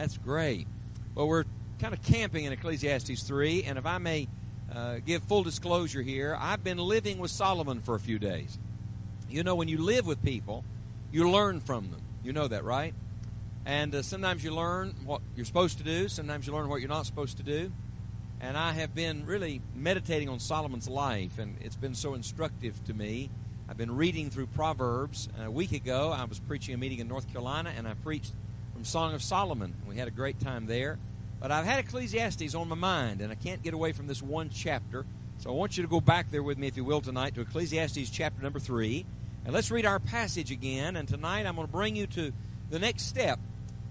That's 0.00 0.16
great. 0.16 0.66
Well, 1.14 1.28
we're 1.28 1.44
kind 1.78 1.92
of 1.92 2.00
camping 2.00 2.46
in 2.46 2.54
Ecclesiastes 2.54 3.22
3, 3.22 3.64
and 3.64 3.76
if 3.76 3.84
I 3.84 3.98
may 3.98 4.28
uh, 4.74 4.94
give 5.04 5.22
full 5.24 5.42
disclosure 5.42 6.00
here, 6.00 6.34
I've 6.40 6.64
been 6.64 6.78
living 6.78 7.18
with 7.18 7.30
Solomon 7.30 7.80
for 7.80 7.96
a 7.96 8.00
few 8.00 8.18
days. 8.18 8.58
You 9.28 9.42
know, 9.42 9.54
when 9.54 9.68
you 9.68 9.76
live 9.76 10.06
with 10.06 10.22
people, 10.24 10.64
you 11.12 11.30
learn 11.30 11.60
from 11.60 11.90
them. 11.90 12.00
You 12.24 12.32
know 12.32 12.48
that, 12.48 12.64
right? 12.64 12.94
And 13.66 13.94
uh, 13.94 14.00
sometimes 14.00 14.42
you 14.42 14.54
learn 14.54 14.94
what 15.04 15.20
you're 15.36 15.44
supposed 15.44 15.76
to 15.76 15.84
do, 15.84 16.08
sometimes 16.08 16.46
you 16.46 16.54
learn 16.54 16.70
what 16.70 16.80
you're 16.80 16.88
not 16.88 17.04
supposed 17.04 17.36
to 17.36 17.42
do. 17.42 17.70
And 18.40 18.56
I 18.56 18.72
have 18.72 18.94
been 18.94 19.26
really 19.26 19.60
meditating 19.74 20.30
on 20.30 20.40
Solomon's 20.40 20.88
life, 20.88 21.38
and 21.38 21.58
it's 21.60 21.76
been 21.76 21.94
so 21.94 22.14
instructive 22.14 22.82
to 22.84 22.94
me. 22.94 23.28
I've 23.68 23.76
been 23.76 23.96
reading 23.96 24.30
through 24.30 24.46
Proverbs. 24.46 25.28
A 25.44 25.50
week 25.50 25.72
ago, 25.72 26.10
I 26.10 26.24
was 26.24 26.40
preaching 26.40 26.74
a 26.74 26.78
meeting 26.78 27.00
in 27.00 27.06
North 27.06 27.30
Carolina, 27.30 27.70
and 27.76 27.86
I 27.86 27.92
preached 27.92 28.32
from 28.80 28.86
Song 28.86 29.12
of 29.12 29.22
Solomon. 29.22 29.74
We 29.86 29.96
had 29.96 30.08
a 30.08 30.10
great 30.10 30.40
time 30.40 30.64
there. 30.64 30.98
But 31.38 31.52
I've 31.52 31.66
had 31.66 31.80
Ecclesiastes 31.80 32.54
on 32.54 32.66
my 32.66 32.76
mind, 32.76 33.20
and 33.20 33.30
I 33.30 33.34
can't 33.34 33.62
get 33.62 33.74
away 33.74 33.92
from 33.92 34.06
this 34.06 34.22
one 34.22 34.48
chapter. 34.48 35.04
So 35.36 35.50
I 35.50 35.52
want 35.52 35.76
you 35.76 35.82
to 35.82 35.88
go 35.88 36.00
back 36.00 36.30
there 36.30 36.42
with 36.42 36.56
me, 36.56 36.66
if 36.66 36.78
you 36.78 36.84
will, 36.84 37.02
tonight 37.02 37.34
to 37.34 37.42
Ecclesiastes 37.42 38.08
chapter 38.08 38.42
number 38.42 38.58
3. 38.58 39.04
And 39.44 39.52
let's 39.52 39.70
read 39.70 39.84
our 39.84 39.98
passage 39.98 40.50
again. 40.50 40.96
And 40.96 41.06
tonight 41.06 41.44
I'm 41.44 41.56
going 41.56 41.66
to 41.66 41.72
bring 41.72 41.94
you 41.94 42.06
to 42.06 42.32
the 42.70 42.78
next 42.78 43.02
step 43.02 43.38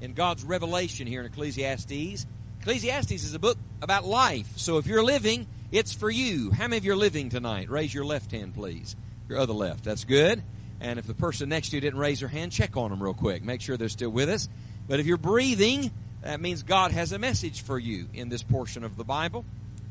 in 0.02 0.14
God's 0.14 0.44
revelation 0.44 1.06
here 1.06 1.20
in 1.20 1.28
Ecclesiastes. 1.28 2.26
Ecclesiastes 2.62 3.12
is 3.12 3.36
a 3.36 3.40
book 3.40 3.60
about 3.84 4.06
life. 4.06 4.54
So 4.56 4.80
if 4.80 4.88
you're 4.88 5.04
living, 5.04 5.46
it's 5.72 5.94
for 5.94 6.10
you. 6.10 6.50
How 6.50 6.64
many 6.64 6.78
of 6.78 6.86
you 6.86 6.94
are 6.94 6.98
living 6.98 7.30
tonight? 7.30 7.70
Raise 7.70 7.94
your 7.94 8.06
left 8.06 8.32
hand, 8.32 8.56
please. 8.56 8.96
Your 9.28 9.38
other 9.38 9.54
left. 9.54 9.84
That's 9.84 10.04
good. 10.04 10.42
And 10.82 10.98
if 10.98 11.06
the 11.06 11.14
person 11.14 11.50
next 11.50 11.70
to 11.70 11.76
you 11.76 11.82
didn't 11.82 12.00
raise 12.00 12.22
their 12.22 12.30
hand, 12.30 12.52
check 12.52 12.76
on 12.76 12.90
them 12.90 13.04
real 13.04 13.14
quick. 13.14 13.44
Make 13.44 13.62
sure 13.62 13.78
they're 13.78 13.90
still 13.90 14.10
with 14.10 14.30
us. 14.30 14.50
But 14.90 15.00
if 15.00 15.06
you're 15.06 15.18
breathing, 15.18 15.92
that 16.24 16.42
means 16.42 16.64
God 16.64 16.92
has 16.92 17.12
a 17.12 17.20
message 17.20 17.62
for 17.62 17.78
you 17.78 18.10
in 18.12 18.30
this 18.30 18.42
portion 18.42 18.84
of 18.84 18.98
the 18.98 19.04
Bible, 19.04 19.46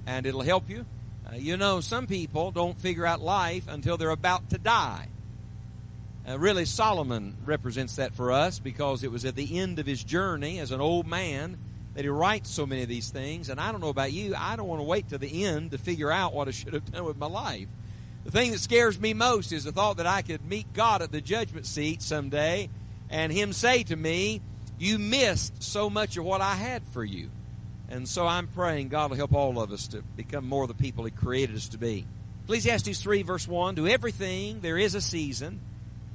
and 0.06 0.26
it'll 0.26 0.42
help 0.42 0.68
you. 0.68 0.84
Uh, 1.24 1.36
you 1.36 1.56
know, 1.56 1.80
some 1.80 2.08
people 2.08 2.50
don't 2.50 2.76
figure 2.76 3.06
out 3.06 3.20
life 3.20 3.68
until 3.68 3.96
they're 3.96 4.10
about 4.10 4.50
to 4.50 4.58
die. 4.58 5.06
Uh, 6.28 6.36
really, 6.36 6.64
Solomon 6.64 7.36
represents 7.44 7.94
that 7.96 8.12
for 8.12 8.32
us 8.32 8.58
because 8.58 9.04
it 9.04 9.12
was 9.12 9.24
at 9.24 9.36
the 9.36 9.58
end 9.60 9.78
of 9.78 9.86
his 9.86 10.02
journey 10.02 10.58
as 10.58 10.72
an 10.72 10.80
old 10.80 11.06
man 11.06 11.58
that 11.94 12.02
he 12.02 12.08
writes 12.08 12.50
so 12.50 12.66
many 12.66 12.82
of 12.82 12.88
these 12.88 13.10
things. 13.10 13.48
And 13.48 13.60
I 13.60 13.70
don't 13.70 13.80
know 13.80 13.88
about 13.90 14.12
you, 14.12 14.34
I 14.36 14.56
don't 14.56 14.66
want 14.66 14.80
to 14.80 14.84
wait 14.84 15.10
to 15.10 15.18
the 15.18 15.44
end 15.44 15.70
to 15.70 15.78
figure 15.78 16.10
out 16.10 16.34
what 16.34 16.48
I 16.48 16.50
should 16.50 16.74
have 16.74 16.90
done 16.90 17.04
with 17.04 17.16
my 17.16 17.28
life. 17.28 17.68
The 18.24 18.32
thing 18.32 18.50
that 18.50 18.58
scares 18.58 18.98
me 18.98 19.14
most 19.14 19.52
is 19.52 19.62
the 19.62 19.70
thought 19.72 19.98
that 19.98 20.06
I 20.06 20.22
could 20.22 20.44
meet 20.44 20.72
God 20.74 21.02
at 21.02 21.12
the 21.12 21.20
judgment 21.20 21.66
seat 21.66 22.02
someday 22.02 22.68
and 23.10 23.32
Him 23.32 23.52
say 23.52 23.84
to 23.84 23.96
me, 23.96 24.42
You 24.78 24.98
missed 24.98 25.62
so 25.62 25.90
much 25.90 26.16
of 26.16 26.24
what 26.24 26.40
I 26.40 26.54
had 26.54 26.82
for 26.88 27.04
you. 27.04 27.30
And 27.88 28.08
so 28.08 28.26
I'm 28.26 28.46
praying 28.48 28.88
God 28.88 29.10
will 29.10 29.16
help 29.16 29.32
all 29.32 29.60
of 29.60 29.72
us 29.72 29.88
to 29.88 30.02
become 30.16 30.46
more 30.46 30.66
the 30.66 30.74
people 30.74 31.04
He 31.04 31.10
created 31.10 31.56
us 31.56 31.68
to 31.70 31.78
be. 31.78 32.06
Ecclesiastes 32.44 33.00
3, 33.00 33.22
verse 33.22 33.48
1 33.48 33.76
To 33.76 33.88
everything 33.88 34.60
there 34.60 34.78
is 34.78 34.94
a 34.94 35.00
season 35.00 35.60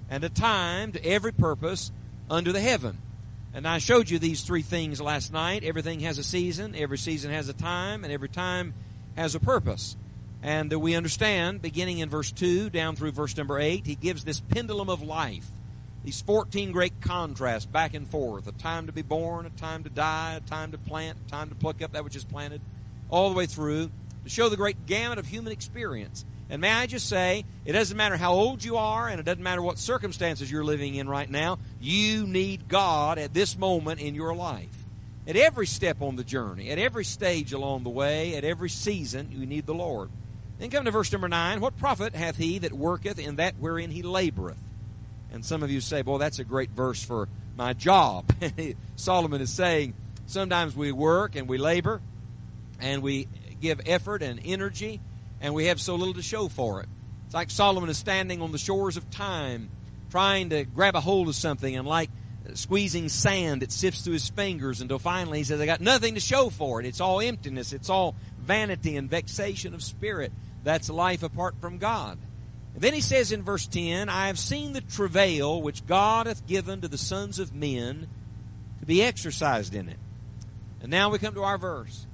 and 0.10 0.24
a 0.24 0.30
time 0.30 0.92
to 0.92 1.06
every 1.06 1.32
purpose 1.32 1.92
under 2.30 2.52
the 2.52 2.60
heaven. 2.60 2.98
And 3.54 3.68
I 3.68 3.78
showed 3.78 4.10
you 4.10 4.18
these 4.18 4.42
three 4.42 4.64
things 4.64 5.00
last 5.00 5.32
night. 5.32 5.64
Everything 5.64 6.00
has 6.02 6.18
a 6.18 6.24
season, 6.24 6.74
every 6.76 6.98
season 6.98 7.32
has 7.32 7.50
a 7.50 7.54
time, 7.54 8.04
and 8.04 8.12
every 8.12 8.30
time 8.30 8.74
has 9.16 9.36
a 9.36 9.40
purpose. 9.40 9.96
And 10.42 10.74
we 10.74 10.96
understand, 10.96 11.62
beginning 11.62 12.00
in 12.00 12.10
verse 12.10 12.32
2 12.32 12.70
down 12.70 12.96
through 12.96 13.12
verse 13.12 13.38
number 13.38 13.60
8, 13.60 13.86
he 13.86 13.96
gives 13.96 14.24
this 14.24 14.40
pendulum 14.40 14.90
of 14.90 15.02
life. 15.02 15.48
These 16.04 16.22
14 16.22 16.74
great 16.74 17.00
contrasts 17.00 17.66
back 17.66 17.94
and 17.94 18.08
forth 18.08 18.48
a 18.48 18.52
time 18.52 18.88
to 18.88 18.92
be 18.92 19.02
born, 19.02 19.46
a 19.46 19.50
time 19.50 19.84
to 19.84 19.90
die, 19.90 20.34
a 20.34 20.42
time 20.42 20.72
to 20.72 20.78
plant, 20.78 21.18
a 21.26 21.30
time 21.30 21.50
to 21.50 21.56
pluck 21.56 21.82
up 21.82 21.94
that 21.94 22.04
which 22.04 22.16
is 22.16 22.26
planted, 22.26 22.62
all 23.10 23.30
the 23.30 23.36
way 23.36 23.46
through 23.46 23.90
to 24.24 24.30
show 24.30 24.50
the 24.50 24.58
great 24.58 24.86
gamut 24.86 25.18
of 25.18 25.28
human 25.28 25.54
experience. 25.54 26.26
And 26.50 26.62
may 26.62 26.72
I 26.72 26.88
just 26.88 27.08
say, 27.08 27.46
it 27.66 27.72
doesn't 27.72 27.96
matter 27.96 28.18
how 28.18 28.34
old 28.34 28.64
you 28.64 28.76
are, 28.76 29.08
and 29.08 29.20
it 29.20 29.24
doesn't 29.24 29.44
matter 29.44 29.62
what 29.62 29.78
circumstances 29.78 30.52
you're 30.52 30.64
living 30.64 30.96
in 30.96 31.08
right 31.08 31.30
now, 31.30 31.58
you 31.80 32.28
need 32.28 32.68
God 32.68 33.18
at 33.18 33.34
this 33.34 33.58
moment 33.58 34.02
in 34.02 34.14
your 34.14 34.36
life. 34.36 34.86
At 35.26 35.38
every 35.38 35.68
step 35.68 36.02
on 36.02 36.18
the 36.18 36.24
journey, 36.24 36.70
at 36.70 36.80
every 36.80 37.06
stage 37.06 37.54
along 37.54 37.84
the 37.84 37.90
way, 37.90 38.36
at 38.36 38.44
every 38.44 38.70
season, 38.70 39.30
you 39.32 39.46
need 39.46 39.66
the 39.66 39.74
Lord. 39.74 40.10
Then 40.60 40.70
come 40.70 40.84
to 40.84 40.92
verse 40.92 41.12
number 41.14 41.30
9. 41.30 41.62
What 41.62 41.78
profit 41.78 42.14
hath 42.14 42.36
he 42.36 42.60
that 42.60 42.74
worketh 42.74 43.20
in 43.20 43.38
that 43.38 43.56
wherein 43.58 43.90
he 43.90 44.04
laboreth? 44.04 44.58
And 45.34 45.44
some 45.44 45.64
of 45.64 45.72
you 45.72 45.82
say, 45.82 46.04
boy, 46.04 46.20
that's 46.20 46.40
a 46.40 46.44
great 46.44 46.70
verse 46.70 47.04
for 47.04 47.28
my 47.58 47.74
job. 47.74 48.32
Solomon 48.96 49.42
is 49.42 49.52
saying, 49.52 49.96
sometimes 50.28 50.76
we 50.76 50.92
work 50.92 51.36
and 51.36 51.50
we 51.50 51.58
labor 51.58 52.02
and 52.80 53.02
we 53.02 53.28
give 53.60 53.82
effort 53.86 54.22
and 54.22 54.40
energy 54.46 55.02
and 55.42 55.54
we 55.54 55.66
have 55.66 55.82
so 55.82 55.96
little 55.96 56.14
to 56.14 56.22
show 56.22 56.48
for 56.48 56.82
it. 56.82 56.90
It's 57.26 57.34
like 57.34 57.50
Solomon 57.50 57.90
is 57.90 57.98
standing 57.98 58.42
on 58.42 58.52
the 58.52 58.58
shores 58.58 58.96
of 58.96 59.10
time, 59.10 59.70
trying 60.12 60.52
to 60.52 60.64
grab 60.66 60.96
a 60.96 61.02
hold 61.02 61.28
of 61.28 61.36
something, 61.36 61.76
and 61.76 61.88
like 61.88 62.10
squeezing 62.54 63.10
sand, 63.10 63.64
it 63.64 63.72
sifts 63.72 64.02
through 64.02 64.14
his 64.14 64.30
fingers 64.30 64.82
until 64.82 65.00
finally 65.00 65.40
he 65.40 65.44
says, 65.44 65.60
I 65.60 65.66
got 65.66 65.82
nothing 65.82 66.16
to 66.16 66.20
show 66.20 66.50
for 66.50 66.80
it. 66.80 66.86
It's 66.86 67.02
all 67.02 67.22
emptiness, 67.22 67.74
it's 67.74 67.90
all 67.90 68.16
vanity 68.40 68.98
and 68.98 69.10
vexation 69.10 69.74
of 69.74 69.82
spirit. 69.82 70.32
That's 70.64 70.90
life 70.90 71.24
apart 71.24 71.56
from 71.60 71.78
God. 71.78 72.18
And 72.74 72.82
then 72.82 72.94
he 72.94 73.02
says 73.02 73.32
in 73.32 73.44
verse 73.44 73.68
10, 73.68 74.10
I 74.10 74.28
have 74.28 74.40
seen 74.40 74.74
the 74.74 74.82
travail 74.82 75.62
which 75.62 75.86
God 75.86 76.26
hath 76.26 76.48
given 76.48 76.82
to 76.82 76.88
the 76.88 76.98
sons 76.98 77.40
of 77.40 77.54
men 77.54 78.08
to 78.80 78.86
be 78.86 79.04
exercised 79.04 79.76
in 79.76 79.90
it. 79.90 80.00
And 80.82 80.90
now 80.90 81.10
we 81.10 81.20
come 81.20 81.36
to 81.36 81.44
our 81.44 81.58
verse. 81.58 82.08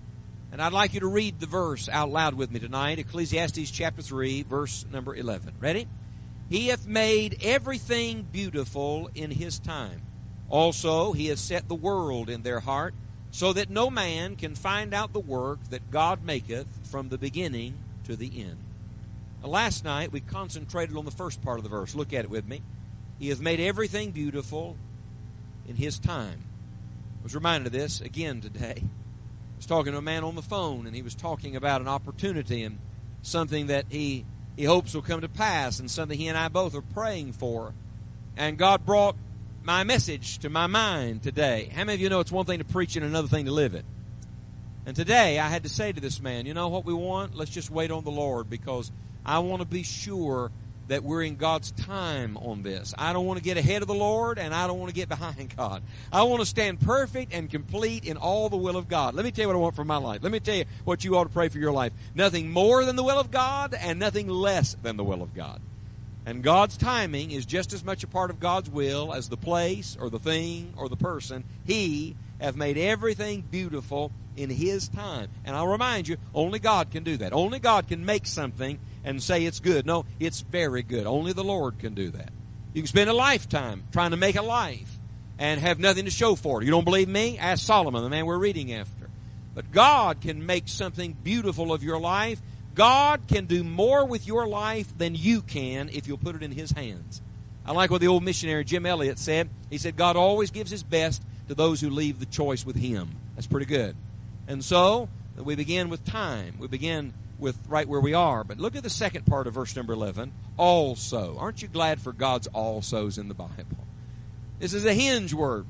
And 0.51 0.61
I'd 0.61 0.73
like 0.73 0.93
you 0.93 0.99
to 1.01 1.07
read 1.07 1.39
the 1.39 1.45
verse 1.45 1.87
out 1.89 2.09
loud 2.09 2.33
with 2.33 2.51
me 2.51 2.59
tonight 2.59 2.99
Ecclesiastes 2.99 3.71
chapter 3.71 4.01
3, 4.01 4.43
verse 4.43 4.85
number 4.91 5.15
11. 5.15 5.55
Ready? 5.59 5.87
He 6.49 6.67
hath 6.67 6.87
made 6.87 7.37
everything 7.43 8.23
beautiful 8.31 9.09
in 9.13 9.31
his 9.31 9.59
time. 9.59 10.01
Also, 10.49 11.13
he 11.13 11.27
has 11.27 11.39
set 11.39 11.67
the 11.67 11.75
world 11.75 12.29
in 12.29 12.41
their 12.41 12.59
heart, 12.59 12.95
so 13.31 13.53
that 13.53 13.69
no 13.69 13.91
man 13.91 14.35
can 14.35 14.55
find 14.55 14.93
out 14.93 15.13
the 15.13 15.19
work 15.19 15.59
that 15.69 15.91
God 15.91 16.23
maketh 16.23 16.87
from 16.89 17.09
the 17.09 17.17
beginning 17.19 17.77
to 18.05 18.15
the 18.15 18.41
end. 18.41 18.57
Now, 19.41 19.50
last 19.50 19.83
night 19.83 20.11
we 20.11 20.19
concentrated 20.19 20.95
on 20.95 21.05
the 21.05 21.11
first 21.11 21.41
part 21.41 21.59
of 21.59 21.63
the 21.63 21.69
verse. 21.69 21.95
Look 21.95 22.13
at 22.13 22.25
it 22.25 22.29
with 22.29 22.47
me. 22.47 22.61
He 23.19 23.29
has 23.29 23.39
made 23.39 23.59
everything 23.59 24.11
beautiful 24.11 24.77
in 25.67 25.75
his 25.75 26.00
time. 26.00 26.44
I 27.19 27.23
was 27.23 27.35
reminded 27.35 27.67
of 27.67 27.73
this 27.73 28.01
again 28.01 28.41
today 28.41 28.83
I 29.59 29.59
was 29.59 29.66
talking 29.66 29.91
to 29.91 29.97
a 29.97 30.01
man 30.01 30.23
on 30.23 30.35
the 30.35 30.41
phone, 30.41 30.88
and 30.88 30.95
he 30.95 31.01
was 31.01 31.13
talking 31.13 31.57
about 31.57 31.81
an 31.81 31.89
opportunity 31.89 32.63
and 32.63 32.79
something 33.23 33.67
that 33.67 33.88
he 33.89 34.25
he 34.55 34.63
hopes 34.63 34.94
will 34.94 35.01
come 35.01 35.19
to 35.19 35.27
pass, 35.27 35.81
and 35.81 35.91
something 35.91 36.17
he 36.17 36.27
and 36.29 36.38
I 36.38 36.47
both 36.47 36.73
are 36.75 36.81
praying 36.81 37.33
for. 37.33 37.73
And 38.38 38.57
God 38.57 38.85
brought 38.85 39.17
my 39.61 39.83
message 39.83 40.39
to 40.39 40.50
my 40.50 40.67
mind 40.67 41.23
today. 41.23 41.69
How 41.73 41.83
many 41.83 41.95
of 41.95 42.00
you 42.00 42.07
know 42.07 42.21
it's 42.21 42.31
one 42.31 42.45
thing 42.45 42.59
to 42.59 42.63
preach 42.66 42.95
and 42.95 43.06
another 43.06 43.27
thing 43.27 43.45
to 43.45 43.51
live 43.51 43.73
it? 43.73 43.83
And 44.85 44.95
today 44.95 45.39
I 45.39 45.50
had 45.50 45.63
to 45.63 45.69
say 45.69 45.91
to 45.91 46.00
this 46.00 46.21
man, 46.21 46.45
you 46.45 46.53
know 46.53 46.69
what 46.69 46.85
we 46.85 46.94
want? 46.94 47.35
Let's 47.35 47.51
just 47.51 47.69
wait 47.69 47.91
on 47.91 48.06
the 48.06 48.11
Lord 48.11 48.50
because 48.50 48.94
I 49.29 49.38
want 49.40 49.62
to 49.62 49.67
be 49.67 49.84
sure 49.84 50.50
that 50.88 51.03
we're 51.03 51.22
in 51.22 51.35
God's 51.35 51.69
time 51.69 52.35
on 52.38 52.63
this. 52.63 52.95
I 52.97 53.13
don't 53.13 53.28
want 53.28 53.38
to 53.38 53.44
get 53.44 53.57
ahead 53.57 53.84
of 53.84 53.88
the 53.88 53.94
Lord 53.94 54.40
and 54.40 54.56
I 54.56 54.66
don't 54.66 54.79
want 54.79 54.90
to 54.90 54.95
get 54.95 55.07
behind 55.17 55.56
God. 55.56 55.84
I 56.12 56.23
want 56.23 56.41
to 56.41 56.47
stand 56.47 56.81
perfect 56.81 57.31
and 57.31 57.47
complete 57.47 58.06
in 58.06 58.18
all 58.18 58.50
the 58.50 58.57
will 58.57 58.75
of 58.75 58.88
God. 58.88 59.13
Let 59.13 59.23
me 59.23 59.29
tell 59.29 59.44
you 59.44 59.50
what 59.50 59.56
I 59.56 59.59
want 59.59 59.75
for 59.75 59.85
my 59.85 59.97
life. 59.97 60.23
Let 60.23 60.31
me 60.31 60.39
tell 60.39 60.56
you 60.56 60.66
what 60.84 61.06
you 61.06 61.16
ought 61.16 61.25
to 61.25 61.29
pray 61.29 61.47
for 61.47 61.59
your 61.59 61.72
life. 61.72 61.94
Nothing 62.16 62.50
more 62.50 62.84
than 62.84 62.95
the 62.95 63.03
will 63.03 63.19
of 63.19 63.29
God 63.29 63.75
and 63.75 64.00
nothing 64.00 64.28
less 64.28 64.75
than 64.81 64.97
the 64.97 65.03
will 65.03 65.22
of 65.22 65.35
God. 65.35 65.62
And 66.25 66.44
God's 66.44 66.75
timing 66.75 67.29
is 67.29 67.45
just 67.45 67.72
as 67.72 67.85
much 67.85 68.03
a 68.03 68.07
part 68.07 68.31
of 68.31 68.39
God's 68.39 68.72
will 68.72 69.13
as 69.13 69.29
the 69.29 69.38
place 69.38 69.95
or 70.01 70.09
the 70.09 70.19
thing 70.19 70.73
or 70.75 70.89
the 70.89 70.97
person. 70.97 71.44
He 71.66 72.16
hath 72.41 72.56
made 72.56 72.79
everything 72.79 73.44
beautiful 73.51 74.12
in 74.36 74.50
His 74.50 74.88
time. 74.88 75.30
And 75.45 75.56
I'll 75.56 75.68
remind 75.68 76.07
you, 76.07 76.18
only 76.33 76.59
God 76.59 76.92
can 76.92 77.03
do 77.03 77.18
that. 77.18 77.33
Only 77.33 77.59
God 77.59 77.88
can 77.88 78.06
make 78.06 78.25
something 78.25 78.80
and 79.09 79.23
say 79.23 79.44
it's 79.44 79.59
good. 79.59 79.88
No, 79.88 80.06
it's 80.19 80.41
very 80.41 80.83
good. 80.83 81.07
Only 81.07 81.33
the 81.33 81.44
Lord 81.44 81.79
can 81.79 81.95
do 81.95 82.11
that. 82.11 82.29
You 82.73 82.83
can 82.83 82.88
spend 82.88 83.09
a 83.09 83.13
lifetime 83.13 83.83
trying 83.91 84.11
to 84.11 84.17
make 84.17 84.35
a 84.35 84.44
life 84.44 85.00
and 85.39 85.59
have 85.59 85.79
nothing 85.79 86.06
to 86.06 86.11
show 86.11 86.35
for 86.35 86.61
it. 86.61 86.65
You 86.65 86.71
don't 86.71 86.85
believe 86.85 87.09
me? 87.09 87.39
Ask 87.39 87.65
Solomon, 87.65 88.03
the 88.03 88.09
man 88.09 88.27
we're 88.27 88.38
reading 88.38 88.71
after. 88.71 89.09
But 89.56 89.71
God 89.71 90.21
can 90.21 90.45
make 90.45 90.67
something 90.67 91.13
beautiful 91.23 91.73
of 91.73 91.83
your 91.83 92.00
life. 92.00 92.39
God 92.75 93.21
can 93.27 93.45
do 93.47 93.63
more 93.63 94.06
with 94.06 94.27
your 94.27 94.47
life 94.47 94.95
than 94.95 95.15
you 95.15 95.41
can 95.41 95.89
if 95.89 96.07
you'll 96.07 96.19
put 96.19 96.35
it 96.35 96.44
in 96.44 96.51
His 96.51 96.71
hands. 96.71 97.21
I 97.65 97.71
like 97.71 97.89
what 97.89 98.01
the 98.01 98.07
old 98.07 98.23
missionary 98.23 98.63
Jim 98.63 98.85
Elliot 98.85 99.17
said. 99.17 99.50
He 99.71 99.79
said, 99.79 99.97
God 99.97 100.17
always 100.17 100.51
gives 100.51 100.69
His 100.69 100.83
best 100.83 101.23
to 101.47 101.55
those 101.55 101.81
who 101.81 101.89
leave 101.89 102.19
the 102.19 102.27
choice 102.27 102.63
with 102.63 102.75
Him. 102.75 103.09
That's 103.35 103.47
pretty 103.47 103.65
good. 103.65 103.95
And 104.47 104.63
so, 104.63 105.09
we 105.35 105.55
begin 105.55 105.89
with 105.89 106.05
time. 106.05 106.57
We 106.59 106.67
begin 106.67 107.13
with 107.39 107.57
right 107.68 107.88
where 107.88 108.00
we 108.00 108.13
are. 108.13 108.44
But 108.44 108.59
look 108.59 108.75
at 108.75 108.83
the 108.83 108.89
second 108.89 109.25
part 109.25 109.47
of 109.47 109.53
verse 109.53 109.75
number 109.75 109.94
11. 109.94 110.31
Also. 110.57 111.38
Aren't 111.38 111.62
you 111.62 111.68
glad 111.68 112.01
for 112.01 112.12
God's 112.12 112.47
alsos 112.50 113.18
in 113.18 113.27
the 113.27 113.33
Bible? 113.33 113.88
This 114.59 114.74
is 114.74 114.86
a 114.86 114.94
hinge 114.94 115.33
word. 115.33 115.65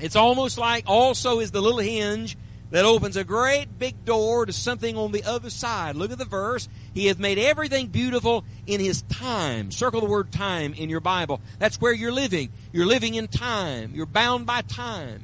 It's 0.00 0.16
almost 0.16 0.58
like 0.58 0.84
also 0.86 1.40
is 1.40 1.50
the 1.50 1.60
little 1.60 1.78
hinge 1.78 2.36
that 2.70 2.84
opens 2.84 3.16
a 3.16 3.24
great 3.24 3.78
big 3.78 4.04
door 4.04 4.46
to 4.46 4.52
something 4.52 4.96
on 4.96 5.12
the 5.12 5.22
other 5.24 5.50
side. 5.50 5.94
Look 5.94 6.10
at 6.10 6.18
the 6.18 6.24
verse. 6.24 6.68
He 6.92 7.06
hath 7.06 7.18
made 7.18 7.38
everything 7.38 7.88
beautiful 7.88 8.44
in 8.66 8.80
his 8.80 9.02
time. 9.02 9.70
Circle 9.70 10.00
the 10.00 10.06
word 10.06 10.32
time 10.32 10.74
in 10.74 10.90
your 10.90 11.00
Bible. 11.00 11.40
That's 11.58 11.80
where 11.80 11.92
you're 11.92 12.12
living. 12.12 12.50
You're 12.72 12.86
living 12.86 13.14
in 13.14 13.28
time. 13.28 13.92
You're 13.94 14.06
bound 14.06 14.46
by 14.46 14.62
time. 14.62 15.22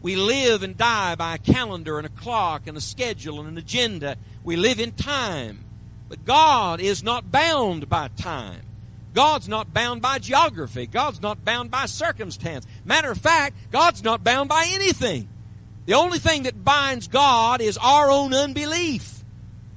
We 0.00 0.16
live 0.16 0.62
and 0.62 0.76
die 0.76 1.14
by 1.14 1.36
a 1.36 1.38
calendar 1.38 1.98
and 1.98 2.06
a 2.06 2.10
clock 2.10 2.66
and 2.66 2.76
a 2.76 2.80
schedule 2.80 3.40
and 3.40 3.48
an 3.48 3.58
agenda. 3.58 4.16
We 4.44 4.56
live 4.56 4.80
in 4.80 4.92
time. 4.92 5.64
But 6.08 6.24
God 6.24 6.80
is 6.80 7.02
not 7.02 7.30
bound 7.30 7.88
by 7.88 8.08
time. 8.08 8.60
God's 9.14 9.48
not 9.48 9.72
bound 9.72 10.02
by 10.02 10.18
geography. 10.18 10.86
God's 10.86 11.20
not 11.20 11.44
bound 11.44 11.70
by 11.70 11.86
circumstance. 11.86 12.66
Matter 12.84 13.10
of 13.10 13.18
fact, 13.18 13.56
God's 13.70 14.02
not 14.02 14.24
bound 14.24 14.48
by 14.48 14.66
anything. 14.70 15.28
The 15.86 15.94
only 15.94 16.18
thing 16.18 16.44
that 16.44 16.64
binds 16.64 17.08
God 17.08 17.60
is 17.60 17.76
our 17.78 18.10
own 18.10 18.32
unbelief. 18.32 19.24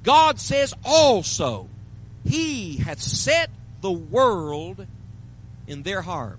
God 0.02 0.38
says 0.38 0.72
also, 0.84 1.68
He 2.24 2.76
hath 2.76 3.00
set 3.00 3.50
the 3.80 3.92
world 3.92 4.86
in 5.66 5.82
their 5.82 6.02
heart. 6.02 6.38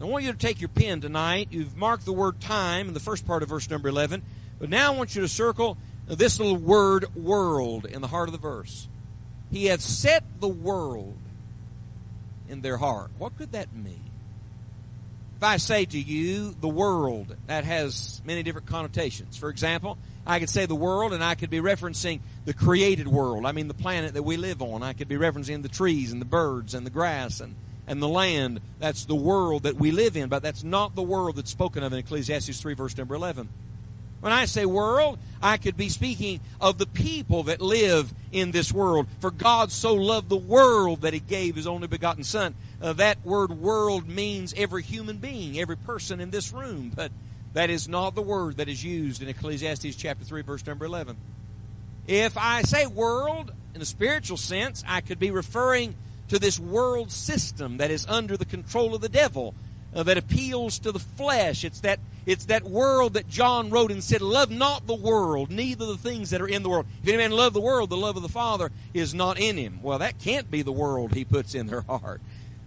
I 0.00 0.04
want 0.04 0.24
you 0.24 0.32
to 0.32 0.38
take 0.38 0.60
your 0.60 0.68
pen 0.68 1.00
tonight. 1.00 1.48
You've 1.50 1.76
marked 1.76 2.04
the 2.04 2.12
word 2.12 2.40
time 2.40 2.88
in 2.88 2.94
the 2.94 3.00
first 3.00 3.26
part 3.26 3.42
of 3.42 3.48
verse 3.48 3.70
number 3.70 3.88
11. 3.88 4.22
But 4.58 4.68
now 4.68 4.92
I 4.92 4.96
want 4.96 5.14
you 5.14 5.22
to 5.22 5.28
circle 5.28 5.76
this 6.06 6.38
little 6.38 6.56
word 6.56 7.14
world 7.14 7.86
in 7.86 8.00
the 8.00 8.08
heart 8.08 8.28
of 8.28 8.32
the 8.32 8.38
verse. 8.38 8.88
He 9.50 9.66
hath 9.66 9.80
set 9.80 10.24
the 10.40 10.48
world 10.48 11.16
in 12.48 12.62
their 12.62 12.76
heart. 12.76 13.10
What 13.18 13.36
could 13.36 13.52
that 13.52 13.74
mean? 13.74 14.00
If 15.36 15.42
I 15.42 15.56
say 15.56 15.84
to 15.84 15.98
you 15.98 16.54
the 16.60 16.68
world, 16.68 17.34
that 17.46 17.64
has 17.64 18.22
many 18.24 18.42
different 18.42 18.68
connotations. 18.68 19.36
For 19.36 19.48
example, 19.48 19.98
I 20.26 20.38
could 20.38 20.48
say 20.48 20.66
the 20.66 20.74
world 20.74 21.12
and 21.12 21.22
I 21.22 21.34
could 21.34 21.50
be 21.50 21.58
referencing 21.58 22.20
the 22.44 22.54
created 22.54 23.08
world. 23.08 23.44
I 23.44 23.52
mean 23.52 23.68
the 23.68 23.74
planet 23.74 24.14
that 24.14 24.22
we 24.22 24.36
live 24.36 24.62
on. 24.62 24.82
I 24.82 24.92
could 24.92 25.08
be 25.08 25.16
referencing 25.16 25.62
the 25.62 25.68
trees 25.68 26.12
and 26.12 26.20
the 26.20 26.26
birds 26.26 26.74
and 26.74 26.86
the 26.86 26.90
grass 26.90 27.40
and, 27.40 27.56
and 27.86 28.00
the 28.00 28.08
land. 28.08 28.60
That's 28.78 29.04
the 29.04 29.16
world 29.16 29.64
that 29.64 29.76
we 29.76 29.90
live 29.90 30.16
in, 30.16 30.28
but 30.28 30.42
that's 30.42 30.62
not 30.62 30.94
the 30.94 31.02
world 31.02 31.36
that's 31.36 31.50
spoken 31.50 31.82
of 31.82 31.92
in 31.92 31.98
Ecclesiastes 31.98 32.60
3 32.60 32.74
verse 32.74 32.96
number 32.96 33.16
11. 33.16 33.48
When 34.22 34.32
I 34.32 34.44
say 34.44 34.66
world, 34.66 35.18
I 35.42 35.56
could 35.56 35.76
be 35.76 35.88
speaking 35.88 36.38
of 36.60 36.78
the 36.78 36.86
people 36.86 37.42
that 37.44 37.60
live 37.60 38.14
in 38.30 38.52
this 38.52 38.72
world. 38.72 39.08
For 39.18 39.32
God 39.32 39.72
so 39.72 39.94
loved 39.94 40.28
the 40.28 40.36
world 40.36 41.00
that 41.00 41.12
He 41.12 41.18
gave 41.18 41.56
His 41.56 41.66
only 41.66 41.88
begotten 41.88 42.22
Son. 42.22 42.54
Uh, 42.80 42.92
that 42.92 43.26
word 43.26 43.50
world 43.50 44.08
means 44.08 44.54
every 44.56 44.84
human 44.84 45.16
being, 45.16 45.58
every 45.58 45.76
person 45.76 46.20
in 46.20 46.30
this 46.30 46.52
room. 46.52 46.92
But 46.94 47.10
that 47.54 47.68
is 47.68 47.88
not 47.88 48.14
the 48.14 48.22
word 48.22 48.58
that 48.58 48.68
is 48.68 48.84
used 48.84 49.22
in 49.22 49.28
Ecclesiastes 49.28 49.96
chapter 49.96 50.24
3, 50.24 50.42
verse 50.42 50.64
number 50.68 50.84
11. 50.84 51.16
If 52.06 52.38
I 52.38 52.62
say 52.62 52.86
world 52.86 53.52
in 53.74 53.82
a 53.82 53.84
spiritual 53.84 54.36
sense, 54.36 54.84
I 54.86 55.00
could 55.00 55.18
be 55.18 55.32
referring 55.32 55.96
to 56.28 56.38
this 56.38 56.60
world 56.60 57.10
system 57.10 57.78
that 57.78 57.90
is 57.90 58.06
under 58.06 58.36
the 58.36 58.44
control 58.44 58.94
of 58.94 59.00
the 59.00 59.08
devil, 59.08 59.52
uh, 59.94 60.02
that 60.02 60.18
appeals 60.18 60.78
to 60.80 60.92
the 60.92 60.98
flesh. 60.98 61.64
It's 61.64 61.80
that 61.80 62.00
it's 62.24 62.46
that 62.46 62.62
world 62.62 63.14
that 63.14 63.28
John 63.28 63.70
wrote 63.70 63.90
and 63.90 64.02
said, 64.02 64.22
Love 64.22 64.50
not 64.50 64.86
the 64.86 64.94
world, 64.94 65.50
neither 65.50 65.86
the 65.86 65.96
things 65.96 66.30
that 66.30 66.40
are 66.40 66.48
in 66.48 66.62
the 66.62 66.68
world. 66.68 66.86
If 67.02 67.08
any 67.08 67.18
man 67.18 67.32
love 67.32 67.52
the 67.52 67.60
world, 67.60 67.90
the 67.90 67.96
love 67.96 68.16
of 68.16 68.22
the 68.22 68.28
Father 68.28 68.70
is 68.94 69.12
not 69.12 69.40
in 69.40 69.56
him. 69.56 69.80
Well, 69.82 69.98
that 69.98 70.18
can't 70.18 70.50
be 70.50 70.62
the 70.62 70.72
world 70.72 71.14
he 71.14 71.24
puts 71.24 71.54
in 71.54 71.66
their 71.66 71.82
heart. 71.82 72.20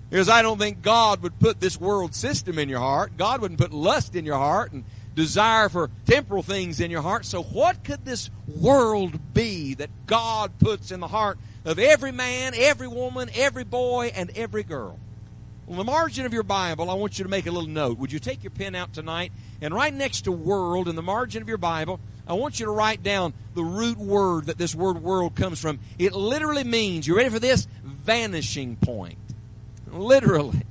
Because 0.10 0.30
I 0.30 0.42
don't 0.42 0.60
think 0.60 0.82
God 0.82 1.24
would 1.24 1.40
put 1.40 1.60
this 1.60 1.80
world 1.80 2.14
system 2.14 2.60
in 2.60 2.70
your 2.70 2.80
heart. 2.80 3.18
God 3.18 3.42
wouldn't 3.42 3.60
put 3.60 3.74
lust 3.74 4.16
in 4.16 4.26
your 4.26 4.38
heart 4.38 4.72
and 4.72 4.84
desire 5.16 5.70
for 5.70 5.90
temporal 6.06 6.44
things 6.44 6.80
in 6.80 6.92
your 6.92 7.02
heart. 7.02 7.26
So, 7.26 7.42
what 7.42 7.84
could 7.84 8.06
this 8.06 8.30
world 8.48 9.34
be 9.34 9.74
that 9.76 9.90
God 10.06 10.60
puts 10.60 10.92
in 10.92 11.00
the 11.00 11.08
heart 11.08 11.40
of 11.64 11.80
every 11.80 12.12
man, 12.12 12.54
every 12.56 12.88
woman, 12.88 13.30
every 13.34 13.64
boy, 13.64 14.12
and 14.14 14.30
every 14.36 14.64
girl? 14.64 15.00
On 15.68 15.78
the 15.78 15.84
margin 15.84 16.28
of 16.28 16.34
your 16.34 16.44
Bible, 16.44 16.92
I 16.92 16.94
want 16.94 17.18
you 17.18 17.24
to 17.24 17.30
make 17.30 17.48
a 17.48 17.52
little 17.52 17.70
note. 17.70 17.98
Would 17.98 18.12
you 18.12 18.20
take 18.20 18.44
your 18.44 18.52
pen 18.52 18.76
out 18.76 18.94
tonight? 18.94 19.32
And 19.62 19.74
right 19.74 19.94
next 19.94 20.22
to 20.22 20.32
world, 20.32 20.88
in 20.88 20.96
the 20.96 21.02
margin 21.02 21.42
of 21.42 21.48
your 21.48 21.58
Bible, 21.58 22.00
I 22.28 22.34
want 22.34 22.60
you 22.60 22.68
to 22.68 22.72
write 22.72 23.02
down 23.02 23.34
the 23.56 23.64
root 23.64 23.98
word 23.98 24.46
that 24.46 24.60
this 24.60 24.76
word 24.76 25.02
world 25.02 25.36
comes 25.36 25.60
from. 25.60 25.80
It 25.98 26.14
literally 26.14 26.64
means, 26.64 27.08
you 27.08 27.18
ready 27.18 27.30
for 27.30 27.40
this? 27.40 27.68
Vanishing 27.84 28.76
point. 28.76 29.18
Literally. 29.92 30.62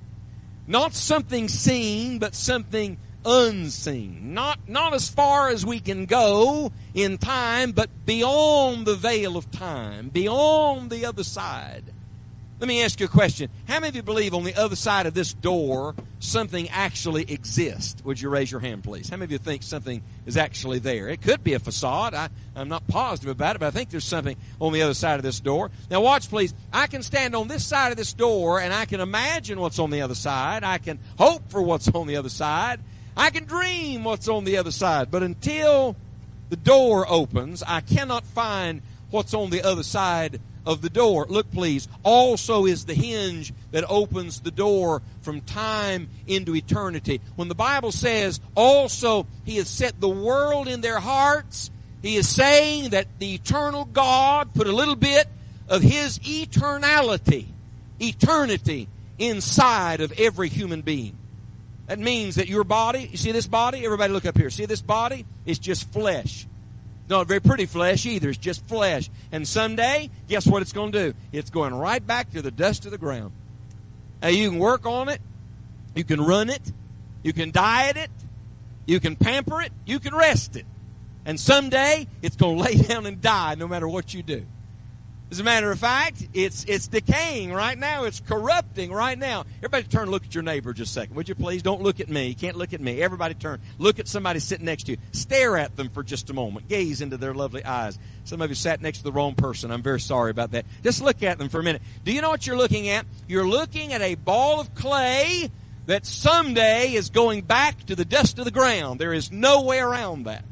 Not 0.69 0.94
something 0.94 1.49
seen, 1.49 2.20
but 2.20 2.37
something 2.37 2.99
unseen. 3.25 4.32
Not, 4.32 4.61
not 4.69 4.94
as 4.94 5.08
far 5.08 5.49
as 5.49 5.67
we 5.67 5.81
can 5.81 6.06
go 6.06 6.70
in 6.94 7.19
time, 7.19 7.73
but 7.73 7.91
beyond 8.06 8.87
the 8.87 8.94
veil 8.94 9.37
of 9.37 9.50
time, 9.50 10.08
beyond 10.08 10.91
the 10.91 11.06
other 11.06 11.25
side. 11.25 11.85
Let 12.65 12.69
me 12.69 12.83
ask 12.83 12.99
you 12.99 13.05
a 13.05 13.11
question. 13.11 13.51
How 13.69 13.75
many 13.75 13.91
of 13.91 13.97
you 13.97 14.03
believe 14.03 14.33
on 14.33 14.43
the 14.43 14.55
other 14.55 14.75
side 14.75 15.05
of 15.05 15.13
this 15.13 15.35
door 15.35 15.95
something 16.19 16.67
actually 16.71 17.31
exists? 17.31 18.03
Would 18.07 18.19
you 18.19 18.31
raise 18.31 18.51
your 18.51 18.63
hand, 18.63 18.83
please? 18.83 19.11
How 19.11 19.19
many 19.19 19.27
of 19.27 19.33
you 19.33 19.37
think 19.37 19.63
something 19.63 20.03
is 20.25 20.39
actually 20.39 20.79
there? 20.79 21.11
It 21.11 21.21
could 21.21 21.45
be 21.45 21.53
a 21.53 21.59
facade. 21.59 22.15
I, 22.15 22.31
I'm 22.57 22.71
not 22.71 22.89
positive 22.89 23.29
about 23.29 23.57
it, 23.57 23.59
but 23.59 23.67
I 23.67 23.71
think 23.71 23.91
there's 23.91 24.07
something 24.07 24.39
on 24.61 24.73
the 24.73 24.81
other 24.81 24.95
side 24.95 25.17
of 25.17 25.23
this 25.23 25.41
door. 25.41 25.73
Now, 25.91 26.01
watch, 26.01 26.31
please. 26.31 26.55
I 26.73 26.87
can 26.87 27.03
stand 27.03 27.37
on 27.37 27.49
this 27.49 27.67
side 27.67 27.91
of 27.91 27.99
this 27.99 28.15
door 28.15 28.61
and 28.61 28.73
I 28.73 28.87
can 28.87 29.01
imagine 29.01 29.61
what's 29.61 29.79
on 29.79 29.91
the 29.91 30.01
other 30.01 30.15
side. 30.15 30.65
I 30.65 30.79
can 30.79 30.99
hope 31.19 31.51
for 31.51 31.61
what's 31.61 31.91
on 31.91 32.07
the 32.07 32.17
other 32.17 32.31
side. 32.31 32.81
I 33.15 33.29
can 33.29 33.45
dream 33.45 34.05
what's 34.05 34.27
on 34.27 34.45
the 34.45 34.57
other 34.57 34.73
side. 34.73 35.11
But 35.11 35.23
until 35.23 35.97
the 36.49 36.57
door 36.57 37.05
opens, 37.07 37.63
I 37.63 37.83
cannot 37.83 38.25
find 38.25 38.81
what's 39.11 39.35
on 39.35 39.51
the 39.51 39.63
other 39.63 39.83
side 39.83 40.41
of 40.67 40.83
the 40.83 40.91
door. 40.91 41.27
Look, 41.29 41.51
please. 41.51 41.89
Also 42.03 42.67
is 42.67 42.85
the 42.85 42.95
hinge 42.95 43.53
that 43.73 43.85
opens 43.89 44.41
the 44.41 44.51
door 44.51 45.03
from 45.23 45.41
time 45.41 46.09
into 46.27 46.55
eternity. 46.55 47.21
When 47.37 47.49
the 47.49 47.55
Bible 47.55 47.93
says, 47.93 48.41
also, 48.55 49.27
He 49.45 49.57
has 49.57 49.69
set 49.69 50.01
the 50.01 50.09
world 50.09 50.69
in 50.69 50.81
their 50.81 51.01
hearts, 51.01 51.71
He 52.03 52.17
is 52.17 52.29
saying 52.29 52.91
that 52.91 53.07
the 53.19 53.35
eternal 53.35 53.85
God 53.85 54.55
put 54.55 54.67
a 54.67 54.73
little 54.73 54.97
bit 54.97 55.27
of 55.69 55.83
His 55.83 56.19
eternality, 56.21 57.47
eternity, 58.01 58.89
inside 59.19 60.01
of 60.01 60.13
every 60.19 60.49
human 60.49 60.81
being. 60.83 61.17
That 61.87 61.99
means 61.99 62.37
that 62.37 62.49
your 62.49 62.65
body, 62.65 63.09
you 63.11 63.17
see 63.17 63.33
this 63.33 63.47
body? 63.47 63.85
Everybody 63.85 64.13
look 64.13 64.25
up 64.25 64.37
here. 64.37 64.51
See 64.51 64.67
this 64.67 64.81
body? 64.81 65.27
It's 65.45 65.59
just 65.59 65.93
flesh. 65.93 66.47
Not 67.09 67.29
very 67.29 67.41
pretty 67.41 67.67
flesh 67.67 68.06
either. 68.06 68.31
It's 68.31 68.39
just 68.39 68.67
flesh. 68.67 69.11
And 69.31 69.46
someday, 69.46 70.11
guess 70.29 70.46
what 70.46 70.63
it's 70.63 70.73
going 70.73 70.93
to 70.93 71.13
do? 71.13 71.19
It's 71.32 71.51
going 71.51 71.75
right 71.75 72.05
back 72.05 72.31
to 72.31 72.43
the 72.43 72.51
dust 72.51 72.84
of 72.87 72.91
the 72.91 72.99
ground. 72.99 73.32
Now, 74.23 74.29
you 74.29 74.51
can 74.51 74.58
work 74.58 74.87
on 74.87 75.08
it. 75.08 75.20
You 75.94 76.05
can 76.05 76.20
run 76.20 76.49
it. 76.49 76.73
You 77.23 77.32
can 77.32 77.51
diet 77.51 77.96
it. 77.96 78.11
You 78.87 79.01
can 79.01 79.17
pamper 79.17 79.61
it. 79.61 79.73
You 79.84 79.99
can 79.99 80.15
rest 80.15 80.56
it. 80.56 80.67
And 81.27 81.39
someday, 81.39 82.06
it's 82.23 82.37
going 82.37 82.56
to 82.58 82.63
lay 82.63 82.75
down 82.75 83.06
and 83.06 83.20
die 83.20 83.55
no 83.55 83.69
matter 83.69 83.89
what 83.89 84.15
you 84.15 84.23
do. 84.23 84.46
As 85.34 85.41
a 85.41 85.43
matter 85.43 85.72
of 85.72 85.81
fact, 85.81 86.29
it's 86.32 86.62
it's 86.69 86.86
decaying 86.86 87.53
right 87.53 87.76
now. 87.76 88.05
It's 88.05 88.20
corrupting 88.20 88.93
right 88.93 89.19
now. 89.19 89.46
Everybody 89.58 89.82
turn 89.82 90.03
and 90.03 90.12
look 90.12 90.24
at 90.24 90.32
your 90.32 90.44
neighbor 90.44 90.72
just 90.72 90.93
a 90.93 90.94
second. 90.94 91.17
Would 91.17 91.29
you 91.29 91.34
please? 91.34 91.60
Don't 91.60 91.82
look 91.82 91.98
at 91.98 92.08
me. 92.08 92.29
You 92.29 92.36
can't 92.36 92.56
look 92.56 92.72
at 92.72 92.81
me. 92.81 93.03
Everybody 93.03 93.34
turn. 93.34 93.60
Look 93.79 93.98
at 93.98 94.06
somebody 94.06 94.38
sitting 94.38 94.64
next 94.64 94.84
to 94.84 94.93
you. 94.93 94.98
Stare 95.10 95.56
at 95.56 95.74
them 95.74 95.88
for 95.88 96.05
just 96.05 96.31
a 96.31 96.32
moment. 96.32 96.69
Gaze 96.69 97.00
into 97.00 97.17
their 97.17 97.34
lovely 97.34 97.64
eyes. 97.64 97.98
Some 98.22 98.43
of 98.43 98.48
you 98.48 98.55
sat 98.55 98.81
next 98.81 98.98
to 98.98 99.05
the 99.05 99.10
wrong 99.10 99.34
person. 99.34 99.72
I'm 99.72 99.82
very 99.82 99.98
sorry 99.98 100.31
about 100.31 100.53
that. 100.53 100.67
Just 100.84 101.03
look 101.03 101.20
at 101.24 101.38
them 101.38 101.48
for 101.48 101.58
a 101.58 101.64
minute. 101.64 101.82
Do 102.05 102.12
you 102.12 102.22
know 102.22 102.31
what 102.31 102.46
you're 102.46 102.56
looking 102.56 102.88
at? 102.88 103.05
You're 103.26 103.48
looking 103.48 103.93
at 103.93 104.03
a 104.03 104.14
ball 104.14 104.60
of 104.60 104.72
clay 104.76 105.50
that 105.86 106.06
someday 106.06 106.93
is 106.93 107.10
going 107.10 107.43
back 107.43 107.84
to 107.86 107.96
the 107.96 108.05
dust 108.05 108.38
of 108.38 108.44
the 108.44 108.53
ground. 108.53 109.00
There 109.00 109.12
is 109.12 109.32
no 109.32 109.62
way 109.62 109.81
around 109.81 110.26
that. 110.26 110.44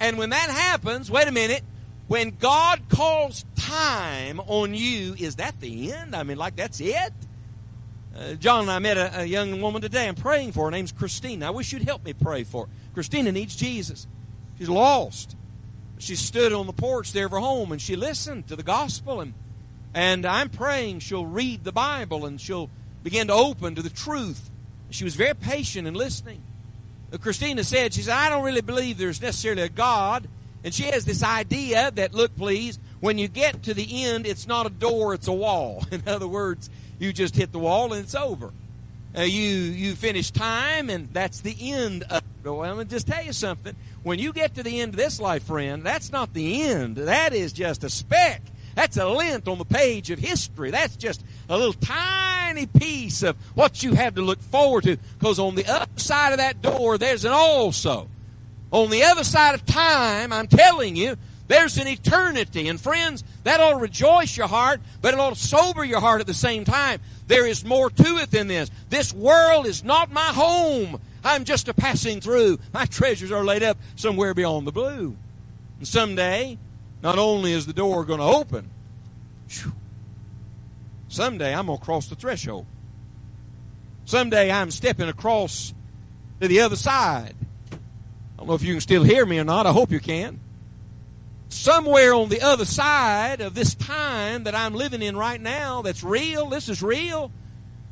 And 0.00 0.18
when 0.18 0.30
that 0.30 0.50
happens, 0.50 1.12
wait 1.12 1.28
a 1.28 1.32
minute, 1.32 1.62
when 2.08 2.30
God 2.30 2.82
calls 2.88 3.44
time 3.56 4.40
on 4.46 4.74
you, 4.74 5.14
is 5.18 5.36
that 5.36 5.60
the 5.60 5.92
end? 5.92 6.14
I 6.14 6.22
mean, 6.22 6.38
like 6.38 6.56
that's 6.56 6.80
it? 6.80 7.12
Uh, 8.16 8.34
John 8.34 8.62
and 8.62 8.70
I 8.70 8.78
met 8.78 8.96
a, 8.96 9.20
a, 9.20 9.24
young 9.24 9.60
woman 9.60 9.82
today. 9.82 10.08
I'm 10.08 10.14
praying 10.14 10.52
for 10.52 10.60
her. 10.60 10.64
Her 10.66 10.70
name's 10.70 10.92
Christina. 10.92 11.48
I 11.48 11.50
wish 11.50 11.72
you'd 11.72 11.82
help 11.82 12.04
me 12.04 12.14
pray 12.14 12.44
for 12.44 12.66
her. 12.66 12.72
Christina 12.94 13.30
needs 13.30 13.54
Jesus. 13.56 14.06
She's 14.56 14.70
lost. 14.70 15.36
She 15.98 16.16
stood 16.16 16.52
on 16.52 16.66
the 16.66 16.72
porch 16.72 17.12
there 17.12 17.26
of 17.26 17.32
her 17.32 17.38
home 17.38 17.72
and 17.72 17.80
she 17.80 17.96
listened 17.96 18.48
to 18.48 18.56
the 18.56 18.62
gospel 18.62 19.20
and 19.20 19.34
and 19.94 20.26
I'm 20.26 20.50
praying 20.50 20.98
she'll 20.98 21.24
read 21.24 21.64
the 21.64 21.72
Bible 21.72 22.26
and 22.26 22.38
she'll 22.38 22.68
begin 23.02 23.28
to 23.28 23.32
open 23.32 23.74
to 23.74 23.82
the 23.82 23.90
truth. 23.90 24.50
She 24.90 25.04
was 25.04 25.14
very 25.14 25.34
patient 25.34 25.88
in 25.88 25.94
listening. 25.94 26.42
Uh, 27.12 27.16
Christina 27.16 27.64
said, 27.64 27.94
she 27.94 28.02
said, 28.02 28.14
I 28.14 28.28
don't 28.28 28.44
really 28.44 28.60
believe 28.60 28.98
there's 28.98 29.22
necessarily 29.22 29.62
a 29.62 29.68
God. 29.68 30.28
And 30.64 30.74
she 30.74 30.84
has 30.84 31.04
this 31.04 31.22
idea 31.22 31.90
that, 31.92 32.12
look, 32.14 32.34
please, 32.36 32.78
when 33.00 33.18
you 33.18 33.28
get 33.28 33.62
to 33.64 33.74
the 33.74 34.04
end, 34.04 34.26
it's 34.26 34.46
not 34.46 34.66
a 34.66 34.70
door, 34.70 35.14
it's 35.14 35.28
a 35.28 35.32
wall. 35.32 35.84
In 35.92 36.02
other 36.06 36.26
words, 36.28 36.68
you 36.98 37.12
just 37.12 37.36
hit 37.36 37.52
the 37.52 37.58
wall 37.58 37.92
and 37.92 38.02
it's 38.04 38.14
over. 38.14 38.52
uh, 39.16 39.22
you 39.22 39.48
you 39.48 39.94
finish 39.94 40.30
time, 40.30 40.90
and 40.90 41.08
that's 41.12 41.40
the 41.40 41.56
end 41.72 42.02
of 42.10 42.22
it. 42.22 42.48
Well, 42.48 42.62
I'm 42.62 42.74
going 42.74 42.86
to 42.86 42.94
just 42.94 43.06
tell 43.06 43.24
you 43.24 43.32
something. 43.32 43.74
When 44.02 44.18
you 44.18 44.32
get 44.32 44.54
to 44.56 44.62
the 44.62 44.80
end 44.80 44.90
of 44.94 44.96
this 44.96 45.20
life, 45.20 45.44
friend, 45.44 45.82
that's 45.82 46.12
not 46.12 46.32
the 46.34 46.62
end. 46.62 46.96
That 46.96 47.32
is 47.32 47.52
just 47.52 47.82
a 47.84 47.90
speck. 47.90 48.42
That's 48.74 48.96
a 48.98 49.08
lint 49.08 49.48
on 49.48 49.58
the 49.58 49.64
page 49.64 50.10
of 50.10 50.18
history. 50.18 50.70
That's 50.70 50.96
just 50.96 51.24
a 51.48 51.56
little 51.56 51.72
tiny 51.72 52.66
piece 52.66 53.22
of 53.22 53.36
what 53.54 53.82
you 53.82 53.94
have 53.94 54.16
to 54.16 54.22
look 54.22 54.40
forward 54.42 54.84
to. 54.84 54.98
Because 55.18 55.38
on 55.38 55.54
the 55.54 55.66
other 55.66 55.86
side 55.96 56.32
of 56.32 56.38
that 56.38 56.60
door, 56.60 56.98
there's 56.98 57.24
an 57.24 57.32
also. 57.32 58.08
On 58.72 58.90
the 58.90 59.04
other 59.04 59.24
side 59.24 59.54
of 59.54 59.64
time, 59.64 60.32
I'm 60.32 60.48
telling 60.48 60.96
you, 60.96 61.16
there's 61.48 61.78
an 61.78 61.86
eternity. 61.86 62.68
And 62.68 62.80
friends, 62.80 63.22
that 63.44 63.60
ought 63.60 63.70
to 63.70 63.76
rejoice 63.76 64.36
your 64.36 64.48
heart, 64.48 64.80
but 65.00 65.14
it 65.14 65.20
ought 65.20 65.34
to 65.34 65.40
sober 65.40 65.84
your 65.84 66.00
heart 66.00 66.20
at 66.20 66.26
the 66.26 66.34
same 66.34 66.64
time. 66.64 67.00
There 67.28 67.46
is 67.46 67.64
more 67.64 67.90
to 67.90 68.16
it 68.18 68.30
than 68.30 68.48
this. 68.48 68.70
This 68.90 69.12
world 69.12 69.66
is 69.66 69.84
not 69.84 70.10
my 70.10 70.26
home. 70.26 71.00
I'm 71.24 71.44
just 71.44 71.68
a 71.68 71.74
passing 71.74 72.20
through. 72.20 72.58
My 72.72 72.84
treasures 72.86 73.32
are 73.32 73.44
laid 73.44 73.62
up 73.62 73.78
somewhere 73.94 74.34
beyond 74.34 74.66
the 74.66 74.72
blue. 74.72 75.16
And 75.78 75.86
someday, 75.86 76.58
not 77.02 77.18
only 77.18 77.52
is 77.52 77.66
the 77.66 77.72
door 77.72 78.04
going 78.04 78.20
to 78.20 78.24
open, 78.24 78.70
someday 81.08 81.54
I'm 81.54 81.66
going 81.66 81.78
to 81.78 81.84
cross 81.84 82.08
the 82.08 82.16
threshold. 82.16 82.66
Someday 84.04 84.50
I'm 84.50 84.70
stepping 84.70 85.08
across 85.08 85.74
to 86.40 86.48
the 86.48 86.60
other 86.60 86.76
side. 86.76 87.34
I 88.36 88.40
don't 88.40 88.48
know 88.48 88.54
if 88.54 88.62
you 88.62 88.74
can 88.74 88.80
still 88.80 89.02
hear 89.02 89.24
me 89.24 89.38
or 89.38 89.44
not. 89.44 89.66
I 89.66 89.72
hope 89.72 89.90
you 89.90 90.00
can 90.00 90.40
somewhere 91.48 92.14
on 92.14 92.28
the 92.28 92.42
other 92.42 92.64
side 92.64 93.40
of 93.40 93.54
this 93.54 93.74
time 93.74 94.44
that 94.44 94.54
I'm 94.54 94.74
living 94.74 95.02
in 95.02 95.16
right 95.16 95.40
now 95.40 95.82
that's 95.82 96.04
real, 96.04 96.48
this 96.48 96.68
is 96.68 96.82
real, 96.82 97.30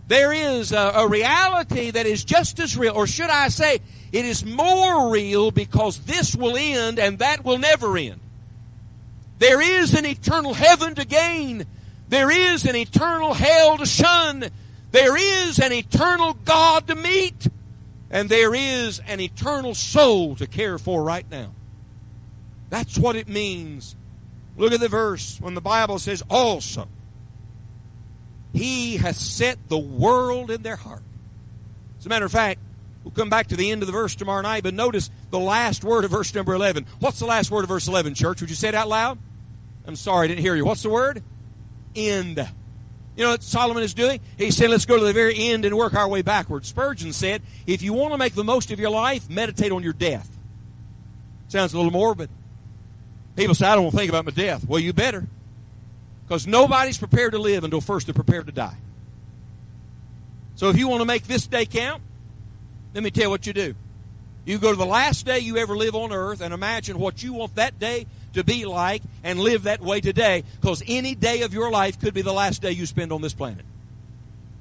there 0.06 0.32
is 0.32 0.72
a, 0.72 0.92
a, 0.96 1.08
reality 1.08 1.90
that 1.90 2.06
is 2.06 2.24
just 2.24 2.60
as 2.60 2.76
real, 2.76 2.94
or 2.94 3.06
should 3.06 3.30
I 3.30 3.48
say, 3.48 3.80
it 4.12 4.24
is 4.24 4.44
more 4.44 5.10
real 5.10 5.50
because 5.50 5.98
this 6.00 6.36
will 6.36 6.56
end 6.56 6.98
and 6.98 7.18
that 7.20 7.44
will 7.44 7.58
never 7.58 7.96
end. 7.96 8.20
There 9.38 9.60
is 9.60 9.94
an 9.94 10.04
eternal 10.04 10.54
heaven 10.54 10.94
to 10.96 11.06
gain. 11.06 11.66
There 12.08 12.30
is 12.30 12.66
an 12.66 12.76
eternal 12.76 13.34
hell 13.34 13.78
to 13.78 13.86
shun. 13.86 14.44
There 14.92 15.16
is 15.16 15.58
an 15.58 15.72
eternal 15.72 16.34
God 16.34 16.86
to 16.88 16.94
meet. 16.94 17.48
And 18.14 18.28
there 18.28 18.54
is 18.54 19.00
an 19.09 19.18
eternal 19.18 19.75
soul 19.75 20.37
to 20.37 20.47
care 20.47 20.78
for 20.78 21.02
right 21.02 21.28
now. 21.28 21.50
That's 22.71 22.97
what 22.97 23.16
it 23.16 23.26
means. 23.26 23.97
Look 24.56 24.73
at 24.73 24.78
the 24.78 24.88
verse 24.88 25.40
when 25.40 25.54
the 25.54 25.61
Bible 25.61 25.99
says, 25.99 26.23
also, 26.30 26.87
He 28.52 28.99
has 28.99 29.18
set 29.18 29.68
the 29.68 29.78
world 29.78 30.52
in 30.52 30.62
their 30.62 30.76
heart. 30.76 31.02
As 31.99 32.06
a 32.06 32.09
matter 32.09 32.25
of 32.25 32.30
fact, 32.30 32.61
we'll 33.02 33.11
come 33.11 33.30
back 33.30 33.49
to 33.49 33.56
the 33.56 33.73
end 33.73 33.83
of 33.83 33.87
the 33.88 33.92
verse 33.92 34.14
tomorrow 34.14 34.42
night, 34.42 34.62
but 34.62 34.75
notice 34.75 35.11
the 35.30 35.40
last 35.40 35.83
word 35.83 36.04
of 36.04 36.12
verse 36.12 36.33
number 36.37 36.54
11. 36.54 36.87
What's 37.00 37.18
the 37.18 37.26
last 37.26 37.50
word 37.50 37.64
of 37.64 37.68
verse 37.68 37.88
11, 37.88 38.14
church? 38.14 38.40
Would 38.40 38.49
you 38.49 38.54
say 38.54 38.68
it 38.68 38.76
out 38.76 38.88
loud? 38.88 39.18
I'm 39.88 39.97
sorry, 39.97 40.26
I 40.26 40.28
didn't 40.28 40.42
hear 40.42 40.54
you. 40.54 40.64
What's 40.64 40.85
the 40.85 40.90
word? 40.90 41.21
End. 41.97 42.49
You 43.16 43.25
know 43.25 43.30
what 43.30 43.42
Solomon 43.42 43.83
is 43.83 43.94
doing? 43.94 44.21
He 44.37 44.50
said, 44.50 44.71
let's 44.71 44.87
go 44.87 44.99
to 44.99 45.04
the 45.04 45.12
very 45.12 45.38
end 45.38 45.64
and 45.64 45.76
work 45.76 45.94
our 45.94 46.09
way 46.09 46.23
backwards. 46.23 46.68
Spurgeon 46.68 47.12
said, 47.12 47.42
if 47.66 47.80
you 47.80 47.92
want 47.92 48.12
to 48.12 48.18
make 48.18 48.35
the 48.35 48.42
most 48.42 48.73
of 48.73 48.80
your 48.80 48.90
life, 48.90 49.30
meditate 49.30 49.71
on 49.71 49.83
your 49.83 49.92
death. 49.92 50.28
Sounds 51.49 51.73
a 51.75 51.76
little 51.76 51.92
morbid. 51.92 52.28
People 53.37 53.54
say, 53.54 53.66
I 53.66 53.75
don't 53.75 53.85
want 53.85 53.92
to 53.92 53.99
think 53.99 54.09
about 54.09 54.25
my 54.25 54.33
death. 54.33 54.66
Well, 54.66 54.80
you 54.80 54.92
better. 54.92 55.26
Because 56.26 56.47
nobody's 56.47 56.99
prepared 56.99 57.33
to 57.33 57.38
live 57.38 57.62
until 57.62 57.80
first 57.80 58.06
they're 58.06 58.14
prepared 58.14 58.47
to 58.47 58.52
die. 58.52 58.76
So 60.56 60.71
if 60.71 60.78
you 60.78 60.88
want 60.88 61.00
to 61.00 61.06
make 61.06 61.25
this 61.25 61.47
day 61.47 61.66
count, 61.66 62.02
let 62.94 63.04
me 63.04 63.11
tell 63.11 63.25
you 63.25 63.30
what 63.30 63.47
you 63.47 63.52
do. 63.52 63.75
You 64.44 64.59
go 64.59 64.71
to 64.71 64.76
the 64.76 64.87
last 64.87 65.25
day 65.25 65.38
you 65.38 65.56
ever 65.56 65.76
live 65.76 65.94
on 65.94 66.12
earth 66.12 66.40
and 66.40 66.52
imagine 66.52 66.99
what 66.99 67.23
you 67.23 67.33
want 67.33 67.54
that 67.56 67.78
day 67.78 68.06
to 68.34 68.44
be 68.44 68.64
like 68.66 69.02
and 69.22 69.40
live 69.40 69.64
that 69.64 69.80
way 69.80 70.00
today 70.00 70.44
because 70.60 70.82
any 70.86 71.14
day 71.14 71.42
of 71.42 71.52
your 71.52 71.70
life 71.70 71.98
could 72.00 72.14
be 72.14 72.22
the 72.22 72.32
last 72.32 72.62
day 72.62 72.70
you 72.70 72.86
spend 72.86 73.12
on 73.12 73.22
this 73.22 73.34
planet. 73.34 73.64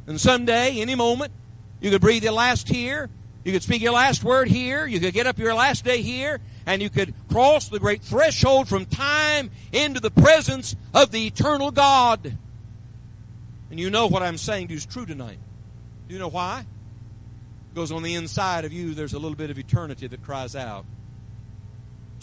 And 0.08 0.20
someday, 0.20 0.82
any 0.82 0.96
moment, 0.96 1.32
you 1.80 1.92
could 1.92 2.02
breathe 2.02 2.24
your 2.24 2.34
last 2.34 2.68
here, 2.68 3.10
you 3.44 3.52
could 3.52 3.64
speak 3.64 3.82
your 3.82 3.94
last 3.94 4.24
word 4.24 4.48
here, 4.48 4.86
you 4.86 5.00
could 5.00 5.14
get 5.14 5.28
up 5.28 5.38
your 5.38 5.54
last 5.54 5.84
day 5.84 6.02
here, 6.02 6.40
and 6.66 6.82
you 6.82 6.90
could 6.90 7.14
cross 7.30 7.70
the 7.70 7.80
great 7.80 8.02
threshold 8.02 8.68
from 8.68 8.86
time 8.86 9.52
into 9.72 10.00
the 10.00 10.12
presence 10.12 10.76
of 10.94 11.12
the 11.12 11.28
eternal 11.28 11.72
God. 11.72 12.38
And 13.70 13.80
you 13.80 13.90
know 13.90 14.08
what 14.08 14.24
I'm 14.24 14.38
saying 14.38 14.68
to 14.70 14.74
is 14.74 14.86
true 14.86 15.06
tonight. 15.06 15.40
Do 16.08 16.14
you 16.14 16.20
know 16.20 16.30
why? 16.30 16.66
Because 17.74 17.92
on 17.92 18.04
the 18.04 18.14
inside 18.14 18.66
of 18.66 18.72
you, 18.72 18.94
there's 18.94 19.14
a 19.14 19.20
little 19.20 19.36
bit 19.36 19.50
of 19.50 19.58
eternity 19.58 20.08
that 20.08 20.24
cries 20.24 20.56
out. 20.56 20.86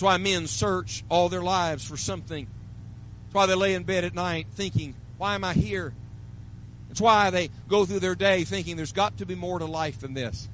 That's 0.00 0.06
why 0.06 0.16
men 0.16 0.46
search 0.46 1.04
all 1.10 1.28
their 1.28 1.42
lives 1.42 1.86
for 1.86 1.98
something. 1.98 2.46
That's 2.46 3.34
why 3.34 3.44
they 3.44 3.54
lay 3.54 3.74
in 3.74 3.82
bed 3.82 4.02
at 4.02 4.14
night 4.14 4.46
thinking, 4.54 4.94
why 5.18 5.34
am 5.34 5.44
I 5.44 5.52
here? 5.52 5.92
It's 6.88 7.02
why 7.02 7.28
they 7.28 7.50
go 7.68 7.84
through 7.84 7.98
their 7.98 8.14
day 8.14 8.44
thinking 8.44 8.78
there's 8.78 8.94
got 8.94 9.18
to 9.18 9.26
be 9.26 9.34
more 9.34 9.58
to 9.58 9.66
life 9.66 10.00
than 10.00 10.14
this. 10.14 10.48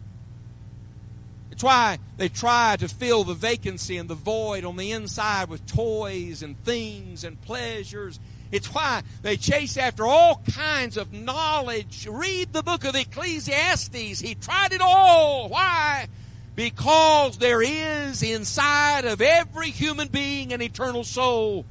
It's 1.52 1.62
why 1.62 2.00
they 2.16 2.28
try 2.28 2.74
to 2.80 2.88
fill 2.88 3.22
the 3.22 3.34
vacancy 3.34 3.96
and 3.98 4.10
the 4.10 4.16
void 4.16 4.64
on 4.64 4.76
the 4.76 4.90
inside 4.90 5.48
with 5.48 5.64
toys 5.64 6.42
and 6.42 6.60
things 6.64 7.22
and 7.22 7.40
pleasures. 7.40 8.18
It's 8.50 8.74
why 8.74 9.02
they 9.22 9.36
chase 9.36 9.76
after 9.76 10.08
all 10.08 10.42
kinds 10.56 10.96
of 10.96 11.12
knowledge. 11.12 12.08
Read 12.10 12.52
the 12.52 12.64
book 12.64 12.84
of 12.84 12.96
Ecclesiastes. 12.96 14.18
He 14.18 14.34
tried 14.34 14.72
it 14.72 14.80
all. 14.80 15.48
Why? 15.50 16.08
Because 16.56 17.36
there 17.36 17.62
is 17.62 18.22
inside 18.22 19.04
of 19.04 19.20
every 19.20 19.70
human 19.70 20.08
being 20.08 20.52
an 20.52 20.62
eternal 20.62 21.04
soul 21.04 21.66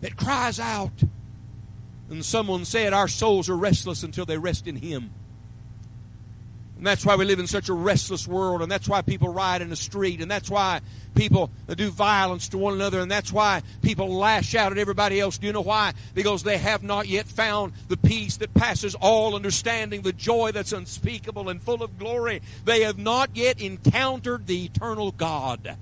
that 0.00 0.16
cries 0.16 0.58
out. 0.58 0.92
And 2.10 2.24
someone 2.24 2.64
said, 2.64 2.92
Our 2.92 3.08
souls 3.08 3.48
are 3.48 3.56
restless 3.56 4.02
until 4.02 4.26
they 4.26 4.36
rest 4.36 4.66
in 4.66 4.76
Him. 4.76 5.10
And 6.78 6.86
that's 6.86 7.04
why 7.04 7.16
we 7.16 7.24
live 7.24 7.40
in 7.40 7.48
such 7.48 7.68
a 7.68 7.72
restless 7.72 8.28
world, 8.28 8.62
and 8.62 8.70
that's 8.70 8.88
why 8.88 9.02
people 9.02 9.28
riot 9.28 9.62
in 9.62 9.68
the 9.68 9.76
street, 9.76 10.20
and 10.20 10.30
that's 10.30 10.48
why 10.48 10.80
people 11.16 11.50
do 11.76 11.90
violence 11.90 12.48
to 12.50 12.58
one 12.58 12.74
another, 12.74 13.00
and 13.00 13.10
that's 13.10 13.32
why 13.32 13.62
people 13.82 14.14
lash 14.14 14.54
out 14.54 14.70
at 14.70 14.78
everybody 14.78 15.18
else. 15.18 15.38
Do 15.38 15.48
you 15.48 15.52
know 15.52 15.60
why? 15.60 15.92
Because 16.14 16.44
they 16.44 16.56
have 16.56 16.84
not 16.84 17.08
yet 17.08 17.26
found 17.26 17.72
the 17.88 17.96
peace 17.96 18.36
that 18.36 18.54
passes 18.54 18.94
all 18.94 19.34
understanding, 19.34 20.02
the 20.02 20.12
joy 20.12 20.52
that's 20.52 20.72
unspeakable 20.72 21.48
and 21.48 21.60
full 21.60 21.82
of 21.82 21.98
glory. 21.98 22.42
They 22.64 22.82
have 22.82 22.96
not 22.96 23.30
yet 23.34 23.60
encountered 23.60 24.46
the 24.46 24.66
eternal 24.66 25.10
God. 25.10 25.76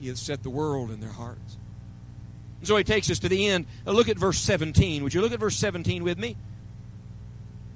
He 0.00 0.08
has 0.08 0.18
set 0.18 0.42
the 0.42 0.48
world 0.48 0.90
in 0.90 1.00
their 1.00 1.10
hearts. 1.10 1.58
And 2.60 2.68
so 2.68 2.74
he 2.74 2.84
takes 2.84 3.10
us 3.10 3.18
to 3.18 3.28
the 3.28 3.48
end. 3.48 3.66
Now 3.84 3.92
look 3.92 4.08
at 4.08 4.16
verse 4.16 4.38
17. 4.38 5.02
Would 5.04 5.12
you 5.12 5.20
look 5.20 5.32
at 5.32 5.40
verse 5.40 5.56
17 5.56 6.04
with 6.04 6.18
me? 6.18 6.38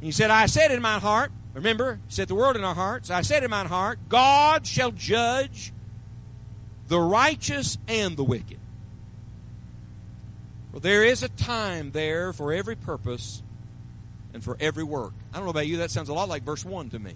He 0.04 0.12
said, 0.12 0.30
I 0.30 0.44
said 0.44 0.70
in 0.70 0.82
my 0.82 0.98
heart, 0.98 1.32
remember, 1.54 1.98
set 2.08 2.28
the 2.28 2.34
word 2.34 2.56
in 2.56 2.62
our 2.62 2.74
hearts. 2.74 3.10
I 3.10 3.22
said 3.22 3.42
in 3.42 3.48
my 3.48 3.66
heart, 3.66 3.98
God 4.10 4.66
shall 4.66 4.90
judge 4.90 5.72
the 6.88 7.00
righteous 7.00 7.78
and 7.88 8.14
the 8.14 8.22
wicked. 8.22 8.58
For 10.74 10.80
there 10.80 11.04
is 11.04 11.22
a 11.22 11.30
time 11.30 11.92
there 11.92 12.34
for 12.34 12.52
every 12.52 12.76
purpose 12.76 13.42
and 14.34 14.44
for 14.44 14.58
every 14.60 14.84
work. 14.84 15.14
I 15.32 15.38
don't 15.38 15.46
know 15.46 15.50
about 15.50 15.68
you, 15.68 15.78
that 15.78 15.90
sounds 15.90 16.10
a 16.10 16.14
lot 16.14 16.28
like 16.28 16.42
verse 16.42 16.66
1 16.66 16.90
to 16.90 16.98
me. 16.98 17.14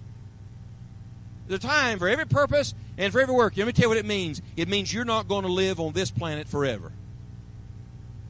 There's 1.46 1.62
a 1.62 1.66
time 1.66 1.98
for 1.98 2.08
every 2.08 2.26
purpose 2.26 2.72
and 2.96 3.12
for 3.12 3.20
every 3.20 3.34
work. 3.34 3.54
Let 3.58 3.66
me 3.66 3.74
tell 3.74 3.82
you 3.82 3.88
what 3.90 3.98
it 3.98 4.06
means. 4.06 4.40
It 4.56 4.66
means 4.66 4.94
you're 4.94 5.04
not 5.04 5.28
going 5.28 5.42
to 5.42 5.52
live 5.52 5.78
on 5.78 5.92
this 5.92 6.10
planet 6.10 6.48
forever. 6.48 6.92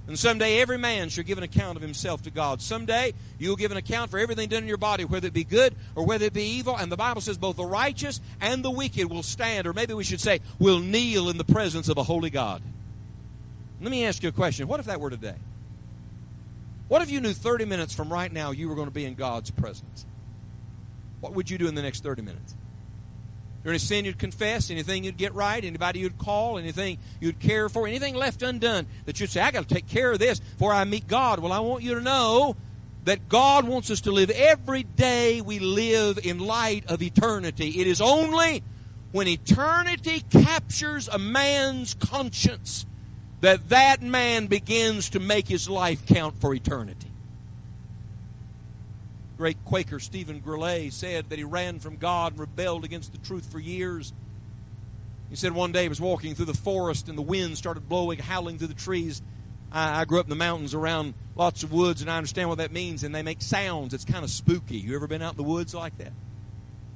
And 0.09 0.19
someday 0.19 0.59
every 0.59 0.79
man 0.79 1.11
shall 1.11 1.23
give 1.23 1.37
an 1.37 1.45
account 1.45 1.77
of 1.77 1.83
himself 1.83 2.23
to 2.23 2.31
God. 2.31 2.63
Someday 2.63 3.13
you'll 3.39 3.57
give 3.57 3.71
an 3.71 3.77
account 3.77 4.11
for 4.11 4.19
everything 4.19 4.49
done 4.49 4.63
in 4.63 4.69
your 4.69 4.79
body, 4.79 5.05
whether 5.05 5.29
it 5.29 5.35
be 5.35 5.45
good 5.45 5.75
or 5.95 6.07
whether 6.07 6.25
it 6.25 6.33
be 6.33 6.43
evil. 6.43 6.75
And 6.75 6.91
the 6.91 6.97
Bible 6.97 7.21
says 7.21 7.37
both 7.37 7.57
the 7.57 7.67
righteous 7.67 8.19
and 8.41 8.65
the 8.65 8.71
wicked 8.71 9.11
will 9.11 9.23
stand, 9.23 9.67
or 9.67 9.75
maybe 9.75 9.93
we 9.93 10.05
should 10.05 10.21
say, 10.21 10.41
will 10.59 10.79
kneel 10.79 11.29
in 11.29 11.37
the 11.37 11.45
presence 11.45 11.91
of 11.91 11.99
a 11.99 12.03
holy 12.03 12.31
God. 12.31 12.63
Let 13.83 13.91
me 13.91 14.07
ask 14.07 14.23
you 14.23 14.31
a 14.31 14.33
question. 14.33 14.67
What 14.67 14.81
if 14.81 14.87
that 14.87 14.99
were 14.99 15.11
today? 15.11 15.37
What 16.89 17.03
if 17.03 17.11
you 17.11 17.21
knew 17.21 17.35
30 17.35 17.67
minutes 17.67 17.95
from 17.95 18.11
right 18.11 18.33
now 18.33 18.51
you 18.51 18.71
were 18.71 18.75
going 18.75 18.89
to 18.89 18.95
be 18.95 19.05
in 19.05 19.15
God's 19.15 19.51
presence? 19.51 20.07
What 21.21 21.35
would 21.35 21.51
you 21.51 21.59
do 21.59 21.69
in 21.69 21.75
the 21.75 21.83
next 21.83 22.03
30 22.03 22.23
minutes? 22.23 22.55
There 23.63 23.73
any 23.73 23.79
sin 23.79 24.05
you'd 24.05 24.19
confess, 24.19 24.71
anything 24.71 25.05
you'd 25.05 25.17
get 25.17 25.35
right, 25.35 25.65
anybody 25.65 26.01
you'd 26.01 26.19
call, 26.19 26.59
anything 26.59 26.99
you'd 27.21 27.41
care 27.41 27.69
for, 27.69 27.87
anything 27.87 28.15
left 28.15 28.43
undone 28.43 28.87
that 29.05 29.21
you'd 29.21 29.31
say, 29.31 29.41
I 29.41 29.51
got 29.51 29.69
to 29.69 29.75
take 29.75 29.89
care 29.89 30.13
of 30.13 30.19
this 30.19 30.39
before 30.39 30.73
I 30.73 30.85
meet 30.85 31.07
God. 31.07 31.41
Well, 31.41 31.53
I 31.53 31.59
want 31.61 31.83
you 31.83 31.95
to 31.95 32.01
know 32.01 32.57
that 33.05 33.29
God 33.29 33.67
wants 33.67 33.91
us 33.91 34.03
to 34.03 34.13
live 34.13 34.31
every 34.31 34.83
day 34.83 35.41
we 35.41 35.59
live 35.59 36.19
in 36.23 36.39
light 36.39 36.85
of 36.91 37.03
eternity. 37.03 37.81
It 37.81 37.87
is 37.87 38.01
only 38.01 38.63
when 39.13 39.27
eternity 39.27 40.23
captures 40.31 41.09
a 41.09 41.19
man's 41.19 41.95
conscience 41.95 42.87
that 43.41 43.69
that 43.71 44.03
man 44.03 44.47
begins 44.47 45.11
to 45.11 45.21
make 45.21 45.49
his 45.49 45.69
life 45.69 46.07
count 46.07 46.41
for 46.41 46.55
eternity. 46.55 47.08
Great 49.39 49.65
Quaker 49.65 50.01
Stephen 50.01 50.43
Grellet 50.43 50.93
said 50.93 51.31
that 51.31 51.39
he 51.39 51.45
ran 51.45 51.79
from 51.79 51.97
God 51.97 52.33
and 52.33 52.41
rebelled 52.41 52.85
against 52.85 53.13
the 53.13 53.19
truth 53.19 53.51
for 53.51 53.61
years. 53.61 54.13
He 55.31 55.37
said 55.37 55.53
one 55.53 55.71
day 55.71 55.83
he 55.83 55.89
was 55.89 56.01
walking 56.01 56.35
through 56.35 56.47
the 56.47 56.55
forest 56.55 57.09
and 57.09 57.17
the 57.17 57.23
wind 57.23 57.57
started 57.57 57.89
blowing, 57.89 58.19
howling 58.19 58.59
through 58.59 58.67
the 58.67 58.75
trees. 58.75 59.23
I, 59.71 60.01
I 60.01 60.05
grew 60.07 60.19
up 60.19 60.27
in 60.27 60.31
the 60.31 60.37
mountains 60.37 60.75
around 60.75 61.15
lots 61.37 61.63
of 61.63 61.73
woods, 61.73 62.01
and 62.01 62.11
I 62.11 62.17
understand 62.17 62.49
what 62.49 62.59
that 62.59 62.73
means, 62.73 63.05
and 63.05 63.15
they 63.15 63.23
make 63.23 63.41
sounds. 63.41 63.95
It's 63.95 64.05
kind 64.05 64.25
of 64.25 64.31
spooky. 64.31 64.79
You 64.79 64.97
ever 64.97 65.07
been 65.07 65.23
out 65.23 65.35
in 65.35 65.37
the 65.37 65.45
woods 65.45 65.73
like 65.75 65.97
that? 65.99 66.13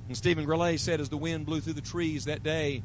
And 0.09 0.17
Stephen 0.17 0.45
Grellet 0.45 0.81
said 0.81 1.01
as 1.01 1.11
the 1.11 1.17
wind 1.17 1.47
blew 1.47 1.61
through 1.61 1.75
the 1.75 1.81
trees 1.81 2.25
that 2.25 2.43
day, 2.43 2.83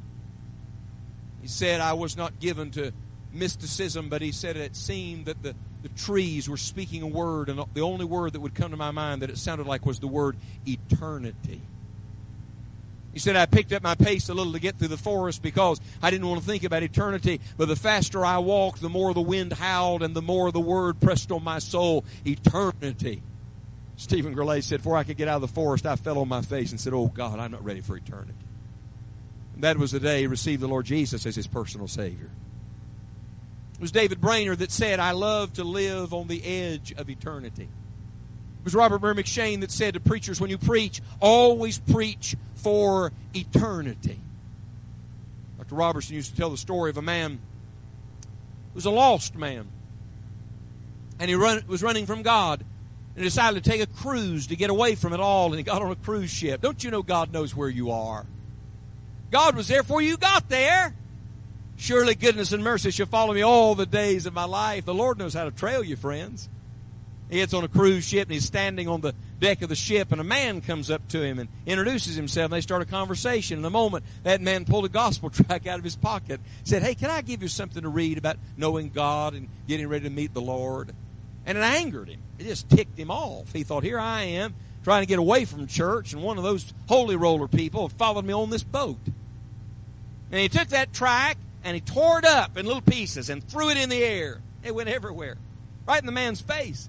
he 1.41 1.47
said, 1.47 1.81
I 1.81 1.93
was 1.93 2.15
not 2.15 2.39
given 2.39 2.69
to 2.71 2.91
mysticism, 3.33 4.09
but 4.09 4.21
he 4.21 4.31
said 4.31 4.55
it 4.55 4.75
seemed 4.75 5.25
that 5.25 5.41
the 5.41 5.55
the 5.83 5.89
trees 5.89 6.49
were 6.49 6.57
speaking 6.57 7.01
a 7.03 7.07
word, 7.07 7.49
and 7.49 7.63
the 7.73 7.81
only 7.81 8.05
word 8.05 8.33
that 8.33 8.39
would 8.39 8.55
come 8.55 8.71
to 8.71 8.77
my 8.77 8.91
mind 8.91 9.21
that 9.21 9.29
it 9.29 9.37
sounded 9.37 9.67
like 9.67 9.85
was 9.85 9.99
the 9.99 10.07
word 10.07 10.37
eternity. 10.65 11.61
He 13.13 13.19
said, 13.19 13.35
I 13.35 13.47
picked 13.47 13.73
up 13.73 13.81
my 13.81 13.95
pace 13.95 14.29
a 14.29 14.33
little 14.35 14.53
to 14.53 14.59
get 14.59 14.77
through 14.77 14.89
the 14.89 14.97
forest 14.97 15.41
because 15.41 15.81
I 16.03 16.11
didn't 16.11 16.27
want 16.27 16.39
to 16.41 16.45
think 16.45 16.63
about 16.63 16.83
eternity. 16.83 17.41
But 17.57 17.67
the 17.67 17.75
faster 17.75 18.23
I 18.23 18.37
walked, 18.37 18.79
the 18.79 18.89
more 18.89 19.11
the 19.15 19.21
wind 19.21 19.53
howled 19.53 20.03
and 20.03 20.15
the 20.15 20.21
more 20.21 20.51
the 20.51 20.59
word 20.59 20.99
pressed 20.99 21.31
on 21.31 21.43
my 21.43 21.57
soul 21.57 22.05
eternity. 22.27 23.23
Stephen 23.95 24.35
Grellet 24.35 24.63
said, 24.63 24.81
Before 24.81 24.97
I 24.97 25.03
could 25.03 25.17
get 25.17 25.27
out 25.27 25.37
of 25.37 25.41
the 25.41 25.47
forest, 25.47 25.87
I 25.87 25.95
fell 25.95 26.19
on 26.19 26.27
my 26.27 26.43
face 26.43 26.69
and 26.69 26.79
said, 26.79 26.93
Oh 26.93 27.07
God, 27.07 27.39
I'm 27.39 27.49
not 27.49 27.65
ready 27.65 27.81
for 27.81 27.97
eternity. 27.97 28.35
And 29.55 29.63
that 29.63 29.77
was 29.77 29.91
the 29.91 29.99
day 29.99 30.19
he 30.19 30.27
received 30.27 30.61
the 30.61 30.67
Lord 30.67 30.85
Jesus 30.85 31.25
as 31.25 31.35
his 31.35 31.47
personal 31.47 31.87
Savior. 31.87 32.29
It 33.77 33.81
was 33.81 33.91
David 33.91 34.19
Brainerd 34.19 34.59
that 34.59 34.71
said, 34.71 34.99
I 34.99 35.11
love 35.11 35.53
to 35.53 35.63
live 35.63 36.13
on 36.13 36.27
the 36.27 36.43
edge 36.43 36.93
of 36.97 37.09
eternity. 37.09 37.63
It 37.63 38.63
was 38.63 38.73
Robert 38.73 39.01
Murray 39.01 39.15
M'Cheyne 39.15 39.61
that 39.61 39.71
said 39.71 39.93
to 39.93 39.99
preachers, 39.99 40.41
when 40.41 40.49
you 40.49 40.57
preach, 40.57 40.99
always 41.19 41.77
preach 41.77 42.35
for 42.55 43.11
eternity. 43.35 44.19
Dr. 45.59 45.75
Robertson 45.75 46.15
used 46.15 46.31
to 46.31 46.37
tell 46.37 46.49
the 46.49 46.57
story 46.57 46.89
of 46.89 46.97
a 46.97 47.03
man 47.03 47.33
who 47.33 48.73
was 48.73 48.85
a 48.85 48.89
lost 48.89 49.35
man. 49.35 49.67
And 51.19 51.29
he 51.29 51.35
run, 51.35 51.63
was 51.67 51.83
running 51.83 52.07
from 52.07 52.23
God 52.23 52.63
and 53.15 53.23
decided 53.23 53.63
to 53.63 53.69
take 53.69 53.81
a 53.81 53.85
cruise 53.85 54.47
to 54.47 54.55
get 54.55 54.71
away 54.71 54.95
from 54.95 55.13
it 55.13 55.19
all. 55.19 55.47
And 55.47 55.55
he 55.55 55.63
got 55.63 55.83
on 55.83 55.91
a 55.91 55.95
cruise 55.95 56.31
ship. 56.31 56.61
Don't 56.61 56.83
you 56.83 56.89
know 56.89 57.03
God 57.03 57.31
knows 57.31 57.55
where 57.55 57.69
you 57.69 57.91
are? 57.91 58.25
God 59.29 59.55
was 59.55 59.67
there 59.67 59.83
before 59.83 60.01
you 60.01 60.17
got 60.17 60.49
there. 60.49 60.95
Surely 61.77 62.15
goodness 62.15 62.51
and 62.51 62.63
mercy 62.63 62.89
shall 62.89 63.05
follow 63.05 63.33
me 63.33 63.43
all 63.43 63.75
the 63.75 63.85
days 63.85 64.25
of 64.25 64.33
my 64.33 64.43
life. 64.43 64.83
The 64.85 64.93
Lord 64.93 65.19
knows 65.19 65.35
how 65.35 65.45
to 65.45 65.51
trail 65.51 65.83
you, 65.83 65.95
friends. 65.95 66.49
He 67.29 67.37
gets 67.37 67.53
on 67.53 67.63
a 67.63 67.67
cruise 67.67 68.07
ship 68.07 68.23
and 68.23 68.33
he's 68.33 68.45
standing 68.45 68.87
on 68.87 69.01
the 69.01 69.13
deck 69.39 69.61
of 69.61 69.69
the 69.69 69.75
ship, 69.75 70.11
and 70.11 70.19
a 70.19 70.23
man 70.23 70.61
comes 70.61 70.89
up 70.89 71.07
to 71.09 71.21
him 71.21 71.37
and 71.37 71.49
introduces 71.65 72.15
himself. 72.15 72.45
And 72.45 72.53
they 72.53 72.61
start 72.61 72.81
a 72.81 72.85
conversation. 72.85 73.59
In 73.59 73.65
a 73.65 73.69
moment, 73.69 74.05
that 74.23 74.41
man 74.41 74.65
pulled 74.65 74.85
a 74.85 74.89
gospel 74.89 75.29
tract 75.29 75.67
out 75.67 75.77
of 75.77 75.83
his 75.83 75.95
pocket, 75.95 76.41
said, 76.63 76.81
Hey, 76.81 76.95
can 76.95 77.11
I 77.11 77.21
give 77.21 77.43
you 77.43 77.47
something 77.47 77.83
to 77.83 77.89
read 77.89 78.17
about 78.17 78.37
knowing 78.55 78.89
God 78.89 79.33
and 79.33 79.47
getting 79.67 79.87
ready 79.87 80.05
to 80.05 80.09
meet 80.09 80.33
the 80.33 80.41
Lord? 80.41 80.93
And 81.45 81.57
it 81.57 81.61
angered 81.61 82.09
him. 82.09 82.21
It 82.39 82.45
just 82.45 82.69
ticked 82.69 82.97
him 82.97 83.11
off. 83.11 83.53
He 83.53 83.63
thought, 83.63 83.83
Here 83.83 83.99
I 83.99 84.23
am 84.23 84.55
trying 84.83 85.03
to 85.03 85.07
get 85.07 85.19
away 85.19 85.43
from 85.43 85.67
church, 85.67 86.13
and 86.13 86.23
one 86.23 86.37
of 86.37 86.43
those 86.43 86.73
holy 86.87 87.17
roller 87.17 87.47
people 87.47 87.89
followed 87.89 88.25
me 88.25 88.33
on 88.33 88.49
this 88.49 88.63
boat. 88.63 88.99
And 90.31 90.39
he 90.39 90.49
took 90.49 90.69
that 90.69 90.93
tract 90.93 91.39
and 91.67 91.75
he 91.75 91.81
tore 91.81 92.17
it 92.19 92.23
up 92.23 92.57
in 92.57 92.65
little 92.65 92.81
pieces 92.81 93.29
and 93.29 93.45
threw 93.45 93.69
it 93.69 93.75
in 93.75 93.89
the 93.89 94.01
air. 94.01 94.39
It 94.63 94.73
went 94.73 94.87
everywhere, 94.87 95.35
right 95.85 95.99
in 95.99 96.05
the 96.05 96.13
man's 96.13 96.39
face. 96.39 96.87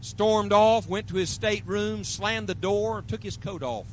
Stormed 0.00 0.52
off, 0.52 0.88
went 0.88 1.06
to 1.08 1.14
his 1.14 1.30
stateroom, 1.30 2.02
slammed 2.02 2.48
the 2.48 2.56
door, 2.56 3.04
took 3.06 3.22
his 3.22 3.36
coat 3.36 3.62
off. 3.62 3.86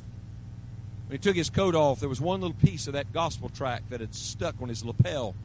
When 1.06 1.12
he 1.12 1.18
took 1.18 1.36
his 1.36 1.50
coat 1.50 1.76
off, 1.76 2.00
there 2.00 2.08
was 2.08 2.20
one 2.20 2.40
little 2.40 2.56
piece 2.56 2.88
of 2.88 2.94
that 2.94 3.12
gospel 3.12 3.48
tract 3.48 3.90
that 3.90 4.00
had 4.00 4.12
stuck 4.12 4.56
on 4.60 4.68
his 4.68 4.84
lapel. 4.84 5.36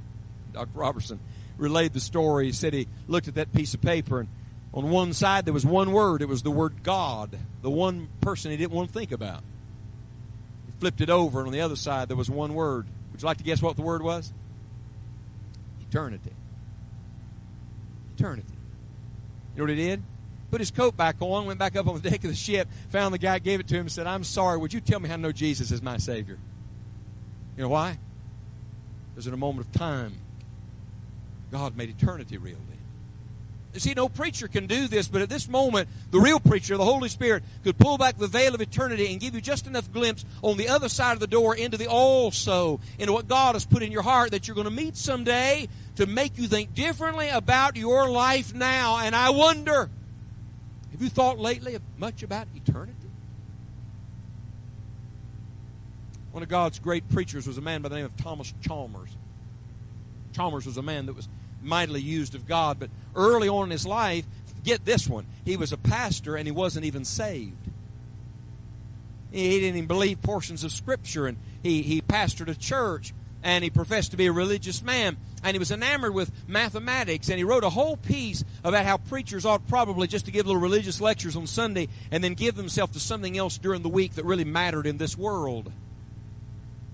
Dr. 0.54 0.72
Robertson 0.74 1.20
relayed 1.60 1.94
the 1.94 2.00
story. 2.00 2.48
He 2.48 2.54
said 2.54 2.74
he 2.74 2.88
looked 3.08 3.28
at 3.28 3.36
that 3.36 3.54
piece 3.54 3.76
of 3.76 3.82
paper, 3.82 4.22
and 4.22 4.30
on 4.74 4.90
one 4.90 5.14
side 5.14 5.46
there 5.46 5.54
was 5.54 5.68
one 5.68 5.92
word. 5.92 6.24
It 6.24 6.28
was 6.28 6.42
the 6.42 6.50
word 6.50 6.82
God, 6.82 7.38
the 7.62 7.70
one 7.70 8.08
person 8.22 8.50
he 8.50 8.58
didn't 8.58 8.74
want 8.74 8.88
to 8.88 8.94
think 8.96 9.12
about. 9.12 9.44
He 10.66 10.72
flipped 10.80 11.00
it 11.00 11.12
over, 11.12 11.42
and 11.42 11.48
on 11.50 11.54
the 11.54 11.62
other 11.62 11.76
side 11.76 12.08
there 12.08 12.18
was 12.18 12.28
one 12.28 12.56
word 12.56 12.88
would 13.18 13.24
you 13.24 13.26
like 13.26 13.38
to 13.38 13.44
guess 13.44 13.64
what 13.64 13.76
the 13.76 13.82
word 13.82 14.04
was? 14.04 14.32
Eternity. 15.90 16.34
Eternity. 18.16 18.54
You 19.56 19.58
know 19.58 19.64
what 19.64 19.70
he 19.72 19.88
did? 19.88 20.04
Put 20.52 20.62
his 20.62 20.70
coat 20.70 20.96
back 20.96 21.16
on, 21.20 21.48
went 21.48 21.58
back 21.58 21.76
up 21.76 21.88
on 21.88 22.00
the 22.00 22.10
deck 22.12 22.24
of 22.24 22.30
the 22.30 22.36
ship, 22.36 22.70
found 22.90 23.16
the 23.16 23.18
guy, 23.18 23.40
gave 23.40 23.60
it 23.60 23.68
to 23.70 23.76
him, 23.76 23.90
said, 23.90 24.06
I'm 24.06 24.24
sorry, 24.24 24.60
would 24.60 24.72
you 24.72 24.80
tell 24.80 25.00
me 25.00 25.10
how 25.10 25.16
to 25.16 25.22
know 25.24 25.32
Jesus 25.32 25.72
is 25.72 25.82
my 25.82 25.98
Savior? 25.98 26.38
You 27.56 27.64
know 27.64 27.70
why? 27.70 27.98
Because 29.10 29.26
in 29.26 29.34
a 29.34 29.38
moment 29.38 29.66
of 29.66 29.72
time, 29.72 30.22
God 31.50 31.76
made 31.76 31.90
eternity 31.90 32.38
real 32.38 32.60
then. 32.70 32.77
See, 33.80 33.94
no 33.94 34.10
preacher 34.10 34.48
can 34.48 34.68
do 34.68 34.88
this, 34.88 35.08
but 35.08 35.22
at 35.22 35.30
this 35.30 35.48
moment, 35.48 35.90
the 36.12 36.20
real 36.20 36.40
preacher, 36.40 36.78
the 36.78 36.86
Holy 36.86 37.10
Spirit, 37.10 37.44
could 37.64 37.78
pull 37.78 37.98
back 37.98 38.18
the 38.18 38.28
veil 38.28 38.56
of 38.56 38.62
eternity 38.62 39.12
and 39.12 39.20
give 39.20 39.36
you 39.36 39.42
just 39.42 39.68
enough 39.68 39.92
glimpse 39.92 40.26
on 40.42 40.58
the 40.58 40.70
other 40.70 40.90
side 40.90 41.14
of 41.14 41.20
the 41.20 41.28
door 41.28 41.56
into 41.56 41.78
the 41.78 41.88
also, 41.88 42.80
into 42.98 43.14
what 43.14 43.28
God 43.28 43.56
has 43.56 43.66
put 43.66 43.84
in 43.84 43.92
your 43.92 44.02
heart 44.02 44.32
that 44.32 44.48
you're 44.48 44.56
going 44.56 44.66
to 44.66 44.72
meet 44.72 44.98
someday 44.98 45.68
to 45.96 46.06
make 46.06 46.38
you 46.38 46.48
think 46.48 46.74
differently 46.74 47.30
about 47.30 47.76
your 47.76 48.10
life 48.10 48.54
now. 48.54 49.00
And 49.00 49.16
I 49.16 49.30
wonder, 49.30 49.90
have 50.92 51.02
you 51.02 51.10
thought 51.10 51.40
lately 51.40 51.78
much 51.98 52.24
about 52.24 52.48
eternity? 52.56 52.94
One 56.32 56.44
of 56.44 56.50
God's 56.50 56.78
great 56.78 57.10
preachers 57.10 57.48
was 57.48 57.58
a 57.58 57.62
man 57.62 57.82
by 57.82 57.90
the 57.90 57.96
name 57.96 58.06
of 58.06 58.16
Thomas 58.16 58.54
Chalmers. 58.62 59.10
Chalmers 60.34 60.68
was 60.68 60.78
a 60.78 60.84
man 60.84 61.08
that 61.08 61.16
was 61.16 61.28
mightily 61.62 62.02
used 62.02 62.36
of 62.36 62.48
God. 62.48 62.80
But 62.80 62.90
early 63.16 63.50
on 63.50 63.66
in 63.66 63.72
his 63.72 63.86
life, 63.86 64.26
get 64.64 64.86
this 64.86 65.08
one, 65.08 65.26
he 65.46 65.58
was 65.58 65.72
a 65.72 65.78
pastor 65.78 66.36
and 66.36 66.48
he 66.48 66.52
wasn't 66.52 66.86
even 66.86 67.06
saved. 67.06 67.56
He 69.32 69.60
didn't 69.60 69.76
even 69.76 69.88
believe 69.88 70.22
portions 70.22 70.64
of 70.64 70.72
Scripture, 70.72 71.28
and 71.28 71.38
he, 71.62 71.82
he 71.82 72.02
pastored 72.02 72.48
a 72.48 72.56
church, 72.56 73.14
and 73.44 73.64
he 73.64 73.70
professed 73.70 74.12
to 74.12 74.18
be 74.18 74.26
a 74.26 74.32
religious 74.32 74.82
man, 74.82 75.18
and 75.44 75.54
he 75.54 75.60
was 75.60 75.70
enamored 75.70 76.14
with 76.14 76.32
mathematics, 76.48 77.30
and 77.30 77.38
he 77.38 77.44
wrote 77.44 77.64
a 77.64 77.70
whole 77.70 77.98
piece 77.98 78.44
about 78.64 78.86
how 78.86 78.98
preachers 78.98 79.46
ought 79.46 79.68
probably 79.68 80.08
just 80.08 80.26
to 80.26 80.32
give 80.32 80.48
little 80.48 80.62
religious 80.62 81.02
lectures 81.02 81.36
on 81.36 81.46
Sunday 81.46 81.90
and 82.10 82.24
then 82.24 82.34
give 82.34 82.56
themselves 82.56 82.94
to 82.94 83.00
something 83.00 83.38
else 83.38 83.58
during 83.58 83.82
the 83.82 83.90
week 83.90 84.16
that 84.16 84.26
really 84.26 84.46
mattered 84.46 84.88
in 84.88 84.98
this 84.98 85.18
world. 85.18 85.72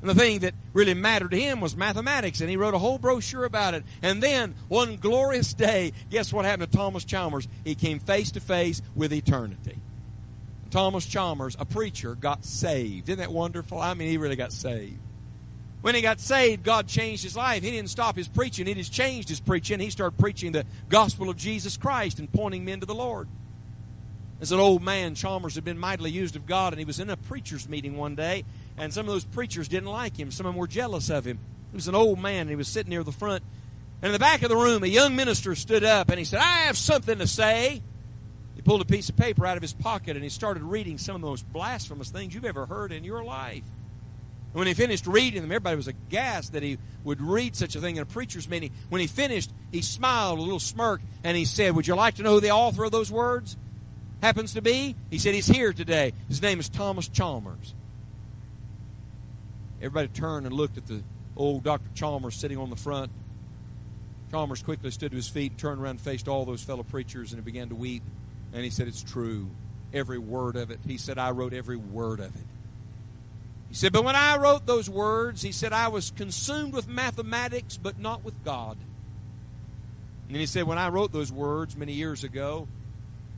And 0.04 0.10
the 0.10 0.16
thing 0.16 0.40
that 0.40 0.54
really 0.74 0.94
mattered 0.94 1.32
to 1.32 1.40
him 1.40 1.62
was 1.62 1.78
mathematics, 1.78 2.42
and 2.42 2.50
he 2.50 2.58
wrote 2.58 2.74
a 2.74 2.78
whole 2.78 2.98
brochure 2.98 3.46
about 3.46 3.74
it. 3.74 3.86
And 4.02 4.22
then, 4.22 4.54
one 4.68 4.98
glorious 4.98 5.54
day, 5.54 5.94
guess 6.10 6.34
what 6.34 6.44
happened 6.44 6.70
to 6.70 6.78
Thomas 6.78 7.06
Chalmers? 7.06 7.48
He 7.64 7.74
came 7.74 8.00
face 8.00 8.30
to 8.32 8.42
face 8.42 8.82
with 8.96 9.14
eternity. 9.14 9.78
Thomas 10.72 11.06
Chalmers, 11.06 11.56
a 11.58 11.64
preacher, 11.64 12.16
got 12.16 12.44
saved. 12.44 13.08
Isn't 13.08 13.20
that 13.20 13.32
wonderful? 13.32 13.80
I 13.80 13.94
mean, 13.94 14.10
he 14.10 14.18
really 14.18 14.36
got 14.36 14.52
saved. 14.52 15.00
When 15.80 15.96
he 15.96 16.02
got 16.02 16.20
saved, 16.20 16.64
God 16.64 16.86
changed 16.90 17.24
his 17.24 17.38
life. 17.38 17.64
He 17.64 17.72
didn't 17.72 17.90
stop 17.90 18.18
his 18.18 18.28
preaching, 18.28 18.68
he 18.68 18.74
just 18.74 18.92
changed 18.92 19.30
his 19.30 19.40
preaching. 19.40 19.80
He 19.80 19.90
started 19.90 20.20
preaching 20.20 20.52
the 20.52 20.66
gospel 20.90 21.30
of 21.30 21.38
Jesus 21.38 21.78
Christ 21.78 22.20
and 22.20 22.30
pointing 22.30 22.66
men 22.66 22.82
to 22.82 22.86
the 22.86 22.94
Lord. 22.94 23.30
As 24.42 24.52
an 24.52 24.60
old 24.60 24.84
man, 24.84 25.16
Chalmers 25.16 25.56
had 25.56 25.64
been 25.64 25.78
mightily 25.78 26.12
used 26.12 26.36
of 26.36 26.46
God, 26.46 26.74
and 26.74 26.80
he 26.80 26.84
was 26.84 27.00
in 27.00 27.10
a 27.10 27.16
preacher's 27.16 27.70
meeting 27.70 27.96
one 27.96 28.14
day, 28.14 28.44
and 28.78 28.94
some 28.94 29.08
of 29.08 29.14
those 29.14 29.26
preachers 29.26 29.68
didn't 29.68 29.90
like 29.90 30.18
him. 30.18 30.32
Some 30.32 30.46
of 30.46 30.54
them 30.54 30.60
were 30.60 30.68
jealous 30.68 31.10
of 31.10 31.26
him. 31.26 31.40
He 31.72 31.76
was 31.76 31.88
an 31.88 31.96
old 31.96 32.20
man, 32.20 32.42
and 32.42 32.50
he 32.50 32.56
was 32.56 32.68
sitting 32.68 32.90
near 32.90 33.04
the 33.04 33.12
front. 33.12 33.44
And 34.02 34.10
in 34.10 34.14
the 34.14 34.20
back 34.20 34.42
of 34.42 34.50
the 34.50 34.58
room, 34.58 34.84
a 34.84 34.88
young 34.88 35.16
minister 35.16 35.56
stood 35.56 35.84
up, 35.84 36.10
and 36.10 36.20
he 36.20 36.26
said, 36.26 36.40
I 36.40 36.66
have 36.66 36.78
something 36.78 37.20
to 37.20 37.28
say. 37.28 37.82
He 38.56 38.62
pulled 38.62 38.82
a 38.82 38.86
piece 38.86 39.10
of 39.10 39.16
paper 39.16 39.46
out 39.46 39.58
of 39.58 39.62
his 39.62 39.74
pocket, 39.74 40.16
and 40.16 40.24
he 40.24 40.30
started 40.30 40.62
reading 40.64 40.98
some 40.98 41.16
of 41.16 41.22
the 41.22 41.28
most 41.28 41.52
blasphemous 41.52 42.10
things 42.10 42.34
you've 42.34 42.46
ever 42.46 42.66
heard 42.66 42.92
in 42.92 43.04
your 43.04 43.24
life. 43.24 43.64
And 44.54 44.60
when 44.60 44.68
he 44.68 44.74
finished 44.76 45.08
reading 45.08 45.42
them, 45.42 45.52
everybody 45.52 45.76
was 45.76 45.88
aghast 45.88 46.54
that 46.54 46.62
he 46.62 46.78
would 47.04 47.22
read 47.22 47.56
such 47.56 47.76
a 47.76 47.82
thing 47.82 47.96
in 47.96 48.04
a 48.04 48.06
preacher's 48.06 48.48
meeting. 48.48 48.72
When 48.90 49.02
he 49.02 49.08
finished, 49.08 49.52
he 49.72 49.82
smiled, 49.82 50.38
a 50.38 50.42
little 50.42 50.60
smirk, 50.60 51.02
and 51.24 51.36
he 51.36 51.46
said, 51.46 51.76
Would 51.76 51.88
you 51.88 51.96
like 51.96 52.16
to 52.16 52.24
know 52.24 52.34
who 52.34 52.40
the 52.40 52.52
author 52.52 52.84
of 52.84 52.92
those 52.92 53.12
words 53.12 53.58
happens 54.22 54.54
to 54.54 54.62
be? 54.62 54.96
He 55.10 55.18
said, 55.18 55.34
He's 55.34 55.48
here 55.48 55.74
today. 55.74 56.14
His 56.28 56.42
name 56.42 56.60
is 56.60 56.70
Thomas 56.70 57.08
Chalmers. 57.08 57.74
Everybody 59.84 60.08
turned 60.08 60.46
and 60.46 60.56
looked 60.56 60.78
at 60.78 60.88
the 60.88 61.04
old 61.36 61.66
Dr. 61.66 61.90
Chalmers 61.94 62.38
sitting 62.38 62.58
on 62.58 62.70
the 62.70 62.76
front. 62.78 63.12
Chalmers 64.32 64.64
quickly 64.64 64.90
stood 64.92 65.12
to 65.12 65.18
his 65.18 65.28
feet 65.28 65.58
turned 65.58 65.82
around 65.82 66.00
faced 66.00 66.30
all 66.30 66.46
those 66.46 66.64
fellow 66.64 66.84
preachers 66.84 67.34
and 67.34 67.42
he 67.42 67.44
began 67.44 67.68
to 67.68 67.76
weep. 67.76 68.02
And 68.54 68.64
he 68.64 68.70
said, 68.70 68.88
It's 68.88 69.04
true. 69.04 69.50
Every 69.94 70.18
word 70.18 70.56
of 70.56 70.72
it. 70.72 70.80
He 70.88 70.98
said, 70.98 71.18
I 71.18 71.32
wrote 71.32 71.54
every 71.54 71.76
word 71.76 72.22
of 72.22 72.34
it. 72.34 72.46
He 73.68 73.76
said, 73.76 73.92
But 73.92 74.06
when 74.06 74.16
I 74.16 74.38
wrote 74.38 74.66
those 74.66 74.90
words, 74.90 75.42
he 75.42 75.52
said, 75.52 75.74
I 75.74 75.90
was 75.90 76.12
consumed 76.12 76.74
with 76.74 76.88
mathematics, 76.88 77.76
but 77.76 78.00
not 78.00 78.24
with 78.24 78.42
God. 78.46 78.78
And 80.28 80.36
then 80.36 80.40
he 80.40 80.46
said, 80.46 80.64
When 80.64 80.78
I 80.78 80.88
wrote 80.88 81.12
those 81.12 81.32
words 81.32 81.76
many 81.76 81.92
years 81.92 82.24
ago, 82.24 82.70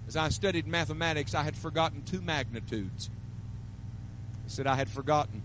As 0.07 0.15
I 0.15 0.29
studied 0.29 0.67
mathematics, 0.67 1.33
I 1.33 1.41
had 1.41 1.57
forgotten 1.57 2.03
two 2.03 2.21
magnitudes. 2.21 3.09
He 4.43 4.51
said, 4.51 4.67
I 4.67 4.75
had 4.75 4.89
forgotten 4.89 5.41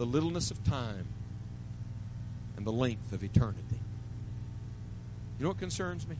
the 0.00 0.06
littleness 0.06 0.50
of 0.50 0.64
time 0.64 1.06
and 2.56 2.66
the 2.66 2.72
length 2.72 3.12
of 3.12 3.22
eternity. 3.22 3.78
You 5.38 5.42
know 5.42 5.50
what 5.50 5.58
concerns 5.58 6.08
me? 6.08 6.16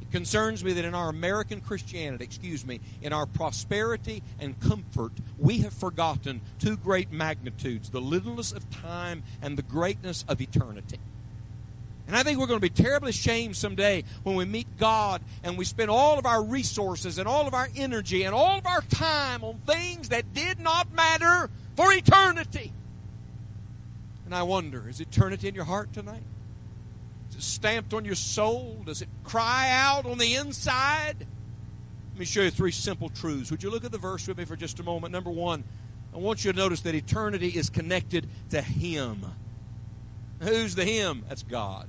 It 0.00 0.12
concerns 0.12 0.62
me 0.62 0.72
that 0.74 0.84
in 0.84 0.94
our 0.94 1.08
American 1.08 1.60
Christianity, 1.60 2.22
excuse 2.22 2.64
me, 2.64 2.78
in 3.02 3.12
our 3.12 3.26
prosperity 3.26 4.22
and 4.38 4.60
comfort, 4.60 5.10
we 5.38 5.58
have 5.58 5.72
forgotten 5.72 6.40
two 6.60 6.76
great 6.76 7.10
magnitudes 7.10 7.90
the 7.90 8.00
littleness 8.00 8.52
of 8.52 8.70
time 8.70 9.24
and 9.42 9.58
the 9.58 9.62
greatness 9.62 10.24
of 10.28 10.40
eternity. 10.40 11.00
And 12.06 12.16
I 12.16 12.22
think 12.22 12.38
we're 12.38 12.46
going 12.46 12.60
to 12.60 12.70
be 12.70 12.70
terribly 12.70 13.10
ashamed 13.10 13.56
someday 13.56 14.04
when 14.22 14.36
we 14.36 14.44
meet 14.44 14.68
God 14.78 15.20
and 15.42 15.58
we 15.58 15.64
spend 15.64 15.90
all 15.90 16.16
of 16.16 16.26
our 16.26 16.44
resources 16.44 17.18
and 17.18 17.26
all 17.26 17.48
of 17.48 17.54
our 17.54 17.68
energy 17.74 18.22
and 18.22 18.32
all 18.36 18.58
of 18.58 18.66
our 18.66 18.82
time 18.82 19.42
on 19.42 19.58
things 19.66 20.10
that 20.10 20.32
did 20.32 20.60
not 20.60 20.92
matter 20.92 21.50
for 21.82 21.92
eternity. 21.92 22.72
And 24.24 24.34
I 24.34 24.42
wonder, 24.42 24.88
is 24.88 25.00
eternity 25.00 25.48
in 25.48 25.54
your 25.54 25.64
heart 25.64 25.92
tonight? 25.92 26.22
Is 27.30 27.36
it 27.36 27.42
stamped 27.42 27.92
on 27.92 28.04
your 28.04 28.14
soul? 28.14 28.82
Does 28.86 29.02
it 29.02 29.08
cry 29.24 29.70
out 29.70 30.06
on 30.06 30.18
the 30.18 30.34
inside? 30.34 31.26
Let 32.12 32.18
me 32.18 32.24
show 32.24 32.42
you 32.42 32.50
three 32.50 32.70
simple 32.70 33.08
truths. 33.08 33.50
Would 33.50 33.62
you 33.62 33.70
look 33.70 33.84
at 33.84 33.92
the 33.92 33.98
verse 33.98 34.28
with 34.28 34.38
me 34.38 34.44
for 34.44 34.56
just 34.56 34.78
a 34.80 34.82
moment? 34.82 35.12
Number 35.12 35.30
one, 35.30 35.64
I 36.14 36.18
want 36.18 36.44
you 36.44 36.52
to 36.52 36.58
notice 36.58 36.82
that 36.82 36.94
eternity 36.94 37.48
is 37.48 37.70
connected 37.70 38.28
to 38.50 38.60
Him. 38.60 39.24
Who's 40.40 40.74
the 40.74 40.84
Him? 40.84 41.24
That's 41.28 41.42
God. 41.42 41.88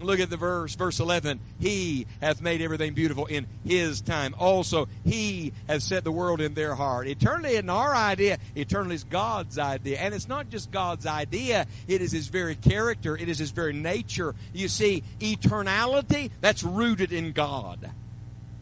Look 0.00 0.20
at 0.20 0.30
the 0.30 0.36
verse, 0.36 0.76
verse 0.76 1.00
11. 1.00 1.40
He 1.58 2.06
hath 2.20 2.40
made 2.40 2.62
everything 2.62 2.94
beautiful 2.94 3.26
in 3.26 3.46
His 3.64 4.00
time. 4.00 4.34
Also, 4.38 4.88
He 5.04 5.52
has 5.66 5.82
set 5.82 6.04
the 6.04 6.12
world 6.12 6.40
in 6.40 6.54
their 6.54 6.74
heart. 6.74 7.08
Eternity 7.08 7.54
isn't 7.54 7.68
our 7.68 7.94
idea. 7.94 8.38
Eternity 8.54 8.94
is 8.94 9.04
God's 9.04 9.58
idea. 9.58 9.98
And 9.98 10.14
it's 10.14 10.28
not 10.28 10.50
just 10.50 10.70
God's 10.70 11.04
idea. 11.04 11.66
It 11.88 12.00
is 12.00 12.12
His 12.12 12.28
very 12.28 12.54
character. 12.54 13.16
It 13.16 13.28
is 13.28 13.38
His 13.38 13.50
very 13.50 13.72
nature. 13.72 14.36
You 14.52 14.68
see, 14.68 15.02
eternality, 15.18 16.30
that's 16.40 16.62
rooted 16.62 17.12
in 17.12 17.32
God. 17.32 17.90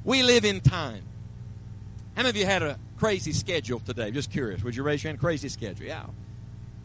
We 0.05 0.23
live 0.23 0.45
in 0.45 0.61
time. 0.61 1.03
How 2.15 2.23
many 2.23 2.31
of 2.31 2.37
you 2.37 2.47
had 2.47 2.63
a 2.63 2.79
crazy 2.97 3.33
schedule 3.33 3.81
today? 3.81 4.11
Just 4.11 4.31
curious. 4.31 4.65
Would 4.65 4.75
you 4.75 4.83
raise 4.83 5.05
your 5.05 5.11
hand? 5.11 5.21
Crazy 5.21 5.51
schedule. 5.51 5.85
Yeah. 5.85 6.07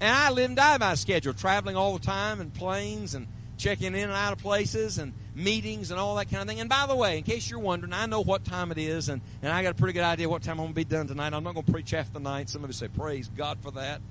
And 0.02 0.10
I 0.10 0.32
live 0.32 0.48
and 0.48 0.56
die 0.58 0.78
by 0.78 0.96
schedule, 0.96 1.34
traveling 1.34 1.78
all 1.78 1.98
the 1.98 2.06
time 2.06 2.42
in 2.42 2.52
planes 2.52 3.14
and 3.14 3.28
checking 3.62 3.94
in 3.94 4.04
and 4.04 4.12
out 4.12 4.34
of 4.34 4.40
places 4.40 4.98
and 4.98 5.14
meetings 5.36 5.92
and 5.92 6.00
all 6.00 6.16
that 6.16 6.30
kind 6.30 6.42
of 6.42 6.48
thing. 6.48 6.60
And 6.60 6.70
by 6.70 6.88
the 6.88 6.96
way, 6.96 7.18
in 7.18 7.24
case 7.24 7.50
you're 7.50 7.60
wondering, 7.60 7.94
I 7.94 8.08
know 8.08 8.22
what 8.22 8.44
time 8.44 8.72
it 8.72 8.78
is, 8.78 9.08
and, 9.08 9.22
and 9.42 9.54
I 9.54 9.62
got 9.62 9.72
a 9.72 9.76
pretty 9.76 9.94
good 9.94 10.04
idea 10.04 10.28
what 10.28 10.42
time 10.42 10.54
I'm 10.54 10.66
going 10.66 10.70
to 10.70 10.76
be 10.76 10.84
done 10.84 11.08
tonight. 11.08 11.34
I'm 11.34 11.44
not 11.44 11.54
going 11.54 11.66
to 11.66 11.72
preach 11.72 11.92
half 11.92 12.12
the 12.12 12.20
night. 12.20 12.50
Some 12.50 12.64
of 12.64 12.70
you 12.70 12.74
say, 12.74 12.88
Praise 12.88 13.30
God 13.30 13.60
for 13.62 13.72
that. 13.72 14.02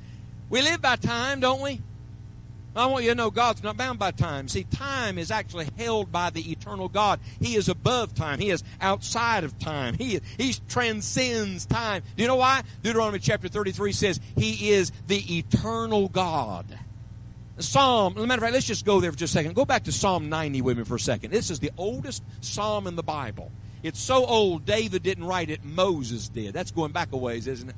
We 0.48 0.62
live 0.62 0.80
by 0.80 0.96
time, 0.96 1.40
don't 1.40 1.60
we? 1.60 1.80
I 2.74 2.86
want 2.86 3.02
you 3.02 3.10
to 3.10 3.16
know 3.16 3.30
God's 3.32 3.64
not 3.64 3.76
bound 3.76 3.98
by 3.98 4.12
time. 4.12 4.46
See, 4.46 4.62
time 4.62 5.18
is 5.18 5.32
actually 5.32 5.68
held 5.76 6.12
by 6.12 6.30
the 6.30 6.52
eternal 6.52 6.88
God. 6.88 7.18
He 7.40 7.56
is 7.56 7.68
above 7.68 8.14
time. 8.14 8.38
He 8.38 8.50
is 8.50 8.62
outside 8.80 9.42
of 9.42 9.58
time. 9.58 9.94
He, 9.94 10.20
he 10.38 10.54
transcends 10.68 11.66
time. 11.66 12.04
Do 12.16 12.22
you 12.22 12.28
know 12.28 12.36
why? 12.36 12.62
Deuteronomy 12.84 13.18
chapter 13.18 13.48
33 13.48 13.90
says 13.90 14.20
He 14.36 14.70
is 14.70 14.92
the 15.08 15.38
eternal 15.38 16.08
God. 16.08 16.66
Psalm, 17.62 18.14
as 18.16 18.23
a 18.23 18.27
matter 18.27 18.40
of 18.40 18.44
fact, 18.44 18.55
let's 18.55 18.66
just 18.66 18.85
go 18.85 19.01
there 19.01 19.12
for 19.12 19.18
just 19.18 19.35
a 19.35 19.38
second. 19.38 19.55
Go 19.55 19.64
back 19.64 19.85
to 19.85 19.92
Psalm 19.92 20.29
90 20.29 20.62
with 20.62 20.79
me 20.79 20.85
for 20.85 20.96
a 20.96 21.01
second. 21.01 21.31
This 21.31 21.51
is 21.51 21.61
the 21.61 21.70
oldest 21.77 22.23
psalm 22.40 22.87
in 22.87 22.96
the 22.96 23.03
Bible. 23.03 23.51
It's 23.83 23.99
so 23.99 24.27
old, 24.27 24.66
David 24.66 25.03
didn't 25.03 25.25
write 25.25 25.51
it, 25.51 25.64
Moses 25.64 26.29
did. 26.29 26.53
That's 26.53 26.70
going 26.70 26.92
back 26.92 27.12
a 27.12 27.16
ways, 27.16 27.46
isn't 27.46 27.68
it? 27.68 27.77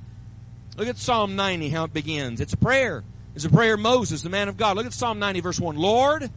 Look 0.76 0.88
at 0.88 0.98
Psalm 0.98 1.36
90, 1.36 1.68
how 1.68 1.84
it 1.84 1.92
begins. 1.92 2.40
It's 2.40 2.54
a 2.54 2.56
prayer. 2.56 3.04
It's 3.34 3.44
a 3.44 3.50
prayer 3.50 3.76
Moses, 3.76 4.22
the 4.22 4.30
man 4.30 4.48
of 4.48 4.56
God. 4.56 4.76
Look 4.76 4.86
at 4.86 4.92
Psalm 4.92 5.18
90, 5.18 5.40
verse 5.40 5.60
1. 5.60 5.76
Lord, 5.76 6.30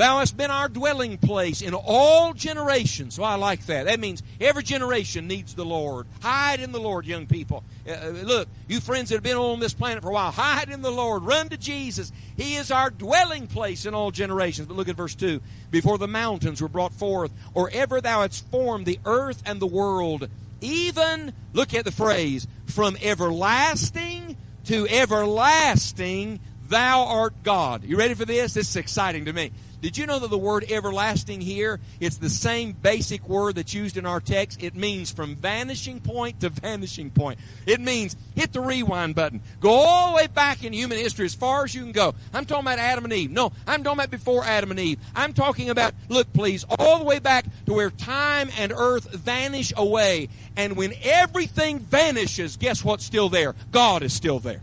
Thou 0.00 0.20
hast 0.20 0.34
been 0.34 0.50
our 0.50 0.70
dwelling 0.70 1.18
place 1.18 1.60
in 1.60 1.74
all 1.74 2.32
generations. 2.32 3.16
So 3.16 3.22
I 3.22 3.34
like 3.34 3.66
that. 3.66 3.84
That 3.84 4.00
means 4.00 4.22
every 4.40 4.62
generation 4.62 5.26
needs 5.26 5.54
the 5.54 5.66
Lord. 5.66 6.06
Hide 6.22 6.60
in 6.60 6.72
the 6.72 6.80
Lord, 6.80 7.04
young 7.04 7.26
people. 7.26 7.64
Uh, 7.86 7.90
uh, 7.92 8.08
look, 8.08 8.48
you 8.66 8.80
friends 8.80 9.10
that 9.10 9.16
have 9.16 9.22
been 9.22 9.36
on 9.36 9.60
this 9.60 9.74
planet 9.74 10.02
for 10.02 10.08
a 10.08 10.12
while, 10.14 10.30
hide 10.30 10.70
in 10.70 10.80
the 10.80 10.90
Lord. 10.90 11.24
Run 11.24 11.50
to 11.50 11.58
Jesus. 11.58 12.12
He 12.38 12.54
is 12.54 12.70
our 12.70 12.88
dwelling 12.88 13.46
place 13.46 13.84
in 13.84 13.92
all 13.92 14.10
generations. 14.10 14.68
But 14.68 14.78
look 14.78 14.88
at 14.88 14.96
verse 14.96 15.14
2. 15.14 15.38
Before 15.70 15.98
the 15.98 16.08
mountains 16.08 16.62
were 16.62 16.68
brought 16.68 16.94
forth, 16.94 17.30
or 17.52 17.68
ever 17.68 18.00
thou 18.00 18.22
hadst 18.22 18.50
formed 18.50 18.86
the 18.86 19.00
earth 19.04 19.42
and 19.44 19.60
the 19.60 19.66
world, 19.66 20.30
even, 20.62 21.34
look 21.52 21.74
at 21.74 21.84
the 21.84 21.92
phrase, 21.92 22.46
from 22.64 22.96
everlasting 23.02 24.38
to 24.64 24.88
everlasting, 24.88 26.40
thou 26.70 27.04
art 27.04 27.34
God. 27.42 27.84
You 27.84 27.98
ready 27.98 28.14
for 28.14 28.24
this? 28.24 28.54
This 28.54 28.70
is 28.70 28.76
exciting 28.76 29.26
to 29.26 29.34
me. 29.34 29.50
Did 29.80 29.96
you 29.96 30.06
know 30.06 30.18
that 30.18 30.28
the 30.28 30.38
word 30.38 30.70
everlasting 30.70 31.40
here, 31.40 31.80
it's 32.00 32.18
the 32.18 32.28
same 32.28 32.72
basic 32.72 33.26
word 33.28 33.54
that's 33.54 33.72
used 33.72 33.96
in 33.96 34.04
our 34.04 34.20
text? 34.20 34.62
It 34.62 34.74
means 34.74 35.10
from 35.10 35.36
vanishing 35.36 36.00
point 36.00 36.40
to 36.40 36.48
vanishing 36.50 37.10
point. 37.10 37.38
It 37.66 37.80
means 37.80 38.14
hit 38.34 38.52
the 38.52 38.60
rewind 38.60 39.14
button. 39.14 39.40
Go 39.60 39.70
all 39.70 40.10
the 40.10 40.16
way 40.16 40.26
back 40.26 40.64
in 40.64 40.72
human 40.72 40.98
history 40.98 41.24
as 41.24 41.34
far 41.34 41.64
as 41.64 41.74
you 41.74 41.82
can 41.82 41.92
go. 41.92 42.14
I'm 42.34 42.44
talking 42.44 42.66
about 42.66 42.78
Adam 42.78 43.04
and 43.04 43.12
Eve. 43.12 43.30
No, 43.30 43.52
I'm 43.66 43.82
talking 43.82 43.98
about 43.98 44.10
before 44.10 44.44
Adam 44.44 44.70
and 44.70 44.80
Eve. 44.80 44.98
I'm 45.14 45.32
talking 45.32 45.70
about, 45.70 45.94
look 46.08 46.30
please, 46.34 46.64
all 46.78 46.98
the 46.98 47.04
way 47.04 47.18
back 47.18 47.46
to 47.66 47.72
where 47.72 47.90
time 47.90 48.50
and 48.58 48.72
earth 48.72 49.10
vanish 49.12 49.72
away. 49.76 50.28
And 50.56 50.76
when 50.76 50.92
everything 51.02 51.78
vanishes, 51.78 52.56
guess 52.56 52.84
what's 52.84 53.04
still 53.04 53.30
there? 53.30 53.54
God 53.70 54.02
is 54.02 54.12
still 54.12 54.40
there 54.40 54.60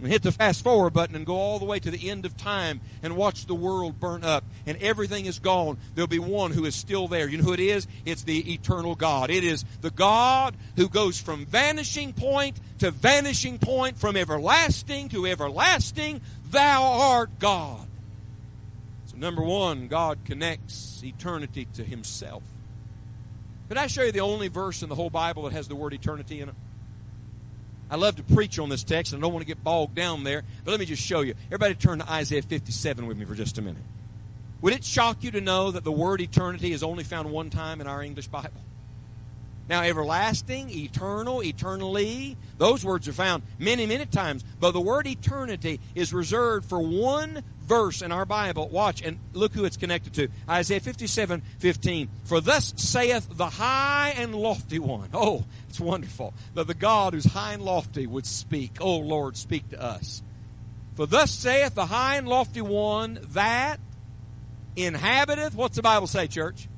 and 0.00 0.08
hit 0.08 0.22
the 0.22 0.32
fast 0.32 0.62
forward 0.62 0.92
button 0.92 1.16
and 1.16 1.26
go 1.26 1.34
all 1.34 1.58
the 1.58 1.64
way 1.64 1.78
to 1.78 1.90
the 1.90 2.08
end 2.08 2.24
of 2.24 2.36
time 2.36 2.80
and 3.02 3.16
watch 3.16 3.46
the 3.46 3.54
world 3.54 3.98
burn 3.98 4.22
up 4.22 4.44
and 4.66 4.76
everything 4.78 5.26
is 5.26 5.38
gone, 5.38 5.78
there'll 5.94 6.06
be 6.06 6.18
one 6.18 6.52
who 6.52 6.64
is 6.64 6.74
still 6.74 7.08
there. 7.08 7.28
You 7.28 7.38
know 7.38 7.44
who 7.44 7.52
it 7.52 7.60
is? 7.60 7.86
It's 8.04 8.22
the 8.22 8.52
eternal 8.52 8.94
God. 8.94 9.30
It 9.30 9.44
is 9.44 9.64
the 9.80 9.90
God 9.90 10.56
who 10.76 10.88
goes 10.88 11.20
from 11.20 11.46
vanishing 11.46 12.12
point 12.12 12.60
to 12.78 12.90
vanishing 12.90 13.58
point, 13.58 13.98
from 13.98 14.16
everlasting 14.16 15.08
to 15.10 15.26
everlasting. 15.26 16.20
Thou 16.50 16.82
art 16.84 17.38
God. 17.38 17.86
So, 19.06 19.16
number 19.16 19.42
one, 19.42 19.88
God 19.88 20.20
connects 20.24 21.02
eternity 21.02 21.66
to 21.74 21.82
Himself. 21.84 22.42
Could 23.68 23.76
I 23.76 23.86
show 23.86 24.02
you 24.02 24.12
the 24.12 24.20
only 24.20 24.48
verse 24.48 24.82
in 24.82 24.88
the 24.88 24.94
whole 24.94 25.10
Bible 25.10 25.42
that 25.42 25.52
has 25.52 25.68
the 25.68 25.76
word 25.76 25.92
eternity 25.92 26.40
in 26.40 26.50
it? 26.50 26.54
I 27.90 27.96
love 27.96 28.16
to 28.16 28.22
preach 28.22 28.58
on 28.58 28.68
this 28.68 28.84
text, 28.84 29.12
and 29.12 29.20
I 29.20 29.22
don't 29.24 29.32
want 29.32 29.42
to 29.42 29.46
get 29.46 29.64
bogged 29.64 29.94
down 29.94 30.24
there, 30.24 30.42
but 30.64 30.70
let 30.70 30.80
me 30.80 30.86
just 30.86 31.02
show 31.02 31.20
you. 31.20 31.34
Everybody 31.46 31.74
turn 31.74 32.00
to 32.00 32.10
Isaiah 32.10 32.42
57 32.42 33.06
with 33.06 33.16
me 33.16 33.24
for 33.24 33.34
just 33.34 33.58
a 33.58 33.62
minute. 33.62 33.82
Would 34.60 34.74
it 34.74 34.84
shock 34.84 35.22
you 35.22 35.30
to 35.30 35.40
know 35.40 35.70
that 35.70 35.84
the 35.84 35.92
word 35.92 36.20
eternity 36.20 36.72
is 36.72 36.82
only 36.82 37.04
found 37.04 37.30
one 37.30 37.48
time 37.48 37.80
in 37.80 37.86
our 37.86 38.02
English 38.02 38.26
Bible? 38.28 38.60
Now, 39.68 39.82
everlasting, 39.82 40.70
eternal, 40.70 41.42
eternally, 41.42 42.38
those 42.56 42.84
words 42.84 43.06
are 43.06 43.12
found 43.12 43.42
many, 43.58 43.84
many 43.84 44.06
times, 44.06 44.42
but 44.58 44.72
the 44.72 44.80
word 44.80 45.06
eternity 45.06 45.78
is 45.94 46.12
reserved 46.14 46.68
for 46.68 46.80
one 46.80 47.42
verse 47.68 48.00
in 48.00 48.10
our 48.10 48.24
Bible. 48.24 48.68
Watch 48.68 49.02
and 49.02 49.18
look 49.34 49.52
who 49.52 49.66
it's 49.66 49.76
connected 49.76 50.14
to. 50.14 50.28
Isaiah 50.48 50.80
57 50.80 51.42
15. 51.58 52.08
For 52.24 52.40
thus 52.40 52.72
saith 52.76 53.28
the 53.30 53.50
high 53.50 54.14
and 54.16 54.34
lofty 54.34 54.78
one. 54.78 55.10
Oh, 55.12 55.44
it's 55.68 55.78
wonderful 55.78 56.32
that 56.54 56.66
the 56.66 56.74
God 56.74 57.12
who's 57.12 57.26
high 57.26 57.52
and 57.52 57.62
lofty 57.62 58.06
would 58.06 58.24
speak. 58.24 58.78
Oh, 58.80 58.96
Lord, 58.96 59.36
speak 59.36 59.68
to 59.70 59.82
us. 59.82 60.22
For 60.96 61.06
thus 61.06 61.30
saith 61.30 61.74
the 61.74 61.86
high 61.86 62.16
and 62.16 62.26
lofty 62.26 62.62
one 62.62 63.18
that 63.32 63.78
inhabiteth. 64.76 65.54
What's 65.54 65.76
the 65.76 65.82
Bible 65.82 66.06
say, 66.06 66.26
church? 66.26 66.68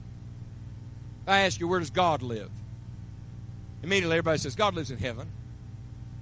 I 1.26 1.40
ask 1.40 1.60
you, 1.60 1.68
where 1.68 1.78
does 1.78 1.90
God 1.90 2.22
live? 2.22 2.50
Immediately 3.82 4.16
everybody 4.16 4.38
says, 4.38 4.54
God 4.54 4.74
lives 4.74 4.90
in 4.90 4.98
heaven. 4.98 5.28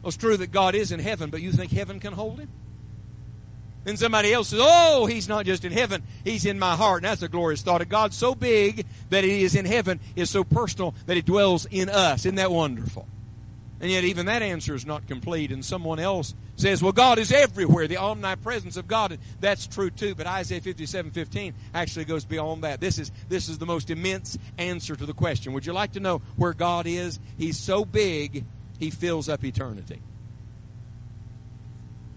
Well, 0.03 0.09
it's 0.09 0.17
true 0.17 0.37
that 0.37 0.53
God 0.53 0.75
is 0.75 0.93
in 0.93 1.01
heaven, 1.01 1.31
but 1.31 1.43
you 1.43 1.53
think 1.53 1.73
heaven 1.73 1.99
can 1.99 2.13
hold 2.13 2.39
him? 2.39 2.49
Then 3.85 3.97
somebody 3.97 4.33
else 4.33 4.49
says, 4.49 4.61
Oh, 4.63 5.07
he's 5.07 5.29
not 5.29 5.47
just 5.47 5.65
in 5.65 5.73
heaven, 5.73 6.03
he's 6.25 6.45
in 6.45 6.59
my 6.59 6.77
heart. 6.77 7.03
And 7.03 7.11
that's 7.11 7.23
a 7.23 7.29
glorious 7.29 7.63
thought. 7.63 7.81
A 7.81 7.85
God 7.85 8.13
so 8.13 8.35
big 8.35 8.87
that 9.11 9.25
he 9.25 9.43
is 9.43 9.55
in 9.55 9.65
heaven 9.65 9.99
is 10.15 10.31
so 10.31 10.45
personal 10.45 10.95
that 11.07 11.17
he 11.17 11.23
dwells 11.23 11.67
in 11.71 11.89
us. 11.89 12.21
Isn't 12.27 12.37
that 12.37 12.51
wonderful? 12.51 13.09
And 13.81 13.91
yet, 13.91 14.03
even 14.03 14.27
that 14.27 14.43
answer 14.43 14.75
is 14.75 14.85
not 14.85 15.07
complete. 15.07 15.53
And 15.53 15.65
someone 15.65 16.01
else 16.01 16.35
says, 16.57 16.83
Well, 16.83 16.93
God 16.93 17.19
is 17.19 17.31
everywhere, 17.31 17.87
the 17.87 17.99
omnipresence 17.99 18.77
of 18.77 18.89
God. 18.89 19.17
That's 19.41 19.69
true 19.69 19.91
too. 19.91 20.17
But 20.17 20.27
Isaiah 20.27 20.61
57 20.61 21.13
15 21.13 21.55
actually 21.75 22.05
goes 22.05 22.25
beyond 22.25 22.65
that. 22.65 22.81
This 22.81 22.99
is, 22.99 23.13
this 23.29 23.49
is 23.49 23.59
the 23.59 23.67
most 23.67 23.91
immense 23.91 24.37
answer 24.59 24.97
to 24.97 25.07
the 25.07 25.13
question. 25.13 25.53
Would 25.53 25.65
you 25.65 25.73
like 25.73 25.93
to 25.93 26.01
know 26.01 26.23
where 26.37 26.55
God 26.55 26.87
is? 26.89 27.21
He's 27.37 27.57
so 27.57 27.85
big, 27.85 28.45
he 28.81 28.91
fills 28.91 29.29
up 29.29 29.45
eternity. 29.45 30.01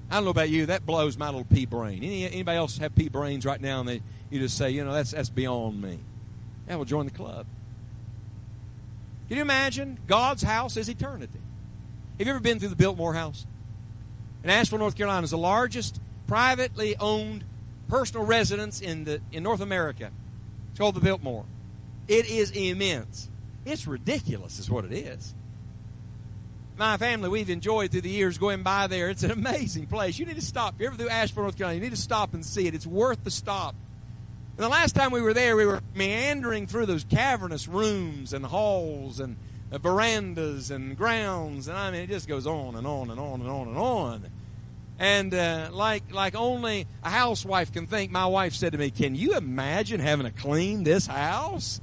I 0.09 0.15
don't 0.15 0.25
know 0.25 0.31
about 0.31 0.49
you, 0.49 0.65
that 0.65 0.85
blows 0.85 1.17
my 1.17 1.27
little 1.27 1.45
pea 1.45 1.65
brain. 1.65 2.03
Any, 2.03 2.25
anybody 2.25 2.57
else 2.57 2.79
have 2.79 2.95
pea 2.95 3.07
brains 3.07 3.45
right 3.45 3.61
now 3.61 3.79
and 3.79 3.87
they, 3.87 4.01
you 4.29 4.39
just 4.39 4.57
say, 4.57 4.71
you 4.71 4.83
know, 4.83 4.93
that's, 4.93 5.11
that's 5.11 5.29
beyond 5.29 5.81
me. 5.81 5.99
Yeah, 6.67 6.75
well, 6.75 6.85
join 6.85 7.05
the 7.05 7.11
club. 7.11 7.45
Can 9.27 9.37
you 9.37 9.43
imagine? 9.43 9.99
God's 10.07 10.43
house 10.43 10.75
is 10.75 10.89
eternity. 10.89 11.39
Have 12.21 12.27
you 12.27 12.33
ever 12.33 12.39
been 12.39 12.59
through 12.59 12.69
the 12.69 12.75
Biltmore 12.75 13.15
House? 13.15 13.47
In 14.43 14.51
Asheville, 14.51 14.77
North 14.77 14.95
Carolina, 14.95 15.23
is 15.23 15.31
the 15.31 15.39
largest 15.39 15.99
privately 16.27 16.95
owned 16.97 17.43
personal 17.87 18.27
residence 18.27 18.79
in 18.79 19.05
the 19.05 19.21
in 19.31 19.41
North 19.41 19.59
America. 19.59 20.11
It's 20.69 20.77
called 20.77 20.93
the 20.93 21.01
Biltmore. 21.01 21.45
It 22.07 22.29
is 22.29 22.51
immense. 22.51 23.27
It's 23.65 23.87
ridiculous, 23.87 24.59
is 24.59 24.69
what 24.69 24.85
it 24.85 24.91
is. 24.91 25.33
My 26.77 26.97
family, 26.97 27.27
we've 27.27 27.49
enjoyed 27.49 27.89
through 27.89 28.01
the 28.01 28.11
years 28.11 28.37
going 28.37 28.61
by 28.61 28.85
there. 28.85 29.09
It's 29.09 29.23
an 29.23 29.31
amazing 29.31 29.87
place. 29.87 30.19
You 30.19 30.27
need 30.27 30.35
to 30.35 30.43
stop. 30.43 30.75
If 30.75 30.81
you're 30.81 30.89
ever 30.89 30.97
through 30.97 31.09
Asheville, 31.09 31.45
North 31.45 31.57
Carolina, 31.57 31.77
you 31.77 31.81
need 31.81 31.95
to 31.95 31.99
stop 31.99 32.35
and 32.35 32.45
see 32.45 32.67
it. 32.67 32.75
It's 32.75 32.85
worth 32.85 33.23
the 33.23 33.31
stop. 33.31 33.73
And 34.57 34.63
the 34.63 34.69
last 34.69 34.93
time 34.93 35.09
we 35.09 35.21
were 35.21 35.33
there, 35.33 35.55
we 35.55 35.65
were 35.65 35.81
meandering 35.95 36.67
through 36.67 36.85
those 36.85 37.03
cavernous 37.03 37.67
rooms 37.67 38.31
and 38.31 38.45
halls 38.45 39.19
and 39.19 39.37
verandas 39.79 40.71
and 40.71 40.97
grounds, 40.97 41.67
and 41.67 41.77
I 41.77 41.91
mean, 41.91 42.01
it 42.01 42.09
just 42.09 42.27
goes 42.27 42.45
on 42.45 42.75
and 42.75 42.85
on 42.85 43.09
and 43.09 43.19
on 43.19 43.39
and 43.41 43.49
on 43.49 43.67
and 43.67 43.77
on. 43.77 44.27
And 44.99 45.33
uh, 45.33 45.69
like 45.71 46.13
like 46.13 46.35
only 46.35 46.85
a 47.03 47.09
housewife 47.09 47.71
can 47.71 47.87
think. 47.87 48.11
My 48.11 48.25
wife 48.25 48.53
said 48.53 48.73
to 48.73 48.77
me, 48.77 48.91
"Can 48.91 49.15
you 49.15 49.35
imagine 49.35 49.99
having 49.99 50.25
to 50.25 50.31
clean 50.31 50.83
this 50.83 51.07
house?" 51.07 51.79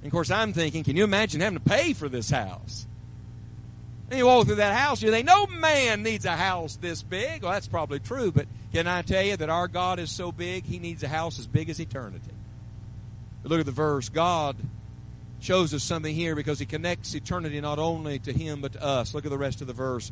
And 0.00 0.06
of 0.06 0.12
course, 0.12 0.30
I'm 0.30 0.52
thinking, 0.52 0.84
"Can 0.84 0.96
you 0.96 1.04
imagine 1.04 1.40
having 1.40 1.58
to 1.58 1.64
pay 1.64 1.92
for 1.92 2.08
this 2.08 2.30
house?" 2.30 2.86
And 4.08 4.18
you 4.18 4.26
walk 4.26 4.46
through 4.46 4.56
that 4.56 4.76
house, 4.76 5.02
you 5.02 5.10
think, 5.10 5.26
no 5.26 5.48
man 5.48 6.04
needs 6.04 6.24
a 6.24 6.36
house 6.36 6.76
this 6.76 7.02
big. 7.02 7.42
Well, 7.42 7.50
that's 7.50 7.66
probably 7.66 7.98
true, 7.98 8.30
but 8.30 8.46
can 8.72 8.86
I 8.86 9.02
tell 9.02 9.22
you 9.22 9.36
that 9.36 9.50
our 9.50 9.66
God 9.66 9.98
is 9.98 10.10
so 10.10 10.30
big, 10.30 10.64
he 10.64 10.78
needs 10.78 11.02
a 11.02 11.08
house 11.08 11.40
as 11.40 11.48
big 11.48 11.68
as 11.70 11.80
eternity. 11.80 12.30
But 13.42 13.50
look 13.50 13.60
at 13.60 13.66
the 13.66 13.72
verse. 13.72 14.08
God 14.08 14.56
shows 15.46 15.72
us 15.72 15.82
something 15.82 16.14
here 16.14 16.34
because 16.34 16.58
he 16.58 16.66
connects 16.66 17.14
eternity 17.14 17.60
not 17.60 17.78
only 17.78 18.18
to 18.18 18.32
him, 18.32 18.60
but 18.60 18.72
to 18.72 18.82
us. 18.82 19.14
Look 19.14 19.24
at 19.24 19.30
the 19.30 19.38
rest 19.38 19.60
of 19.60 19.68
the 19.68 19.72
verse. 19.72 20.10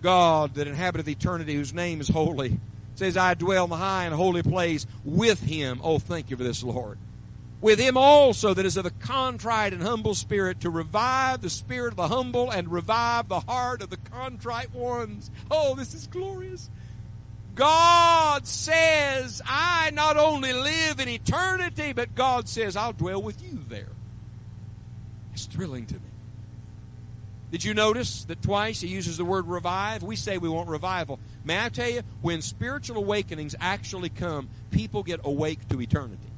God 0.00 0.54
that 0.54 0.68
inhabiteth 0.68 1.08
eternity, 1.08 1.54
whose 1.54 1.74
name 1.74 2.00
is 2.00 2.08
holy, 2.08 2.60
says, 2.94 3.16
I 3.16 3.34
dwell 3.34 3.64
in 3.64 3.70
the 3.70 3.76
high 3.76 4.04
and 4.04 4.14
holy 4.14 4.42
place 4.42 4.86
with 5.04 5.42
him. 5.42 5.80
Oh, 5.82 5.98
thank 5.98 6.30
you 6.30 6.36
for 6.36 6.44
this, 6.44 6.62
Lord 6.62 6.98
with 7.62 7.78
him 7.78 7.96
also 7.96 8.52
that 8.52 8.66
is 8.66 8.76
of 8.76 8.84
a 8.84 8.90
contrite 8.90 9.72
and 9.72 9.82
humble 9.82 10.16
spirit 10.16 10.60
to 10.60 10.68
revive 10.68 11.40
the 11.40 11.48
spirit 11.48 11.92
of 11.92 11.96
the 11.96 12.08
humble 12.08 12.50
and 12.50 12.70
revive 12.70 13.28
the 13.28 13.38
heart 13.38 13.80
of 13.80 13.88
the 13.88 13.96
contrite 13.96 14.74
ones. 14.74 15.30
Oh, 15.48 15.76
this 15.76 15.94
is 15.94 16.08
glorious. 16.08 16.68
God 17.54 18.48
says, 18.48 19.40
I 19.46 19.92
not 19.92 20.16
only 20.16 20.52
live 20.52 20.98
in 20.98 21.08
eternity, 21.08 21.92
but 21.92 22.16
God 22.16 22.48
says, 22.48 22.76
I'll 22.76 22.92
dwell 22.92 23.22
with 23.22 23.40
you 23.42 23.60
there. 23.68 23.92
It's 25.44 25.52
thrilling 25.52 25.86
to 25.86 25.94
me. 25.94 26.00
Did 27.50 27.64
you 27.64 27.74
notice 27.74 28.24
that 28.26 28.42
twice 28.42 28.80
he 28.80 28.86
uses 28.86 29.16
the 29.16 29.24
word 29.24 29.48
revive? 29.48 30.04
We 30.04 30.14
say 30.14 30.38
we 30.38 30.48
want 30.48 30.68
revival. 30.68 31.18
May 31.44 31.62
I 31.62 31.68
tell 31.68 31.88
you, 31.88 32.02
when 32.20 32.42
spiritual 32.42 32.96
awakenings 32.98 33.56
actually 33.60 34.08
come, 34.08 34.48
people 34.70 35.02
get 35.02 35.20
awake 35.24 35.68
to 35.70 35.80
eternity. 35.80 36.31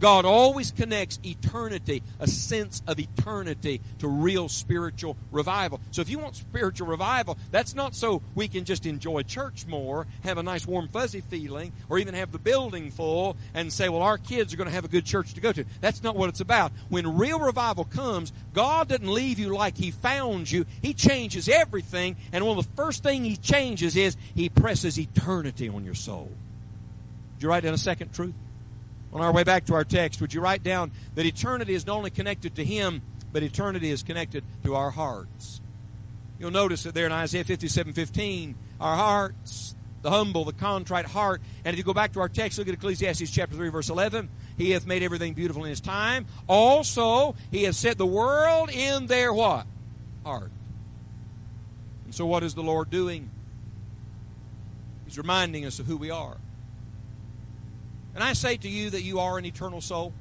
God 0.00 0.24
always 0.24 0.70
connects 0.70 1.18
eternity, 1.24 2.02
a 2.20 2.28
sense 2.28 2.82
of 2.86 3.00
eternity, 3.00 3.80
to 3.98 4.08
real 4.08 4.48
spiritual 4.48 5.16
revival. 5.32 5.80
So 5.90 6.02
if 6.02 6.08
you 6.08 6.18
want 6.18 6.36
spiritual 6.36 6.86
revival, 6.86 7.36
that's 7.50 7.74
not 7.74 7.94
so 7.94 8.22
we 8.34 8.48
can 8.48 8.64
just 8.64 8.86
enjoy 8.86 9.22
church 9.22 9.66
more, 9.66 10.06
have 10.22 10.38
a 10.38 10.42
nice 10.42 10.66
warm 10.66 10.88
fuzzy 10.88 11.20
feeling, 11.20 11.72
or 11.88 11.98
even 11.98 12.14
have 12.14 12.30
the 12.30 12.38
building 12.38 12.90
full 12.90 13.36
and 13.54 13.72
say, 13.72 13.88
well, 13.88 14.02
our 14.02 14.18
kids 14.18 14.54
are 14.54 14.56
going 14.56 14.68
to 14.68 14.74
have 14.74 14.84
a 14.84 14.88
good 14.88 15.04
church 15.04 15.34
to 15.34 15.40
go 15.40 15.52
to. 15.52 15.64
That's 15.80 16.02
not 16.02 16.14
what 16.14 16.28
it's 16.28 16.40
about. 16.40 16.72
When 16.88 17.18
real 17.18 17.40
revival 17.40 17.84
comes, 17.84 18.32
God 18.54 18.88
doesn't 18.88 19.08
leave 19.08 19.38
you 19.38 19.54
like 19.54 19.76
He 19.76 19.90
found 19.90 20.50
you. 20.50 20.64
He 20.80 20.94
changes 20.94 21.48
everything, 21.48 22.16
and 22.32 22.46
one 22.46 22.56
of 22.56 22.64
the 22.64 22.72
first 22.76 23.02
things 23.02 23.26
He 23.26 23.36
changes 23.36 23.96
is 23.96 24.16
He 24.34 24.48
presses 24.48 24.98
eternity 24.98 25.68
on 25.68 25.84
your 25.84 25.94
soul. 25.94 26.30
Did 27.36 27.44
you 27.44 27.48
write 27.48 27.64
down 27.64 27.74
a 27.74 27.78
second 27.78 28.12
truth? 28.12 28.34
On 29.12 29.20
our 29.20 29.32
way 29.32 29.42
back 29.42 29.64
to 29.66 29.74
our 29.74 29.84
text, 29.84 30.20
would 30.20 30.34
you 30.34 30.40
write 30.40 30.62
down 30.62 30.92
that 31.14 31.24
eternity 31.24 31.74
is 31.74 31.86
not 31.86 31.96
only 31.96 32.10
connected 32.10 32.54
to 32.56 32.64
Him, 32.64 33.02
but 33.32 33.42
eternity 33.42 33.90
is 33.90 34.02
connected 34.02 34.44
to 34.64 34.74
our 34.74 34.90
hearts? 34.90 35.60
You'll 36.38 36.50
notice 36.50 36.84
that 36.84 36.94
there 36.94 37.06
in 37.06 37.12
Isaiah 37.12 37.44
57 37.44 37.92
15, 37.92 38.54
our 38.80 38.96
hearts, 38.96 39.74
the 40.02 40.10
humble, 40.10 40.44
the 40.44 40.52
contrite 40.52 41.06
heart. 41.06 41.42
And 41.64 41.74
if 41.74 41.78
you 41.78 41.84
go 41.84 41.94
back 41.94 42.12
to 42.12 42.20
our 42.20 42.28
text, 42.28 42.58
look 42.58 42.68
at 42.68 42.74
Ecclesiastes 42.74 43.30
chapter 43.30 43.56
3, 43.56 43.70
verse 43.70 43.88
11. 43.88 44.28
He 44.56 44.70
hath 44.70 44.86
made 44.86 45.02
everything 45.02 45.34
beautiful 45.34 45.64
in 45.64 45.70
his 45.70 45.80
time. 45.80 46.26
Also, 46.46 47.34
he 47.50 47.64
has 47.64 47.76
set 47.76 47.98
the 47.98 48.06
world 48.06 48.70
in 48.70 49.06
their 49.06 49.32
what? 49.32 49.66
Heart. 50.24 50.50
And 52.04 52.14
so, 52.14 52.26
what 52.26 52.42
is 52.42 52.54
the 52.54 52.62
Lord 52.62 52.90
doing? 52.90 53.30
He's 55.04 55.18
reminding 55.18 55.64
us 55.64 55.78
of 55.78 55.86
who 55.86 55.96
we 55.96 56.10
are. 56.10 56.36
And 58.18 58.24
I 58.24 58.32
say 58.32 58.56
to 58.56 58.68
you 58.68 58.90
that 58.90 59.02
you 59.02 59.20
are 59.20 59.38
an 59.38 59.44
eternal 59.44 59.80
soul. 59.80 60.12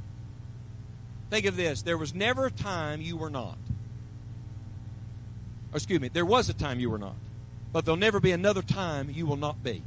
Think 1.31 1.47
of 1.47 1.55
this 1.55 1.81
there 1.81 1.97
was 1.97 2.13
never 2.13 2.45
a 2.45 2.51
time 2.51 3.01
you 3.01 3.17
were 3.17 3.31
not. 3.31 3.57
Or 5.73 5.77
excuse 5.77 5.99
me, 5.99 6.07
there 6.07 6.23
was 6.23 6.47
a 6.47 6.53
time 6.53 6.79
you 6.79 6.91
were 6.91 6.99
not. 6.99 7.15
But 7.73 7.86
there'll 7.86 7.97
never 7.97 8.19
be 8.19 8.31
another 8.31 8.62
time 8.62 9.10
you 9.10 9.25
will 9.25 9.36
not 9.36 9.63
be. 9.63 9.81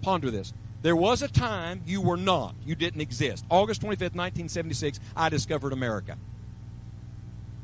Ponder 0.00 0.30
this. 0.30 0.54
There 0.80 0.96
was 0.96 1.20
a 1.20 1.28
time 1.28 1.82
you 1.84 2.00
were 2.00 2.16
not. 2.16 2.54
You 2.64 2.74
didn't 2.74 3.02
exist. 3.02 3.44
August 3.50 3.82
25th, 3.82 4.16
1976, 4.16 4.98
I 5.14 5.28
discovered 5.28 5.74
America. 5.74 6.16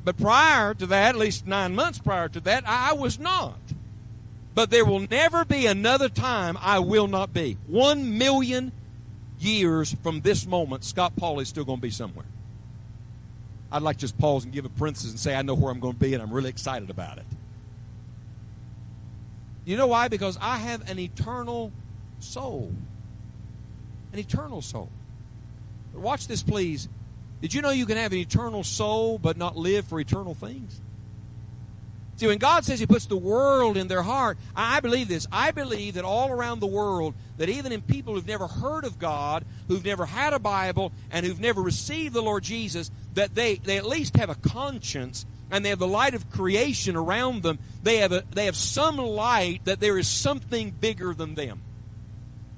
But 0.05 0.19
prior 0.19 0.75
to 0.75 0.87
that, 0.87 1.15
at 1.15 1.17
least 1.17 1.47
nine 1.47 1.75
months 1.75 1.99
prior 1.99 2.29
to 2.29 2.41
that, 2.41 2.65
I 2.67 2.93
was 2.93 3.19
not. 3.19 3.59
But 4.55 4.69
there 4.69 4.85
will 4.85 5.01
never 5.01 5.47
be 5.47 5.65
another 5.65 6.11
time 6.11 6.59
I 6.61 6.81
will 6.81 7.07
not 7.07 7.33
be. 7.33 7.57
One 7.67 8.19
million 8.19 8.73
years 9.45 9.95
from 10.03 10.21
this 10.21 10.47
moment, 10.47 10.85
Scott 10.85 11.15
Paul 11.17 11.41
is 11.41 11.49
still 11.49 11.65
going 11.65 11.79
to 11.79 11.83
be 11.83 11.91
somewhere. 11.91 12.27
I'd 13.71 13.83
like 13.83 13.97
to 13.97 14.01
just 14.03 14.19
pause 14.19 14.45
and 14.45 14.53
give 14.53 14.65
a 14.65 14.69
parenthesis 14.69 15.11
and 15.11 15.19
say 15.19 15.35
I 15.35 15.43
know 15.43 15.55
where 15.55 15.73
I'm 15.73 15.81
going 15.81 15.95
to 15.95 15.99
be 15.99 16.15
and 16.15 16.23
I'm 16.23 16.33
really 16.33 16.51
excited 16.51 16.91
about 16.91 17.19
it. 17.19 17.27
You 19.65 19.77
know 19.77 19.87
why? 19.87 20.09
Because 20.09 20.39
I 20.41 20.59
have 20.59 20.89
an 20.89 20.99
eternal 20.99 21.73
soul. 22.21 22.73
An 24.13 24.19
eternal 24.19 24.63
soul. 24.63 24.91
But 25.93 26.03
watch 26.03 26.29
this, 26.29 26.43
please. 26.43 26.89
Did 27.41 27.53
you 27.53 27.63
know 27.63 27.71
you 27.71 27.87
can 27.87 27.97
have 27.97 28.13
an 28.13 28.19
eternal 28.19 28.63
soul 28.63 29.19
but 29.19 29.37
not 29.37 29.57
live 29.57 29.87
for 29.87 29.99
eternal 29.99 30.35
things? 30.35 30.81
See, 32.17 32.29
when 32.29 32.39
God 32.39 32.65
says 32.65 32.79
He 32.79 32.87
puts 32.87 33.07
the 33.07 33.17
world 33.17 33.77
in 33.77 33.89
their 33.89 34.03
heart, 34.03 34.39
I 34.55 34.81
believe 34.81 35.09
this. 35.09 35.27
I 35.33 35.51
believe 35.51 35.95
that 35.95 36.05
all 36.05 36.31
around 36.31 36.61
the 36.61 36.67
world, 36.67 37.15
that 37.39 37.49
even 37.49 37.73
in 37.73 37.83
people 37.83 38.15
who've 38.15 38.27
never 38.27 38.47
heard 38.47 38.85
of 38.85 38.99
God, 38.99 39.45
who've 39.67 39.85
never 39.85 40.07
had 40.07 40.33
a 40.33 40.39
Bible, 40.39 40.93
and 41.11 41.27
who've 41.27 41.41
never 41.41 41.61
received 41.61 42.15
the 42.15 42.23
Lord 42.23 42.45
Jesus, 42.45 42.91
that 43.15 43.35
they, 43.35 43.57
they 43.57 43.77
at 43.77 43.87
least 43.87 44.17
have 44.17 44.31
a 44.31 44.37
conscience 44.37 45.27
and 45.51 45.65
they 45.65 45.69
have 45.69 45.79
the 45.79 45.87
light 45.87 46.15
of 46.15 46.31
creation 46.31 46.97
around 46.97 47.43
them. 47.43 47.59
They 47.83 47.99
have, 47.99 48.13
a, 48.13 48.25
they 48.33 48.47
have 48.47 48.57
some 48.57 48.97
light 48.97 49.65
that 49.65 49.81
there 49.81 49.99
is 49.99 50.09
something 50.09 50.71
bigger 50.71 51.15
than 51.15 51.35
them. 51.35 51.63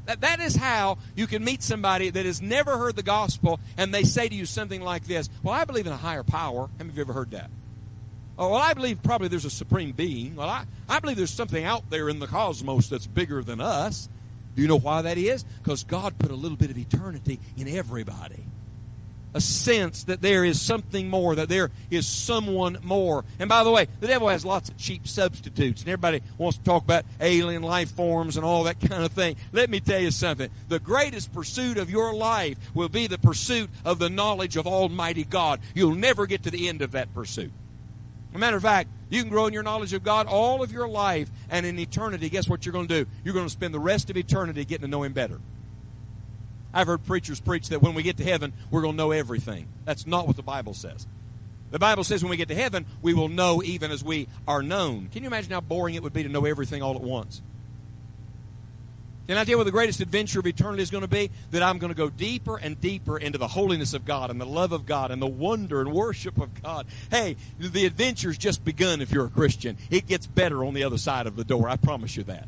That, 0.06 0.20
that 0.20 0.40
is 0.40 0.54
how 0.54 0.98
you 1.14 1.26
can 1.26 1.44
meet 1.44 1.62
somebody 1.62 2.10
that 2.10 2.24
has 2.26 2.40
never 2.40 2.78
heard 2.78 2.94
the 2.94 3.02
gospel 3.02 3.58
and 3.76 3.92
they 3.92 4.04
say 4.04 4.28
to 4.28 4.34
you 4.34 4.46
something 4.46 4.80
like 4.80 5.06
this 5.06 5.28
Well, 5.42 5.54
I 5.54 5.64
believe 5.64 5.86
in 5.86 5.92
a 5.92 5.96
higher 5.96 6.22
power. 6.22 6.70
Of 6.78 6.96
you 6.96 7.02
ever 7.02 7.12
heard 7.12 7.32
that? 7.32 7.50
Oh, 8.38 8.50
well, 8.50 8.60
I 8.60 8.74
believe 8.74 9.02
probably 9.02 9.28
there's 9.28 9.46
a 9.46 9.50
supreme 9.50 9.92
being. 9.92 10.36
Well, 10.36 10.48
I, 10.48 10.64
I 10.88 11.00
believe 11.00 11.16
there's 11.16 11.30
something 11.30 11.64
out 11.64 11.88
there 11.88 12.08
in 12.08 12.18
the 12.18 12.26
cosmos 12.26 12.88
that's 12.88 13.06
bigger 13.06 13.42
than 13.42 13.60
us. 13.60 14.08
Do 14.54 14.62
you 14.62 14.68
know 14.68 14.78
why 14.78 15.02
that 15.02 15.16
is? 15.16 15.44
Because 15.62 15.84
God 15.84 16.18
put 16.18 16.30
a 16.30 16.34
little 16.34 16.56
bit 16.56 16.70
of 16.70 16.76
eternity 16.76 17.40
in 17.56 17.68
everybody. 17.68 18.44
A 19.34 19.40
sense 19.40 20.04
that 20.04 20.22
there 20.22 20.44
is 20.44 20.60
something 20.60 21.10
more, 21.10 21.34
that 21.34 21.50
there 21.50 21.70
is 21.90 22.06
someone 22.06 22.78
more. 22.82 23.24
And 23.38 23.50
by 23.50 23.64
the 23.64 23.70
way, 23.70 23.86
the 24.00 24.06
devil 24.06 24.28
has 24.28 24.46
lots 24.46 24.70
of 24.70 24.78
cheap 24.78 25.06
substitutes, 25.06 25.82
and 25.82 25.90
everybody 25.90 26.22
wants 26.38 26.56
to 26.56 26.64
talk 26.64 26.84
about 26.84 27.04
alien 27.20 27.62
life 27.62 27.90
forms 27.90 28.36
and 28.36 28.46
all 28.46 28.64
that 28.64 28.80
kind 28.80 29.04
of 29.04 29.12
thing. 29.12 29.36
Let 29.52 29.68
me 29.68 29.80
tell 29.80 30.00
you 30.00 30.10
something. 30.10 30.50
The 30.68 30.78
greatest 30.78 31.34
pursuit 31.34 31.76
of 31.76 31.90
your 31.90 32.14
life 32.14 32.56
will 32.74 32.88
be 32.88 33.06
the 33.06 33.18
pursuit 33.18 33.68
of 33.84 33.98
the 33.98 34.08
knowledge 34.08 34.56
of 34.56 34.66
Almighty 34.66 35.24
God. 35.24 35.60
You'll 35.74 35.94
never 35.94 36.26
get 36.26 36.44
to 36.44 36.50
the 36.50 36.68
end 36.68 36.80
of 36.80 36.92
that 36.92 37.12
pursuit. 37.12 37.52
A 38.36 38.38
matter 38.38 38.58
of 38.58 38.62
fact, 38.62 38.90
you 39.08 39.22
can 39.22 39.30
grow 39.30 39.46
in 39.46 39.54
your 39.54 39.62
knowledge 39.62 39.94
of 39.94 40.04
God 40.04 40.26
all 40.26 40.62
of 40.62 40.70
your 40.70 40.86
life, 40.86 41.30
and 41.48 41.64
in 41.64 41.78
eternity, 41.78 42.28
guess 42.28 42.46
what 42.46 42.66
you're 42.66 42.72
going 42.74 42.86
to 42.86 43.04
do? 43.04 43.10
You're 43.24 43.32
going 43.32 43.46
to 43.46 43.50
spend 43.50 43.72
the 43.72 43.80
rest 43.80 44.10
of 44.10 44.16
eternity 44.18 44.66
getting 44.66 44.82
to 44.82 44.88
know 44.90 45.04
Him 45.04 45.14
better. 45.14 45.40
I've 46.74 46.86
heard 46.86 47.02
preachers 47.04 47.40
preach 47.40 47.70
that 47.70 47.80
when 47.80 47.94
we 47.94 48.02
get 48.02 48.18
to 48.18 48.24
heaven, 48.24 48.52
we're 48.70 48.82
going 48.82 48.92
to 48.92 48.96
know 48.98 49.10
everything. 49.10 49.68
That's 49.86 50.06
not 50.06 50.26
what 50.26 50.36
the 50.36 50.42
Bible 50.42 50.74
says. 50.74 51.06
The 51.70 51.78
Bible 51.78 52.04
says 52.04 52.22
when 52.22 52.28
we 52.28 52.36
get 52.36 52.48
to 52.48 52.54
heaven, 52.54 52.84
we 53.00 53.14
will 53.14 53.28
know 53.28 53.62
even 53.62 53.90
as 53.90 54.04
we 54.04 54.28
are 54.46 54.62
known. 54.62 55.08
Can 55.08 55.22
you 55.22 55.28
imagine 55.28 55.52
how 55.52 55.62
boring 55.62 55.94
it 55.94 56.02
would 56.02 56.12
be 56.12 56.22
to 56.22 56.28
know 56.28 56.44
everything 56.44 56.82
all 56.82 56.94
at 56.94 57.00
once? 57.00 57.40
Can 59.26 59.36
I 59.36 59.42
tell 59.42 59.52
you 59.52 59.56
what 59.56 59.64
the 59.64 59.72
greatest 59.72 60.00
adventure 60.00 60.38
of 60.38 60.46
eternity 60.46 60.84
is 60.84 60.90
going 60.90 61.02
to 61.02 61.08
be? 61.08 61.32
That 61.50 61.62
I'm 61.62 61.78
going 61.78 61.92
to 61.92 61.96
go 61.96 62.08
deeper 62.08 62.58
and 62.58 62.80
deeper 62.80 63.18
into 63.18 63.38
the 63.38 63.48
holiness 63.48 63.92
of 63.92 64.04
God 64.04 64.30
and 64.30 64.40
the 64.40 64.46
love 64.46 64.70
of 64.70 64.86
God 64.86 65.10
and 65.10 65.20
the 65.20 65.26
wonder 65.26 65.80
and 65.80 65.92
worship 65.92 66.38
of 66.38 66.62
God. 66.62 66.86
Hey, 67.10 67.36
the 67.58 67.86
adventure's 67.86 68.38
just 68.38 68.64
begun 68.64 69.00
if 69.00 69.10
you're 69.10 69.26
a 69.26 69.30
Christian. 69.30 69.78
It 69.90 70.06
gets 70.06 70.28
better 70.28 70.64
on 70.64 70.74
the 70.74 70.84
other 70.84 70.98
side 70.98 71.26
of 71.26 71.34
the 71.34 71.42
door. 71.42 71.68
I 71.68 71.76
promise 71.76 72.16
you 72.16 72.22
that. 72.24 72.46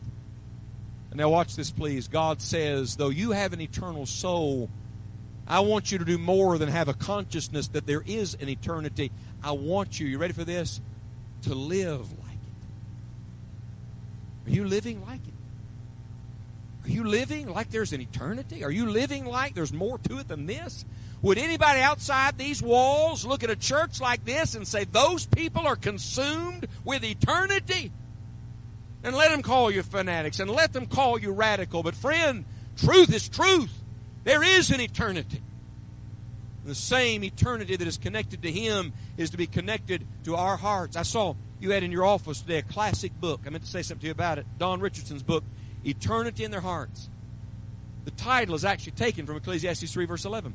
And 1.10 1.18
now 1.18 1.30
watch 1.30 1.56
this, 1.56 1.72
please. 1.72 2.06
God 2.06 2.40
says, 2.40 2.94
though 2.94 3.08
you 3.08 3.32
have 3.32 3.52
an 3.52 3.60
eternal 3.60 4.06
soul, 4.06 4.70
I 5.48 5.60
want 5.60 5.90
you 5.90 5.98
to 5.98 6.04
do 6.04 6.16
more 6.16 6.58
than 6.58 6.68
have 6.68 6.88
a 6.88 6.94
consciousness 6.94 7.66
that 7.68 7.86
there 7.86 8.04
is 8.06 8.34
an 8.40 8.48
eternity. 8.48 9.10
I 9.42 9.50
want 9.52 9.98
you, 9.98 10.06
you 10.06 10.18
ready 10.18 10.32
for 10.34 10.44
this? 10.44 10.80
To 11.42 11.54
live 11.56 12.12
like 12.20 12.38
it. 14.46 14.50
Are 14.50 14.54
you 14.54 14.64
living 14.64 15.04
like 15.04 15.26
it? 15.26 15.34
Are 16.88 16.90
you 16.90 17.04
living 17.04 17.48
like 17.48 17.70
there's 17.70 17.92
an 17.92 18.00
eternity? 18.00 18.64
Are 18.64 18.70
you 18.70 18.88
living 18.88 19.26
like 19.26 19.54
there's 19.54 19.74
more 19.74 19.98
to 19.98 20.18
it 20.20 20.28
than 20.28 20.46
this? 20.46 20.86
Would 21.20 21.36
anybody 21.36 21.80
outside 21.80 22.38
these 22.38 22.62
walls 22.62 23.26
look 23.26 23.44
at 23.44 23.50
a 23.50 23.56
church 23.56 24.00
like 24.00 24.24
this 24.24 24.54
and 24.54 24.66
say, 24.66 24.84
those 24.84 25.26
people 25.26 25.66
are 25.66 25.76
consumed 25.76 26.66
with 26.84 27.04
eternity? 27.04 27.92
And 29.04 29.14
let 29.14 29.30
them 29.30 29.42
call 29.42 29.70
you 29.70 29.82
fanatics 29.82 30.40
and 30.40 30.50
let 30.50 30.72
them 30.72 30.86
call 30.86 31.20
you 31.20 31.32
radical. 31.32 31.82
But, 31.82 31.94
friend, 31.94 32.46
truth 32.78 33.12
is 33.12 33.28
truth. 33.28 33.82
There 34.24 34.42
is 34.42 34.70
an 34.70 34.80
eternity. 34.80 35.42
The 36.64 36.74
same 36.74 37.22
eternity 37.22 37.76
that 37.76 37.86
is 37.86 37.98
connected 37.98 38.42
to 38.42 38.50
Him 38.50 38.94
is 39.18 39.30
to 39.30 39.36
be 39.36 39.46
connected 39.46 40.06
to 40.24 40.36
our 40.36 40.56
hearts. 40.56 40.96
I 40.96 41.02
saw 41.02 41.34
you 41.60 41.70
had 41.72 41.82
in 41.82 41.92
your 41.92 42.04
office 42.04 42.40
today 42.40 42.58
a 42.58 42.62
classic 42.62 43.18
book. 43.20 43.42
I 43.46 43.50
meant 43.50 43.64
to 43.64 43.70
say 43.70 43.82
something 43.82 44.00
to 44.00 44.06
you 44.06 44.12
about 44.12 44.38
it. 44.38 44.46
Don 44.58 44.80
Richardson's 44.80 45.22
book, 45.22 45.44
eternity 45.84 46.44
in 46.44 46.50
their 46.50 46.60
hearts. 46.60 47.08
The 48.04 48.10
title 48.12 48.54
is 48.54 48.64
actually 48.64 48.92
taken 48.92 49.26
from 49.26 49.36
Ecclesiastes 49.36 49.92
3, 49.92 50.06
verse 50.06 50.24
11. 50.24 50.54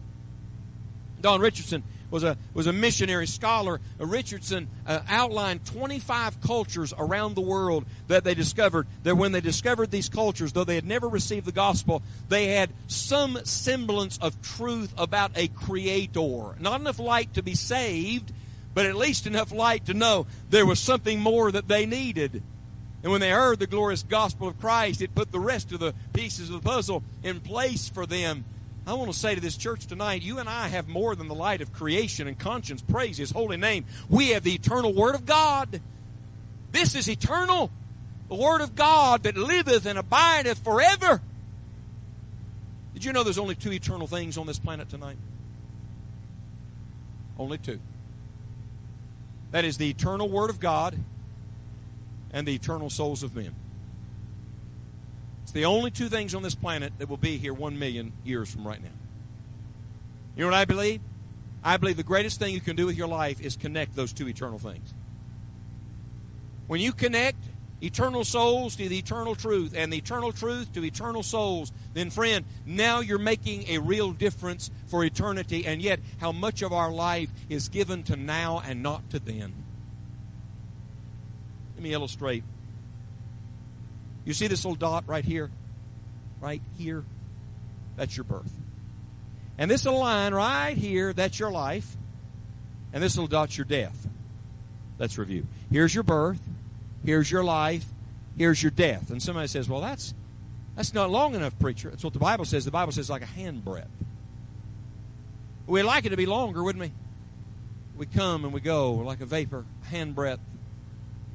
Don 1.21 1.39
Richardson 1.39 1.83
was 2.11 2.23
a, 2.23 2.37
was 2.53 2.67
a 2.67 2.73
missionary 2.73 3.25
scholar. 3.27 3.79
Richardson 3.97 4.67
uh, 4.85 4.99
outlined 5.07 5.65
25 5.65 6.41
cultures 6.41 6.93
around 6.97 7.35
the 7.35 7.41
world 7.41 7.85
that 8.07 8.23
they 8.23 8.35
discovered. 8.35 8.87
That 9.03 9.15
when 9.15 9.31
they 9.31 9.41
discovered 9.41 9.89
these 9.89 10.09
cultures, 10.09 10.53
though 10.53 10.63
they 10.63 10.75
had 10.75 10.85
never 10.85 11.07
received 11.07 11.45
the 11.45 11.51
gospel, 11.51 12.03
they 12.27 12.47
had 12.47 12.71
some 12.87 13.39
semblance 13.45 14.17
of 14.19 14.39
truth 14.41 14.93
about 14.97 15.31
a 15.35 15.47
creator. 15.47 16.55
Not 16.59 16.81
enough 16.81 16.99
light 16.99 17.33
to 17.33 17.41
be 17.41 17.55
saved, 17.55 18.31
but 18.73 18.85
at 18.85 18.95
least 18.95 19.25
enough 19.25 19.51
light 19.51 19.85
to 19.85 19.93
know 19.93 20.27
there 20.49 20.65
was 20.65 20.79
something 20.79 21.19
more 21.19 21.51
that 21.51 21.67
they 21.67 21.85
needed. 21.85 22.43
And 23.03 23.11
when 23.11 23.19
they 23.19 23.31
heard 23.31 23.59
the 23.59 23.67
glorious 23.67 24.01
gospel 24.01 24.47
of 24.47 24.57
Christ, 24.59 25.01
it 25.01 25.13
put 25.13 25.33
the 25.33 25.39
rest 25.39 25.73
of 25.73 25.81
the 25.81 25.93
pieces 26.13 26.49
of 26.49 26.63
the 26.63 26.69
puzzle 26.69 27.03
in 27.21 27.41
place 27.41 27.89
for 27.89 28.05
them. 28.05 28.45
I 28.87 28.93
want 28.93 29.11
to 29.11 29.17
say 29.17 29.35
to 29.35 29.41
this 29.41 29.57
church 29.57 29.85
tonight, 29.85 30.21
you 30.21 30.39
and 30.39 30.47
I 30.47 30.69
have 30.69 30.87
more 30.87 31.13
than 31.15 31.27
the 31.27 31.35
light 31.35 31.61
of 31.61 31.73
creation 31.73 32.27
and 32.27 32.39
conscience. 32.39 32.81
Praise 32.81 33.17
His 33.17 33.31
holy 33.31 33.57
name. 33.57 33.85
We 34.09 34.29
have 34.29 34.43
the 34.43 34.55
eternal 34.55 34.93
Word 34.93 35.15
of 35.15 35.25
God. 35.25 35.81
This 36.71 36.95
is 36.95 37.09
eternal. 37.09 37.71
The 38.29 38.35
Word 38.35 38.61
of 38.61 38.73
God 38.73 39.23
that 39.23 39.35
liveth 39.35 39.85
and 39.85 39.99
abideth 39.99 40.59
forever. 40.59 41.21
Did 42.93 43.03
you 43.03 43.11
know 43.11 43.23
there's 43.23 43.37
only 43.37 43.55
two 43.55 43.71
eternal 43.71 44.07
things 44.07 44.37
on 44.37 44.47
this 44.47 44.59
planet 44.59 44.89
tonight? 44.89 45.17
Only 47.37 47.57
two. 47.57 47.79
That 49.51 49.65
is 49.65 49.77
the 49.77 49.89
eternal 49.89 50.29
Word 50.29 50.49
of 50.49 50.61
God 50.61 50.97
and 52.33 52.47
the 52.47 52.55
eternal 52.55 52.89
souls 52.89 53.23
of 53.23 53.35
men. 53.35 53.55
It's 55.43 55.51
the 55.51 55.65
only 55.65 55.91
two 55.91 56.09
things 56.09 56.33
on 56.33 56.41
this 56.41 56.55
planet 56.55 56.93
that 56.97 57.07
will 57.07 57.17
be 57.17 57.37
here 57.37 57.53
one 57.53 57.77
million 57.77 58.11
years 58.23 58.51
from 58.51 58.67
right 58.67 58.81
now. 58.81 58.89
You 60.35 60.41
know 60.41 60.47
what 60.47 60.57
I 60.57 60.65
believe? 60.65 60.99
I 61.63 61.77
believe 61.77 61.95
the 61.95 62.03
greatest 62.03 62.39
thing 62.39 62.53
you 62.53 62.59
can 62.59 62.75
do 62.75 62.85
with 62.85 62.97
your 62.97 63.07
life 63.07 63.39
is 63.39 63.55
connect 63.55 63.95
those 63.95 64.11
two 64.11 64.27
eternal 64.27 64.59
things. 64.59 64.93
When 66.67 66.81
you 66.81 66.91
connect 66.91 67.37
eternal 67.81 68.23
souls 68.23 68.75
to 68.77 68.87
the 68.87 68.97
eternal 68.97 69.35
truth 69.35 69.73
and 69.75 69.91
the 69.91 69.97
eternal 69.97 70.31
truth 70.31 70.71
to 70.73 70.83
eternal 70.83 71.21
souls, 71.23 71.71
then, 71.93 72.09
friend, 72.09 72.45
now 72.65 73.01
you're 73.01 73.19
making 73.19 73.67
a 73.67 73.77
real 73.77 74.11
difference 74.11 74.71
for 74.87 75.03
eternity, 75.03 75.65
and 75.65 75.81
yet 75.81 75.99
how 76.19 76.31
much 76.31 76.61
of 76.61 76.73
our 76.73 76.91
life 76.91 77.29
is 77.49 77.69
given 77.69 78.03
to 78.03 78.15
now 78.15 78.61
and 78.65 78.81
not 78.81 79.09
to 79.09 79.19
then. 79.19 79.53
Me 81.83 81.91
illustrate. 81.91 82.45
You 84.23 84.33
see 84.33 84.47
this 84.47 84.63
little 84.63 84.77
dot 84.77 85.03
right 85.05 85.25
here? 85.25 85.51
Right 86.39 86.61
here? 86.77 87.03
That's 87.97 88.15
your 88.15 88.23
birth. 88.23 88.51
And 89.57 89.69
this 89.69 89.83
little 89.83 89.99
line 89.99 90.33
right 90.33 90.77
here, 90.77 91.11
that's 91.11 91.37
your 91.37 91.51
life. 91.51 91.97
And 92.93 93.03
this 93.03 93.17
little 93.17 93.27
dot's 93.27 93.57
your 93.57 93.65
death. 93.65 94.07
Let's 94.97 95.17
review. 95.17 95.45
Here's 95.69 95.93
your 95.93 96.05
birth. 96.05 96.39
Here's 97.03 97.29
your 97.29 97.43
life. 97.43 97.85
Here's 98.37 98.63
your 98.63 98.71
death. 98.71 99.09
And 99.09 99.21
somebody 99.21 99.47
says, 99.47 99.67
well, 99.67 99.81
that's, 99.81 100.13
that's 100.77 100.93
not 100.93 101.09
long 101.09 101.35
enough, 101.35 101.59
preacher. 101.59 101.89
That's 101.89 102.03
what 102.03 102.13
the 102.13 102.19
Bible 102.19 102.45
says. 102.45 102.63
The 102.63 102.71
Bible 102.71 102.93
says 102.93 103.09
like 103.09 103.23
a 103.23 103.25
handbreadth. 103.25 103.87
We'd 105.67 105.83
like 105.83 106.05
it 106.05 106.09
to 106.09 106.17
be 106.17 106.27
longer, 106.27 106.63
wouldn't 106.63 106.81
we? 106.81 106.91
We 107.97 108.05
come 108.05 108.45
and 108.45 108.53
we 108.53 108.61
go 108.61 108.93
like 108.93 109.19
a 109.19 109.25
vapor, 109.25 109.65
handbreadth 109.91 110.39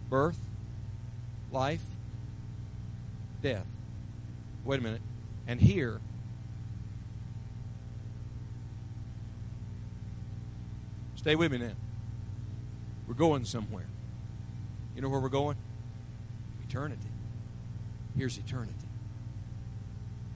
birth, 0.08 0.38
life, 1.50 1.82
death. 3.42 3.66
Wait 4.64 4.80
a 4.80 4.82
minute. 4.82 5.02
And 5.46 5.60
here, 5.60 6.00
stay 11.16 11.34
with 11.34 11.52
me 11.52 11.58
now. 11.58 11.72
We're 13.06 13.14
going 13.14 13.44
somewhere. 13.44 13.86
You 14.94 15.02
know 15.02 15.08
where 15.08 15.20
we're 15.20 15.28
going? 15.28 15.56
Eternity. 16.68 17.08
Here's 18.16 18.36
eternity. 18.36 18.74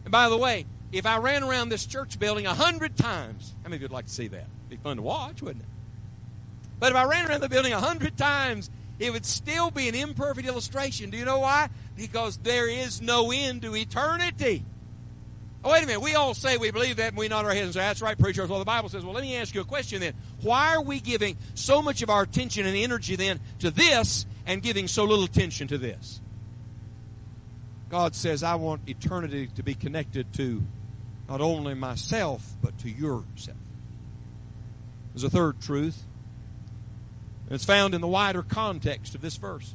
And 0.04 0.12
by 0.12 0.28
the 0.28 0.38
way, 0.38 0.64
if 0.92 1.04
I 1.04 1.18
ran 1.18 1.42
around 1.42 1.68
this 1.68 1.85
church 1.85 2.18
building 2.18 2.46
a 2.46 2.54
hundred 2.54 2.96
times, 2.96 3.54
how 3.62 3.68
many 3.68 3.76
of 3.76 3.82
you'd 3.82 3.92
like 3.92 4.06
to 4.06 4.12
see 4.12 4.28
that? 4.28 4.46
It'd 4.68 4.70
be 4.70 4.76
fun 4.76 4.96
to 4.96 5.02
watch, 5.02 5.42
wouldn't 5.42 5.64
it? 5.64 5.68
But 6.78 6.92
if 6.92 6.96
I 6.96 7.04
ran 7.04 7.26
around 7.28 7.40
the 7.40 7.48
building 7.48 7.72
a 7.72 7.80
hundred 7.80 8.16
times 8.16 8.70
it 8.98 9.12
would 9.12 9.26
still 9.26 9.70
be 9.70 9.88
an 9.88 9.94
imperfect 9.94 10.46
illustration. 10.46 11.11
Do 11.11 11.16
you 11.16 11.24
know 11.24 11.40
why? 11.40 11.68
Because 11.96 12.37
there 12.38 12.68
is 12.68 13.00
no 13.00 13.31
end 13.33 13.62
to 13.62 13.74
eternity. 13.74 14.64
Oh, 15.64 15.70
wait 15.70 15.85
a 15.85 15.87
minute. 15.87 16.00
We 16.00 16.14
all 16.14 16.35
say 16.35 16.57
we 16.57 16.72
believe 16.72 16.96
that 16.96 17.09
and 17.09 17.16
we 17.16 17.28
nod 17.28 17.44
our 17.44 17.52
heads 17.52 17.66
and 17.66 17.74
say, 17.74 17.81
that's 17.81 18.02
right, 18.02 18.18
preacher. 18.18 18.44
Well, 18.46 18.59
the 18.59 18.64
Bible 18.64 18.88
says, 18.88 19.05
well, 19.05 19.14
let 19.14 19.22
me 19.22 19.37
ask 19.37 19.55
you 19.55 19.61
a 19.61 19.64
question 19.64 20.00
then. 20.00 20.14
Why 20.40 20.74
are 20.74 20.83
we 20.83 20.98
giving 20.98 21.37
so 21.55 21.81
much 21.81 22.02
of 22.02 22.11
our 22.11 22.22
attention 22.22 22.66
and 22.66 22.76
energy 22.76 23.14
then 23.14 23.38
to 23.61 23.70
this 23.70 24.26
and 24.44 24.61
giving 24.61 24.88
so 24.88 25.05
little 25.05 25.24
attention 25.24 25.68
to 25.68 25.78
this? 25.78 26.20
God 27.90 28.16
says, 28.16 28.42
I 28.42 28.57
want 28.57 28.88
eternity 28.88 29.50
to 29.55 29.62
be 29.62 29.74
connected 29.74 30.33
to 30.35 30.62
not 31.28 31.40
only 31.40 31.74
myself, 31.74 32.55
but 32.61 32.76
to 32.78 32.90
yourself. 32.90 33.57
There's 35.12 35.24
a 35.24 35.31
third 35.31 35.61
truth 35.61 36.02
and 37.52 37.56
it's 37.56 37.66
found 37.66 37.94
in 37.94 38.00
the 38.00 38.08
wider 38.08 38.42
context 38.42 39.14
of 39.14 39.20
this 39.20 39.36
verse. 39.36 39.74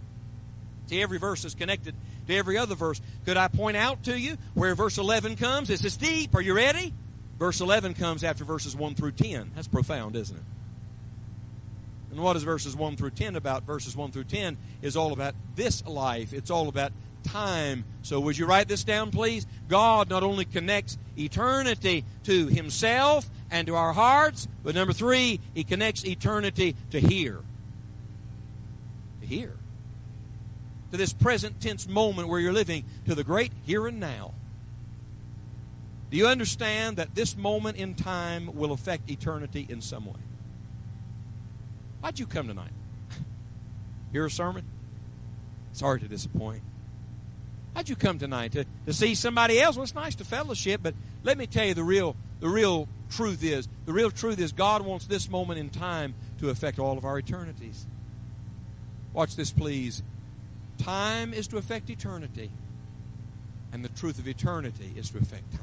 See, 0.87 0.99
every 0.99 1.19
verse 1.19 1.45
is 1.45 1.53
connected 1.53 1.93
to 2.25 2.35
every 2.35 2.57
other 2.57 2.73
verse. 2.73 2.99
Could 3.23 3.37
I 3.37 3.49
point 3.49 3.77
out 3.77 4.01
to 4.05 4.19
you 4.19 4.39
where 4.55 4.73
verse 4.73 4.97
11 4.97 5.35
comes? 5.35 5.67
This 5.67 5.85
is 5.85 5.95
deep. 5.95 6.33
Are 6.33 6.41
you 6.41 6.55
ready? 6.55 6.91
Verse 7.37 7.61
11 7.61 7.93
comes 7.93 8.23
after 8.23 8.43
verses 8.43 8.75
1 8.75 8.95
through 8.95 9.11
10. 9.11 9.51
That's 9.53 9.67
profound, 9.67 10.15
isn't 10.15 10.35
it? 10.35 10.43
And 12.09 12.19
what 12.19 12.35
is 12.35 12.41
verses 12.41 12.75
1 12.75 12.95
through 12.95 13.11
10 13.11 13.35
about? 13.35 13.61
Verses 13.61 13.95
1 13.95 14.09
through 14.09 14.23
10 14.23 14.57
is 14.81 14.97
all 14.97 15.13
about 15.13 15.35
this 15.53 15.85
life. 15.85 16.33
It's 16.33 16.49
all 16.49 16.69
about 16.69 16.93
time. 17.21 17.85
So 18.01 18.19
would 18.21 18.39
you 18.39 18.47
write 18.47 18.67
this 18.67 18.83
down, 18.83 19.11
please? 19.11 19.45
God 19.67 20.09
not 20.09 20.23
only 20.23 20.45
connects 20.45 20.97
eternity 21.15 22.05
to 22.23 22.47
himself 22.47 23.29
and 23.51 23.67
to 23.67 23.75
our 23.75 23.93
hearts, 23.93 24.47
but 24.63 24.73
number 24.73 24.93
three, 24.93 25.39
he 25.53 25.63
connects 25.63 26.03
eternity 26.03 26.75
to 26.89 26.99
here 26.99 27.43
here. 29.27 29.57
To 30.91 30.97
this 30.97 31.13
present 31.13 31.59
tense 31.61 31.87
moment 31.87 32.29
where 32.29 32.39
you're 32.39 32.53
living, 32.53 32.85
to 33.05 33.15
the 33.15 33.23
great 33.23 33.51
here 33.65 33.87
and 33.87 33.99
now. 33.99 34.33
Do 36.09 36.17
you 36.17 36.27
understand 36.27 36.97
that 36.97 37.15
this 37.15 37.35
moment 37.35 37.77
in 37.77 37.93
time 37.93 38.55
will 38.55 38.71
affect 38.71 39.09
eternity 39.09 39.65
in 39.67 39.81
some 39.81 40.05
way? 40.05 40.19
Why'd 41.99 42.19
you 42.19 42.25
come 42.25 42.47
tonight? 42.47 42.71
Hear 44.13 44.25
a 44.25 44.31
sermon? 44.31 44.65
Sorry 45.73 45.99
to 45.99 46.07
disappoint. 46.07 46.61
How'd 47.75 47.89
you 47.89 47.95
come 47.95 48.17
tonight? 48.17 48.53
To, 48.53 48.65
to 48.85 48.93
see 48.93 49.13
somebody 49.13 49.59
else? 49.59 49.75
Well, 49.75 49.83
it's 49.83 49.93
nice 49.93 50.15
to 50.15 50.23
fellowship, 50.23 50.81
but 50.81 50.95
let 51.23 51.37
me 51.37 51.45
tell 51.45 51.65
you 51.65 51.73
the 51.73 51.83
real 51.83 52.15
the 52.39 52.49
real 52.49 52.87
truth 53.09 53.43
is 53.43 53.67
the 53.85 53.93
real 53.93 54.11
truth 54.11 54.39
is 54.39 54.51
God 54.51 54.83
wants 54.83 55.05
this 55.05 55.29
moment 55.29 55.59
in 55.59 55.69
time 55.69 56.15
to 56.39 56.49
affect 56.49 56.79
all 56.79 56.97
of 56.97 57.05
our 57.05 57.19
eternities. 57.19 57.85
Watch 59.13 59.35
this, 59.35 59.51
please. 59.51 60.03
Time 60.77 61.33
is 61.33 61.47
to 61.47 61.57
affect 61.57 61.89
eternity. 61.89 62.51
And 63.71 63.83
the 63.83 63.89
truth 63.89 64.19
of 64.19 64.27
eternity 64.27 64.93
is 64.95 65.09
to 65.11 65.17
affect 65.17 65.51
time. 65.51 65.61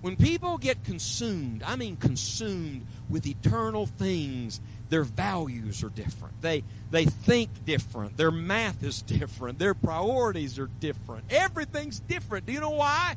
When 0.00 0.16
people 0.16 0.58
get 0.58 0.84
consumed, 0.84 1.62
I 1.64 1.74
mean 1.74 1.96
consumed 1.96 2.86
with 3.08 3.26
eternal 3.26 3.86
things, 3.86 4.60
their 4.90 5.02
values 5.02 5.82
are 5.82 5.88
different. 5.88 6.40
They 6.40 6.62
they 6.90 7.04
think 7.04 7.64
different. 7.64 8.16
Their 8.16 8.30
math 8.30 8.82
is 8.84 9.02
different. 9.18 9.58
Their 9.58 9.74
priorities 9.74 10.58
are 10.58 10.70
different. 10.78 11.24
Everything's 11.30 11.98
different. 11.98 12.46
Do 12.46 12.52
you 12.52 12.60
know 12.60 12.70
why? 12.70 13.16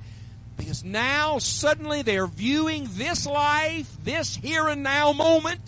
Because 0.57 0.83
now 0.83 1.37
suddenly 1.37 2.01
they're 2.01 2.27
viewing 2.27 2.87
this 2.91 3.25
life, 3.25 3.89
this 4.03 4.35
here 4.35 4.67
and 4.67 4.83
now 4.83 5.13
moment, 5.13 5.61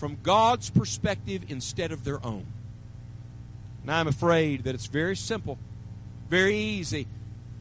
from 0.00 0.16
God's 0.22 0.70
perspective 0.70 1.44
instead 1.50 1.92
of 1.92 2.04
their 2.04 2.24
own. 2.24 2.46
And 3.82 3.90
I'm 3.90 4.08
afraid 4.08 4.64
that 4.64 4.74
it's 4.74 4.86
very 4.86 5.14
simple, 5.14 5.58
very 6.26 6.56
easy 6.56 7.06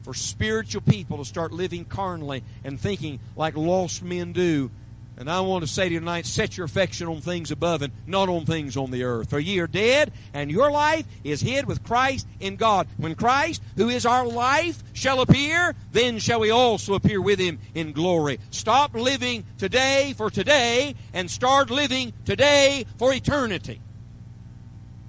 for 0.03 0.13
spiritual 0.13 0.81
people 0.81 1.17
to 1.17 1.25
start 1.25 1.51
living 1.51 1.83
carnally 1.83 2.45
and 2.63 2.79
thinking 2.79 3.19
like 3.35 3.57
lost 3.57 4.01
men 4.01 4.31
do. 4.31 4.71
And 5.19 5.29
I 5.29 5.41
want 5.41 5.65
to 5.65 5.67
say 5.67 5.89
to 5.89 5.93
you 5.93 5.99
tonight, 5.99 6.25
set 6.25 6.55
your 6.55 6.65
affection 6.65 7.07
on 7.07 7.19
things 7.19 7.51
above 7.51 7.81
and 7.81 7.91
not 8.07 8.29
on 8.29 8.45
things 8.45 8.77
on 8.77 8.89
the 8.89 9.03
earth. 9.03 9.29
For 9.29 9.39
ye 9.39 9.59
are 9.59 9.67
dead, 9.67 10.13
and 10.33 10.49
your 10.49 10.71
life 10.71 11.05
is 11.25 11.41
hid 11.41 11.65
with 11.65 11.83
Christ 11.83 12.25
in 12.39 12.55
God. 12.55 12.87
When 12.95 13.15
Christ, 13.15 13.61
who 13.75 13.89
is 13.89 14.05
our 14.05 14.25
life, 14.25 14.81
shall 14.93 15.19
appear, 15.19 15.75
then 15.91 16.19
shall 16.19 16.39
we 16.39 16.51
also 16.51 16.93
appear 16.93 17.21
with 17.21 17.37
him 17.37 17.59
in 17.75 17.91
glory. 17.91 18.39
Stop 18.49 18.93
living 18.93 19.43
today 19.57 20.13
for 20.15 20.29
today 20.29 20.95
and 21.13 21.29
start 21.29 21.69
living 21.69 22.13
today 22.23 22.85
for 22.97 23.13
eternity. 23.13 23.81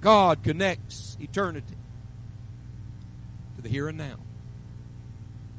God 0.01 0.43
connects 0.43 1.15
eternity 1.21 1.77
to 3.55 3.61
the 3.61 3.69
here 3.69 3.87
and 3.87 3.97
now. 3.97 4.17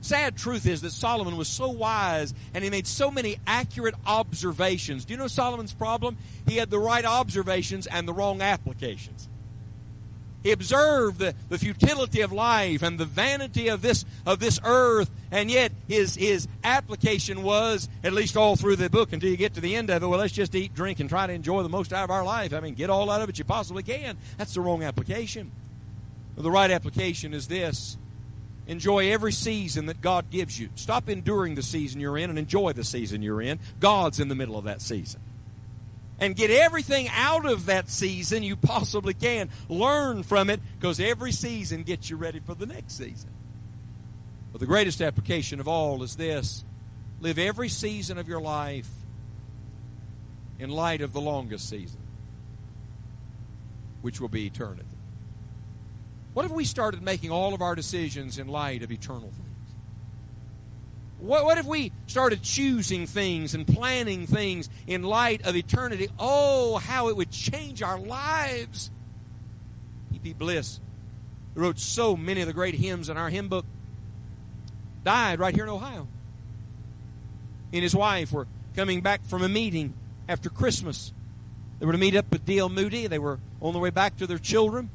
Sad 0.02 0.36
truth 0.36 0.66
is 0.66 0.80
that 0.82 0.90
Solomon 0.90 1.36
was 1.36 1.46
so 1.46 1.70
wise 1.70 2.34
and 2.52 2.64
he 2.64 2.70
made 2.70 2.88
so 2.88 3.08
many 3.08 3.38
accurate 3.46 3.94
observations. 4.04 5.04
Do 5.04 5.14
you 5.14 5.18
know 5.18 5.28
Solomon's 5.28 5.72
problem? 5.72 6.18
He 6.46 6.56
had 6.56 6.70
the 6.70 6.78
right 6.78 7.04
observations 7.04 7.86
and 7.86 8.06
the 8.06 8.12
wrong 8.12 8.42
applications. 8.42 9.28
He 10.42 10.50
observed 10.50 11.20
the, 11.20 11.36
the 11.48 11.58
futility 11.58 12.20
of 12.20 12.32
life 12.32 12.82
and 12.82 12.98
the 12.98 13.04
vanity 13.04 13.68
of 13.68 13.80
this 13.80 14.04
of 14.26 14.40
this 14.40 14.58
earth, 14.64 15.08
and 15.30 15.48
yet 15.48 15.70
his 15.86 16.16
his 16.16 16.48
application 16.64 17.44
was, 17.44 17.88
at 18.02 18.12
least 18.12 18.36
all 18.36 18.56
through 18.56 18.74
the 18.74 18.90
book 18.90 19.12
until 19.12 19.30
you 19.30 19.36
get 19.36 19.54
to 19.54 19.60
the 19.60 19.76
end 19.76 19.88
of 19.88 20.02
it, 20.02 20.06
well, 20.06 20.18
let's 20.18 20.32
just 20.32 20.52
eat, 20.56 20.74
drink, 20.74 20.98
and 20.98 21.08
try 21.08 21.28
to 21.28 21.32
enjoy 21.32 21.62
the 21.62 21.68
most 21.68 21.92
out 21.92 22.02
of 22.02 22.10
our 22.10 22.24
life. 22.24 22.52
I 22.52 22.58
mean, 22.58 22.74
get 22.74 22.90
all 22.90 23.08
out 23.08 23.22
of 23.22 23.28
it 23.28 23.38
you 23.38 23.44
possibly 23.44 23.84
can. 23.84 24.18
That's 24.36 24.54
the 24.54 24.60
wrong 24.60 24.82
application. 24.82 25.52
Well, 26.34 26.42
the 26.42 26.50
right 26.50 26.72
application 26.72 27.34
is 27.34 27.46
this 27.46 27.96
Enjoy 28.66 29.10
every 29.10 29.32
season 29.32 29.86
that 29.86 30.00
God 30.00 30.30
gives 30.30 30.58
you. 30.58 30.68
Stop 30.76 31.08
enduring 31.08 31.56
the 31.56 31.62
season 31.62 32.00
you're 32.00 32.16
in 32.16 32.30
and 32.30 32.38
enjoy 32.38 32.72
the 32.72 32.84
season 32.84 33.22
you're 33.22 33.42
in. 33.42 33.58
God's 33.80 34.20
in 34.20 34.28
the 34.28 34.34
middle 34.34 34.56
of 34.56 34.64
that 34.64 34.80
season. 34.80 35.20
And 36.20 36.36
get 36.36 36.50
everything 36.50 37.08
out 37.08 37.44
of 37.44 37.66
that 37.66 37.90
season 37.90 38.44
you 38.44 38.54
possibly 38.54 39.14
can. 39.14 39.50
Learn 39.68 40.22
from 40.22 40.48
it 40.50 40.60
because 40.78 41.00
every 41.00 41.32
season 41.32 41.82
gets 41.82 42.08
you 42.08 42.16
ready 42.16 42.38
for 42.38 42.54
the 42.54 42.66
next 42.66 42.96
season. 42.96 43.30
But 44.52 44.60
the 44.60 44.66
greatest 44.66 45.00
application 45.00 45.58
of 45.58 45.66
all 45.66 46.02
is 46.04 46.14
this 46.14 46.64
live 47.20 47.38
every 47.38 47.68
season 47.68 48.18
of 48.18 48.28
your 48.28 48.40
life 48.40 48.88
in 50.60 50.70
light 50.70 51.00
of 51.00 51.12
the 51.12 51.20
longest 51.20 51.68
season, 51.68 52.00
which 54.02 54.20
will 54.20 54.28
be 54.28 54.46
eternity. 54.46 54.86
What 56.34 56.46
if 56.46 56.50
we 56.50 56.64
started 56.64 57.02
making 57.02 57.30
all 57.30 57.52
of 57.54 57.60
our 57.60 57.74
decisions 57.74 58.38
in 58.38 58.48
light 58.48 58.82
of 58.82 58.90
eternal 58.90 59.30
things? 59.30 59.48
What, 61.18 61.44
what 61.44 61.58
if 61.58 61.66
we 61.66 61.92
started 62.06 62.42
choosing 62.42 63.06
things 63.06 63.54
and 63.54 63.66
planning 63.66 64.26
things 64.26 64.68
in 64.86 65.02
light 65.02 65.46
of 65.46 65.54
eternity? 65.54 66.08
Oh, 66.18 66.78
how 66.78 67.08
it 67.08 67.16
would 67.16 67.30
change 67.30 67.82
our 67.82 67.98
lives. 67.98 68.90
P.P. 70.10 70.32
Bliss, 70.32 70.80
wrote 71.54 71.78
so 71.78 72.16
many 72.16 72.40
of 72.40 72.46
the 72.46 72.52
great 72.52 72.74
hymns 72.74 73.08
in 73.08 73.16
our 73.16 73.28
hymn 73.28 73.48
book, 73.48 73.66
died 75.04 75.38
right 75.38 75.54
here 75.54 75.64
in 75.64 75.70
Ohio. 75.70 76.08
He 77.70 77.78
and 77.78 77.82
his 77.82 77.94
wife 77.94 78.32
were 78.32 78.48
coming 78.74 79.00
back 79.00 79.24
from 79.24 79.42
a 79.42 79.48
meeting 79.48 79.94
after 80.28 80.50
Christmas. 80.50 81.12
They 81.78 81.86
were 81.86 81.92
to 81.92 81.98
meet 81.98 82.16
up 82.16 82.30
with 82.30 82.44
D.L. 82.44 82.68
Moody. 82.68 83.06
They 83.06 83.18
were 83.18 83.38
on 83.60 83.74
their 83.74 83.82
way 83.82 83.90
back 83.90 84.16
to 84.16 84.26
their 84.26 84.38
children. 84.38 84.90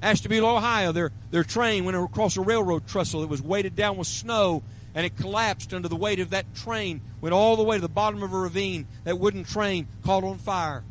Ashtabula, 0.00 0.56
Ohio, 0.56 0.92
their, 0.92 1.10
their 1.30 1.44
train 1.44 1.84
went 1.84 1.96
across 1.96 2.36
a 2.36 2.40
railroad 2.40 2.86
trestle 2.86 3.22
that 3.22 3.26
was 3.26 3.42
weighted 3.42 3.74
down 3.74 3.96
with 3.96 4.06
snow, 4.06 4.62
and 4.94 5.04
it 5.04 5.16
collapsed 5.16 5.74
under 5.74 5.88
the 5.88 5.96
weight 5.96 6.20
of 6.20 6.30
that 6.30 6.54
train, 6.54 7.00
went 7.20 7.32
all 7.32 7.56
the 7.56 7.64
way 7.64 7.76
to 7.76 7.80
the 7.80 7.88
bottom 7.88 8.22
of 8.22 8.32
a 8.32 8.38
ravine. 8.38 8.86
That 9.04 9.18
wooden 9.18 9.44
train 9.44 9.88
caught 10.04 10.22
on 10.22 10.38
fire. 10.38 10.84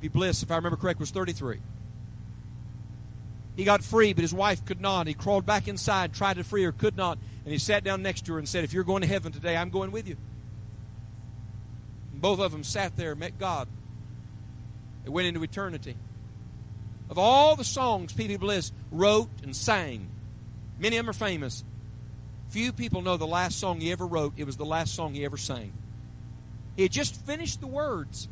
Be 0.00 0.08
Bliss, 0.08 0.42
if 0.42 0.50
I 0.50 0.56
remember 0.56 0.76
correct, 0.76 1.00
was 1.00 1.10
33. 1.10 1.58
He 3.56 3.64
got 3.64 3.82
free, 3.82 4.12
but 4.12 4.22
his 4.22 4.34
wife 4.34 4.64
could 4.64 4.80
not. 4.80 5.06
He 5.06 5.14
crawled 5.14 5.46
back 5.46 5.66
inside, 5.66 6.12
tried 6.12 6.36
to 6.36 6.44
free 6.44 6.62
her, 6.64 6.72
could 6.72 6.96
not. 6.96 7.18
And 7.44 7.52
he 7.52 7.58
sat 7.58 7.82
down 7.82 8.02
next 8.02 8.26
to 8.26 8.34
her 8.34 8.38
and 8.38 8.48
said, 8.48 8.64
If 8.64 8.72
you're 8.72 8.84
going 8.84 9.00
to 9.00 9.08
heaven 9.08 9.32
today, 9.32 9.56
I'm 9.56 9.70
going 9.70 9.92
with 9.92 10.06
you. 10.06 10.16
And 12.12 12.20
both 12.20 12.38
of 12.38 12.52
them 12.52 12.62
sat 12.62 12.96
there, 12.96 13.14
met 13.14 13.38
God. 13.38 13.66
They 15.04 15.10
went 15.10 15.26
into 15.26 15.42
eternity. 15.42 15.96
Of 17.08 17.18
all 17.18 17.56
the 17.56 17.64
songs 17.64 18.12
P.B. 18.12 18.36
Bliss 18.36 18.72
wrote 18.90 19.30
and 19.42 19.54
sang, 19.54 20.08
many 20.78 20.96
of 20.96 21.04
them 21.04 21.10
are 21.10 21.12
famous. 21.12 21.64
Few 22.48 22.72
people 22.72 23.02
know 23.02 23.16
the 23.16 23.26
last 23.26 23.58
song 23.58 23.80
he 23.80 23.92
ever 23.92 24.06
wrote. 24.06 24.34
It 24.36 24.44
was 24.44 24.56
the 24.56 24.64
last 24.64 24.94
song 24.94 25.14
he 25.14 25.24
ever 25.24 25.36
sang. 25.36 25.72
He 26.76 26.82
had 26.82 26.92
just 26.92 27.20
finished 27.24 27.60
the 27.60 27.66
words. 27.66 28.28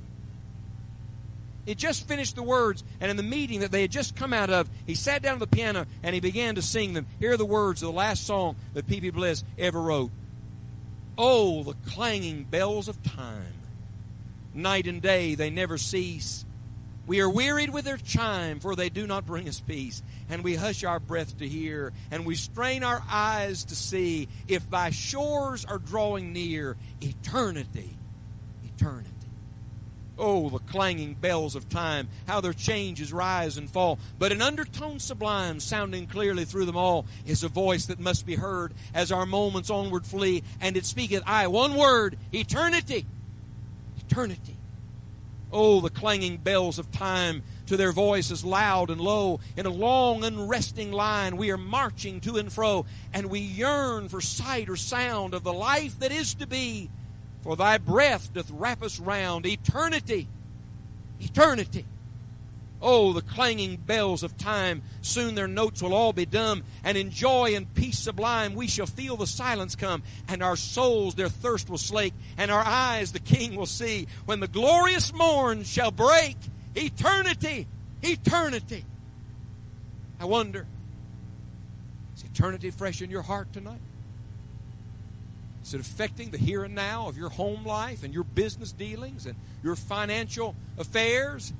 He 1.64 1.70
had 1.70 1.78
just 1.78 2.06
finished 2.06 2.36
the 2.36 2.42
words, 2.42 2.84
and 3.00 3.10
in 3.10 3.16
the 3.16 3.22
meeting 3.22 3.60
that 3.60 3.72
they 3.72 3.82
had 3.82 3.90
just 3.90 4.14
come 4.14 4.34
out 4.34 4.50
of, 4.50 4.68
he 4.86 4.94
sat 4.94 5.22
down 5.22 5.34
at 5.34 5.40
the 5.40 5.46
piano 5.46 5.86
and 6.02 6.14
he 6.14 6.20
began 6.20 6.54
to 6.56 6.62
sing 6.62 6.92
them. 6.92 7.06
Here 7.18 7.32
are 7.32 7.38
the 7.38 7.46
words 7.46 7.82
of 7.82 7.86
the 7.86 7.96
last 7.96 8.26
song 8.26 8.56
that 8.74 8.86
P.B. 8.86 9.10
Bliss 9.10 9.44
ever 9.58 9.80
wrote. 9.80 10.10
Oh, 11.16 11.62
the 11.62 11.74
clanging 11.90 12.44
bells 12.44 12.88
of 12.88 13.02
time. 13.02 13.54
Night 14.52 14.86
and 14.86 15.00
day 15.00 15.34
they 15.34 15.48
never 15.48 15.78
cease. 15.78 16.44
We 17.06 17.20
are 17.20 17.28
wearied 17.28 17.70
with 17.70 17.84
their 17.84 17.98
chime, 17.98 18.60
for 18.60 18.74
they 18.74 18.88
do 18.88 19.06
not 19.06 19.26
bring 19.26 19.48
us 19.48 19.60
peace. 19.60 20.02
And 20.30 20.42
we 20.42 20.54
hush 20.54 20.84
our 20.84 20.98
breath 20.98 21.38
to 21.38 21.48
hear, 21.48 21.92
and 22.10 22.24
we 22.24 22.34
strain 22.34 22.82
our 22.82 23.02
eyes 23.10 23.64
to 23.64 23.76
see 23.76 24.28
if 24.48 24.68
thy 24.70 24.90
shores 24.90 25.64
are 25.64 25.78
drawing 25.78 26.32
near. 26.32 26.76
Eternity, 27.02 27.96
eternity. 28.64 29.10
Oh, 30.16 30.48
the 30.48 30.60
clanging 30.60 31.14
bells 31.14 31.56
of 31.56 31.68
time, 31.68 32.08
how 32.26 32.40
their 32.40 32.52
changes 32.52 33.12
rise 33.12 33.58
and 33.58 33.68
fall. 33.68 33.98
But 34.18 34.32
an 34.32 34.40
undertone 34.40 35.00
sublime, 35.00 35.58
sounding 35.58 36.06
clearly 36.06 36.44
through 36.44 36.66
them 36.66 36.76
all, 36.76 37.04
is 37.26 37.42
a 37.42 37.48
voice 37.48 37.86
that 37.86 37.98
must 37.98 38.24
be 38.24 38.36
heard 38.36 38.72
as 38.94 39.10
our 39.10 39.26
moments 39.26 39.70
onward 39.70 40.06
flee. 40.06 40.44
And 40.60 40.76
it 40.76 40.86
speaketh, 40.86 41.24
aye, 41.26 41.48
one 41.48 41.74
word, 41.74 42.16
eternity. 42.32 43.06
Eternity. 44.08 44.56
Oh, 45.54 45.80
the 45.80 45.88
clanging 45.88 46.38
bells 46.38 46.80
of 46.80 46.90
time 46.90 47.44
to 47.66 47.76
their 47.76 47.92
voices 47.92 48.44
loud 48.44 48.90
and 48.90 49.00
low. 49.00 49.38
In 49.56 49.66
a 49.66 49.70
long, 49.70 50.24
unresting 50.24 50.90
line, 50.90 51.36
we 51.36 51.52
are 51.52 51.56
marching 51.56 52.20
to 52.22 52.36
and 52.36 52.52
fro, 52.52 52.86
and 53.12 53.26
we 53.26 53.38
yearn 53.38 54.08
for 54.08 54.20
sight 54.20 54.68
or 54.68 54.74
sound 54.74 55.32
of 55.32 55.44
the 55.44 55.52
life 55.52 55.98
that 56.00 56.10
is 56.10 56.34
to 56.34 56.46
be. 56.48 56.90
For 57.42 57.54
thy 57.56 57.78
breath 57.78 58.34
doth 58.34 58.50
wrap 58.50 58.82
us 58.82 58.98
round. 58.98 59.46
Eternity, 59.46 60.26
eternity. 61.20 61.86
Oh, 62.86 63.14
the 63.14 63.22
clanging 63.22 63.76
bells 63.76 64.22
of 64.22 64.36
time, 64.36 64.82
soon 65.00 65.34
their 65.34 65.48
notes 65.48 65.82
will 65.82 65.94
all 65.94 66.12
be 66.12 66.26
dumb, 66.26 66.64
and 66.84 66.98
in 66.98 67.10
joy 67.10 67.54
and 67.54 67.72
peace 67.74 67.98
sublime 67.98 68.54
we 68.54 68.66
shall 68.66 68.84
feel 68.84 69.16
the 69.16 69.26
silence 69.26 69.74
come, 69.74 70.02
and 70.28 70.42
our 70.42 70.54
souls 70.54 71.14
their 71.14 71.30
thirst 71.30 71.70
will 71.70 71.78
slake, 71.78 72.12
and 72.36 72.50
our 72.50 72.62
eyes 72.62 73.12
the 73.12 73.20
King 73.20 73.56
will 73.56 73.64
see, 73.64 74.06
when 74.26 74.40
the 74.40 74.48
glorious 74.48 75.14
morn 75.14 75.64
shall 75.64 75.90
break. 75.90 76.36
Eternity, 76.74 77.66
eternity. 78.02 78.84
I 80.20 80.26
wonder, 80.26 80.66
is 82.14 82.24
eternity 82.24 82.70
fresh 82.70 83.00
in 83.00 83.10
your 83.10 83.22
heart 83.22 83.50
tonight? 83.54 83.80
Is 85.62 85.72
it 85.72 85.80
affecting 85.80 86.32
the 86.32 86.36
here 86.36 86.64
and 86.64 86.74
now 86.74 87.08
of 87.08 87.16
your 87.16 87.30
home 87.30 87.64
life 87.64 88.04
and 88.04 88.12
your 88.12 88.24
business 88.24 88.72
dealings 88.72 89.24
and 89.24 89.36
your 89.62 89.74
financial 89.74 90.54
affairs? 90.76 91.54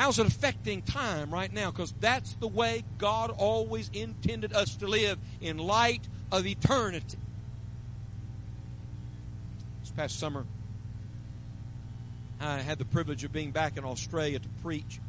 How's 0.00 0.18
it 0.18 0.26
affecting 0.26 0.80
time 0.80 1.30
right 1.30 1.52
now? 1.52 1.70
Because 1.70 1.92
that's 2.00 2.32
the 2.36 2.48
way 2.48 2.84
God 2.96 3.34
always 3.36 3.90
intended 3.92 4.54
us 4.54 4.76
to 4.76 4.86
live 4.86 5.18
in 5.42 5.58
light 5.58 6.00
of 6.32 6.46
eternity. 6.46 7.18
This 9.82 9.90
past 9.90 10.18
summer, 10.18 10.46
I 12.40 12.60
had 12.60 12.78
the 12.78 12.86
privilege 12.86 13.24
of 13.24 13.32
being 13.34 13.50
back 13.50 13.76
in 13.76 13.84
Australia 13.84 14.38
to 14.38 14.48
preach. 14.62 15.00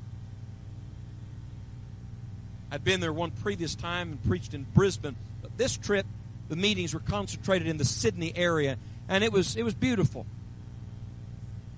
I'd 2.70 2.84
been 2.84 3.00
there 3.00 3.14
one 3.14 3.32
previous 3.32 3.76
time 3.76 4.12
and 4.12 4.22
preached 4.26 4.54
in 4.54 4.64
Brisbane. 4.74 5.16
But 5.42 5.58
this 5.58 5.78
trip, 5.78 6.06
the 6.50 6.58
meetings 6.58 6.94
were 6.94 7.00
concentrated 7.00 7.70
in 7.70 7.78
the 7.78 7.86
Sydney 7.86 8.34
area, 8.36 8.78
and 9.08 9.24
it 9.24 9.32
was 9.32 9.56
it 9.56 9.64
was 9.64 9.74
beautiful. 9.74 10.26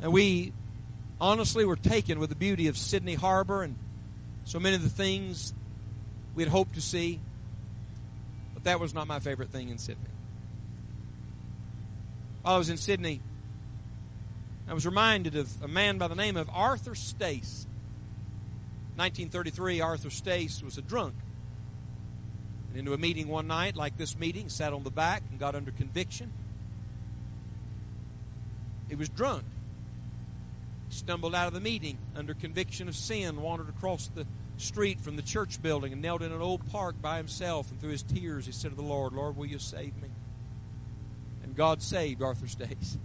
And 0.01 0.11
we 0.11 0.51
honestly 1.23 1.63
we 1.63 1.69
were 1.69 1.77
taken 1.77 2.19
with 2.19 2.29
the 2.29 2.35
beauty 2.35 2.67
of 2.67 2.77
Sydney 2.77 3.15
Harbor 3.15 3.63
and 3.63 3.77
so 4.43 4.59
many 4.59 4.75
of 4.75 4.83
the 4.83 4.89
things 4.89 5.53
we 6.35 6.43
had 6.43 6.51
hoped 6.51 6.75
to 6.75 6.81
see. 6.81 7.21
But 8.53 8.65
that 8.65 8.79
was 8.81 8.93
not 8.93 9.07
my 9.07 9.19
favorite 9.19 9.49
thing 9.49 9.69
in 9.69 9.77
Sydney. 9.77 10.09
While 12.41 12.55
I 12.55 12.57
was 12.57 12.69
in 12.69 12.75
Sydney, 12.75 13.21
I 14.67 14.73
was 14.73 14.85
reminded 14.85 15.37
of 15.37 15.49
a 15.61 15.67
man 15.67 15.97
by 15.97 16.09
the 16.09 16.15
name 16.15 16.35
of 16.35 16.49
Arthur 16.53 16.93
Stace. 16.93 17.67
1933, 18.97 19.79
Arthur 19.79 20.09
Stace 20.09 20.61
was 20.61 20.77
a 20.77 20.81
drunk. 20.81 21.15
And 22.69 22.79
into 22.79 22.93
a 22.93 22.97
meeting 22.97 23.29
one 23.29 23.47
night, 23.47 23.77
like 23.77 23.97
this 23.97 24.19
meeting, 24.19 24.49
sat 24.49 24.73
on 24.73 24.83
the 24.83 24.91
back 24.91 25.23
and 25.31 25.39
got 25.39 25.55
under 25.55 25.71
conviction. 25.71 26.33
He 28.89 28.95
was 28.95 29.07
drunk. 29.07 29.45
Stumbled 30.93 31.33
out 31.33 31.47
of 31.47 31.53
the 31.53 31.59
meeting 31.59 31.97
under 32.15 32.35
conviction 32.35 32.87
of 32.87 32.95
sin, 32.95 33.41
wandered 33.41 33.67
across 33.67 34.07
the 34.07 34.27
street 34.57 35.01
from 35.01 35.15
the 35.15 35.23
church 35.23 35.59
building 35.59 35.91
and 35.91 36.01
knelt 36.03 36.21
in 36.21 36.31
an 36.31 36.39
old 36.39 36.69
park 36.71 37.01
by 37.01 37.17
himself. 37.17 37.71
And 37.71 37.81
through 37.81 37.89
his 37.89 38.03
tears, 38.03 38.45
he 38.45 38.51
said 38.51 38.69
to 38.69 38.77
the 38.77 38.83
Lord, 38.83 39.13
Lord, 39.13 39.35
will 39.35 39.47
you 39.47 39.57
save 39.57 39.99
me? 39.99 40.09
And 41.41 41.55
God 41.55 41.81
saved 41.81 42.21
Arthur 42.21 42.47
Stace. 42.47 42.99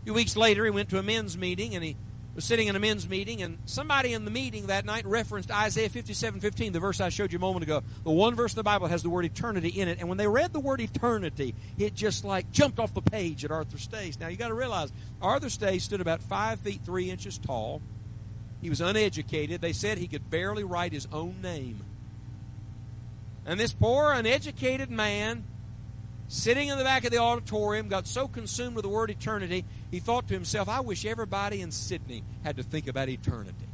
A 0.00 0.04
few 0.04 0.14
weeks 0.14 0.36
later, 0.36 0.64
he 0.64 0.70
went 0.70 0.88
to 0.88 0.98
a 0.98 1.04
men's 1.04 1.38
meeting 1.38 1.76
and 1.76 1.84
he 1.84 1.96
was 2.34 2.44
sitting 2.44 2.68
in 2.68 2.76
a 2.76 2.80
men's 2.80 3.08
meeting, 3.08 3.42
and 3.42 3.58
somebody 3.66 4.14
in 4.14 4.24
the 4.24 4.30
meeting 4.30 4.66
that 4.68 4.84
night 4.84 5.04
referenced 5.06 5.50
Isaiah 5.50 5.88
57 5.88 6.40
15, 6.40 6.72
the 6.72 6.80
verse 6.80 7.00
I 7.00 7.10
showed 7.10 7.32
you 7.32 7.38
a 7.38 7.40
moment 7.40 7.64
ago. 7.64 7.82
The 8.04 8.10
one 8.10 8.34
verse 8.34 8.52
in 8.52 8.56
the 8.56 8.62
Bible 8.62 8.86
has 8.86 9.02
the 9.02 9.10
word 9.10 9.24
eternity 9.24 9.68
in 9.68 9.88
it. 9.88 9.98
And 10.00 10.08
when 10.08 10.18
they 10.18 10.26
read 10.26 10.52
the 10.52 10.60
word 10.60 10.80
eternity, 10.80 11.54
it 11.78 11.94
just 11.94 12.24
like 12.24 12.50
jumped 12.50 12.78
off 12.78 12.94
the 12.94 13.02
page 13.02 13.44
at 13.44 13.50
Arthur 13.50 13.78
Stace. 13.78 14.18
Now, 14.18 14.28
you 14.28 14.36
got 14.36 14.48
to 14.48 14.54
realize, 14.54 14.92
Arthur 15.20 15.50
Stace 15.50 15.84
stood 15.84 16.00
about 16.00 16.22
5 16.22 16.60
feet 16.60 16.80
3 16.84 17.10
inches 17.10 17.38
tall. 17.38 17.82
He 18.62 18.70
was 18.70 18.80
uneducated. 18.80 19.60
They 19.60 19.72
said 19.72 19.98
he 19.98 20.08
could 20.08 20.30
barely 20.30 20.64
write 20.64 20.92
his 20.92 21.08
own 21.12 21.42
name. 21.42 21.84
And 23.44 23.58
this 23.58 23.72
poor, 23.72 24.12
uneducated 24.12 24.90
man, 24.90 25.44
sitting 26.32 26.68
in 26.68 26.78
the 26.78 26.84
back 26.84 27.04
of 27.04 27.10
the 27.10 27.18
auditorium, 27.18 27.88
got 27.88 28.06
so 28.06 28.26
consumed 28.26 28.74
with 28.74 28.84
the 28.84 28.88
word 28.88 29.10
eternity, 29.10 29.66
he 29.90 29.98
thought 29.98 30.26
to 30.28 30.34
himself, 30.34 30.66
I 30.66 30.80
wish 30.80 31.04
everybody 31.04 31.60
in 31.60 31.70
Sydney 31.70 32.24
had 32.42 32.56
to 32.56 32.62
think 32.62 32.88
about 32.88 33.10
eternity. 33.10 33.68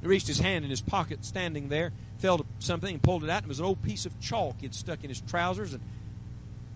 He 0.00 0.08
reached 0.08 0.26
his 0.26 0.40
hand 0.40 0.64
in 0.64 0.70
his 0.70 0.80
pocket, 0.80 1.24
standing 1.24 1.68
there, 1.68 1.92
felt 2.18 2.44
something 2.58 2.94
and 2.94 3.00
pulled 3.00 3.22
it 3.22 3.30
out. 3.30 3.44
It 3.44 3.48
was 3.48 3.60
an 3.60 3.64
old 3.64 3.80
piece 3.80 4.04
of 4.04 4.18
chalk 4.18 4.56
he'd 4.60 4.74
stuck 4.74 5.04
in 5.04 5.08
his 5.08 5.20
trousers 5.20 5.72
and 5.72 5.82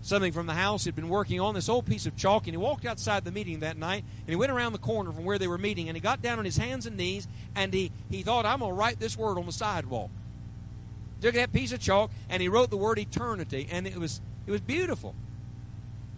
something 0.01 0.31
from 0.31 0.45
the 0.45 0.53
house 0.53 0.85
he'd 0.85 0.95
been 0.95 1.09
working 1.09 1.41
on, 1.41 1.53
this 1.53 1.67
old 1.67 1.85
piece 1.85 2.05
of 2.05 2.15
chalk, 2.15 2.47
and 2.47 2.53
he 2.53 2.57
walked 2.57 2.85
outside 2.85 3.25
the 3.25 3.31
meeting 3.31 3.59
that 3.59 3.75
night, 3.75 4.05
and 4.21 4.29
he 4.29 4.37
went 4.37 4.53
around 4.53 4.71
the 4.71 4.79
corner 4.79 5.11
from 5.11 5.25
where 5.25 5.37
they 5.37 5.49
were 5.49 5.57
meeting, 5.57 5.89
and 5.89 5.97
he 5.97 6.01
got 6.01 6.21
down 6.21 6.39
on 6.39 6.45
his 6.45 6.55
hands 6.55 6.85
and 6.85 6.95
knees, 6.95 7.27
and 7.57 7.73
he, 7.73 7.91
he 8.09 8.23
thought, 8.23 8.45
I'm 8.45 8.59
going 8.59 8.71
to 8.71 8.75
write 8.75 9.01
this 9.01 9.17
word 9.17 9.37
on 9.37 9.45
the 9.45 9.51
sidewalk. 9.51 10.11
Took 11.21 11.35
that 11.35 11.51
piece 11.51 11.71
of 11.71 11.79
chalk, 11.79 12.11
and 12.29 12.41
he 12.41 12.49
wrote 12.49 12.69
the 12.69 12.77
word 12.77 12.99
eternity, 12.99 13.67
and 13.71 13.87
it 13.87 13.97
was, 13.97 14.21
it 14.45 14.51
was 14.51 14.61
beautiful. 14.61 15.15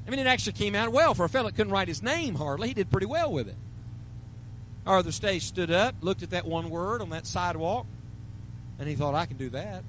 I 0.06 0.10
mean, 0.10 0.20
it 0.20 0.28
actually 0.28 0.54
came 0.54 0.76
out 0.76 0.92
well 0.92 1.14
for 1.14 1.24
a 1.24 1.30
fellow 1.30 1.50
that 1.50 1.56
couldn't 1.56 1.72
write 1.72 1.88
his 1.88 2.02
name 2.02 2.36
hardly. 2.36 2.70
He 2.70 2.74
did 2.74 2.90
pretty 2.90 3.06
well 3.06 3.32
with 3.32 3.48
it. 3.48 3.56
Arthur 4.86 5.12
Stace 5.12 5.44
stood 5.44 5.72
up, 5.72 5.96
looked 6.02 6.24
at 6.24 6.32
that 6.32 6.46
one 6.46 6.70
word 6.70 7.02
on 7.02 7.12
that 7.12 7.28
sidewalk, 7.28 7.86
and 8.80 8.90
he 8.90 8.96
thought, 8.96 9.14
I 9.14 9.26
can 9.26 9.38
do 9.38 9.50
that. 9.52 9.84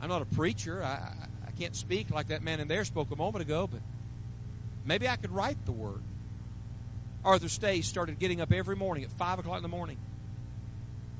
I'm 0.00 0.08
not 0.08 0.22
a 0.22 0.26
preacher. 0.26 0.82
I, 0.82 1.12
I 1.46 1.50
can't 1.58 1.76
speak 1.76 2.10
like 2.10 2.28
that 2.28 2.42
man 2.42 2.60
in 2.60 2.68
there 2.68 2.84
spoke 2.84 3.10
a 3.10 3.16
moment 3.16 3.42
ago, 3.42 3.68
but 3.70 3.80
maybe 4.84 5.08
I 5.08 5.16
could 5.16 5.30
write 5.30 5.64
the 5.66 5.72
word. 5.72 6.02
Arthur 7.24 7.48
Stace 7.48 7.86
started 7.86 8.18
getting 8.18 8.40
up 8.40 8.52
every 8.52 8.74
morning 8.74 9.04
at 9.04 9.12
5 9.12 9.40
o'clock 9.40 9.58
in 9.58 9.62
the 9.62 9.68
morning. 9.68 9.98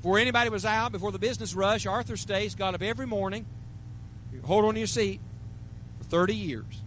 Before 0.03 0.19
anybody 0.19 0.49
was 0.49 0.65
out, 0.65 0.91
before 0.91 1.13
the 1.13 1.17
business 1.17 1.55
rush, 1.55 1.85
Arthur 1.85 2.17
Stace 2.17 2.55
got 2.55 2.75
up 2.75 2.81
every 2.81 3.07
morning, 3.07 3.45
hold 4.43 4.65
on 4.65 4.73
to 4.73 4.79
your 4.81 4.85
seat, 4.85 5.21
for 5.97 6.03
30 6.03 6.35
years, 6.35 6.81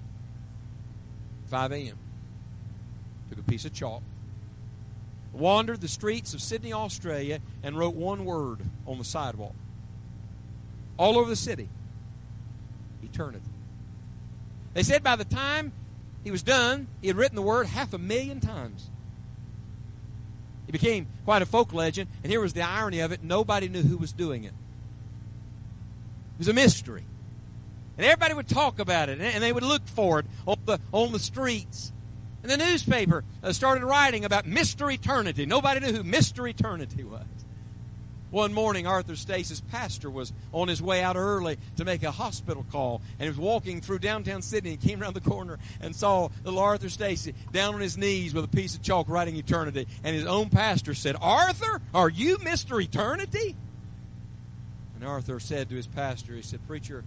5 1.46 1.72
a.m. 1.72 1.96
Took 3.30 3.38
a 3.38 3.42
piece 3.44 3.64
of 3.64 3.72
chalk, 3.72 4.02
wandered 5.32 5.80
the 5.80 5.88
streets 5.88 6.34
of 6.34 6.42
Sydney, 6.42 6.74
Australia, 6.74 7.40
and 7.62 7.78
wrote 7.78 7.94
one 7.94 8.26
word 8.26 8.60
on 8.86 8.98
the 8.98 9.04
sidewalk. 9.04 9.54
All 10.98 11.18
over 11.18 11.30
the 11.30 11.36
city 11.36 11.70
eternity. 13.02 13.48
They 14.74 14.82
said 14.82 15.02
by 15.02 15.16
the 15.16 15.24
time 15.24 15.72
he 16.22 16.30
was 16.30 16.42
done, 16.42 16.86
he 17.00 17.06
had 17.06 17.16
written 17.16 17.36
the 17.36 17.40
word 17.40 17.66
half 17.66 17.94
a 17.94 17.98
million 17.98 18.40
times. 18.40 18.90
He 20.66 20.72
became 20.72 21.06
quite 21.24 21.42
a 21.42 21.46
folk 21.46 21.72
legend, 21.72 22.10
and 22.22 22.30
here 22.30 22.40
was 22.40 22.52
the 22.52 22.62
irony 22.62 23.00
of 23.00 23.12
it 23.12 23.22
nobody 23.22 23.68
knew 23.68 23.82
who 23.82 23.96
was 23.96 24.12
doing 24.12 24.44
it. 24.44 24.52
It 26.34 26.38
was 26.38 26.48
a 26.48 26.52
mystery. 26.52 27.04
And 27.96 28.04
everybody 28.04 28.34
would 28.34 28.48
talk 28.48 28.78
about 28.78 29.08
it, 29.08 29.20
and 29.20 29.42
they 29.42 29.52
would 29.52 29.62
look 29.62 29.86
for 29.86 30.18
it 30.18 30.26
on 30.46 30.58
the, 30.66 30.78
on 30.92 31.12
the 31.12 31.18
streets. 31.18 31.92
And 32.42 32.50
the 32.50 32.58
newspaper 32.58 33.24
uh, 33.42 33.52
started 33.52 33.84
writing 33.84 34.24
about 34.24 34.44
Mr. 34.44 34.92
Eternity. 34.92 35.46
Nobody 35.46 35.80
knew 35.80 35.92
who 35.92 36.04
Mr. 36.04 36.48
Eternity 36.48 37.04
was. 37.04 37.24
One 38.36 38.52
morning, 38.52 38.86
Arthur 38.86 39.16
Stace's 39.16 39.62
pastor 39.62 40.10
was 40.10 40.30
on 40.52 40.68
his 40.68 40.82
way 40.82 41.02
out 41.02 41.16
early 41.16 41.56
to 41.76 41.86
make 41.86 42.02
a 42.02 42.10
hospital 42.10 42.66
call, 42.70 43.00
and 43.18 43.22
he 43.22 43.28
was 43.30 43.38
walking 43.38 43.80
through 43.80 44.00
downtown 44.00 44.42
Sydney 44.42 44.72
and 44.72 44.80
came 44.80 45.00
around 45.00 45.14
the 45.14 45.22
corner 45.22 45.58
and 45.80 45.96
saw 45.96 46.28
little 46.44 46.60
Arthur 46.60 46.90
Stace 46.90 47.30
down 47.50 47.74
on 47.74 47.80
his 47.80 47.96
knees 47.96 48.34
with 48.34 48.44
a 48.44 48.48
piece 48.48 48.74
of 48.74 48.82
chalk 48.82 49.08
writing 49.08 49.36
eternity. 49.36 49.88
And 50.04 50.14
his 50.14 50.26
own 50.26 50.50
pastor 50.50 50.92
said, 50.92 51.16
Arthur, 51.18 51.80
are 51.94 52.10
you 52.10 52.36
Mr. 52.36 52.78
Eternity? 52.84 53.56
And 54.96 55.02
Arthur 55.02 55.40
said 55.40 55.70
to 55.70 55.74
his 55.74 55.86
pastor, 55.86 56.34
he 56.34 56.42
said, 56.42 56.60
Preacher, 56.66 57.04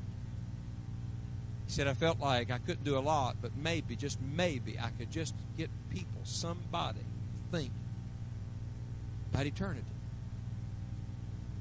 he 1.68 1.72
said, 1.72 1.86
I 1.86 1.94
felt 1.94 2.20
like 2.20 2.50
I 2.50 2.58
couldn't 2.58 2.86
do 2.86 2.98
a 2.98 3.06
lot, 3.06 3.36
but 3.40 3.56
maybe, 3.56 3.96
just 3.96 4.20
maybe, 4.20 4.80
I 4.80 4.90
could 4.98 5.12
just 5.12 5.36
get 5.60 5.70
people, 5.92 6.22
somebody, 6.24 7.06
think 7.52 7.72
about 9.32 9.46
eternity. 9.46 9.86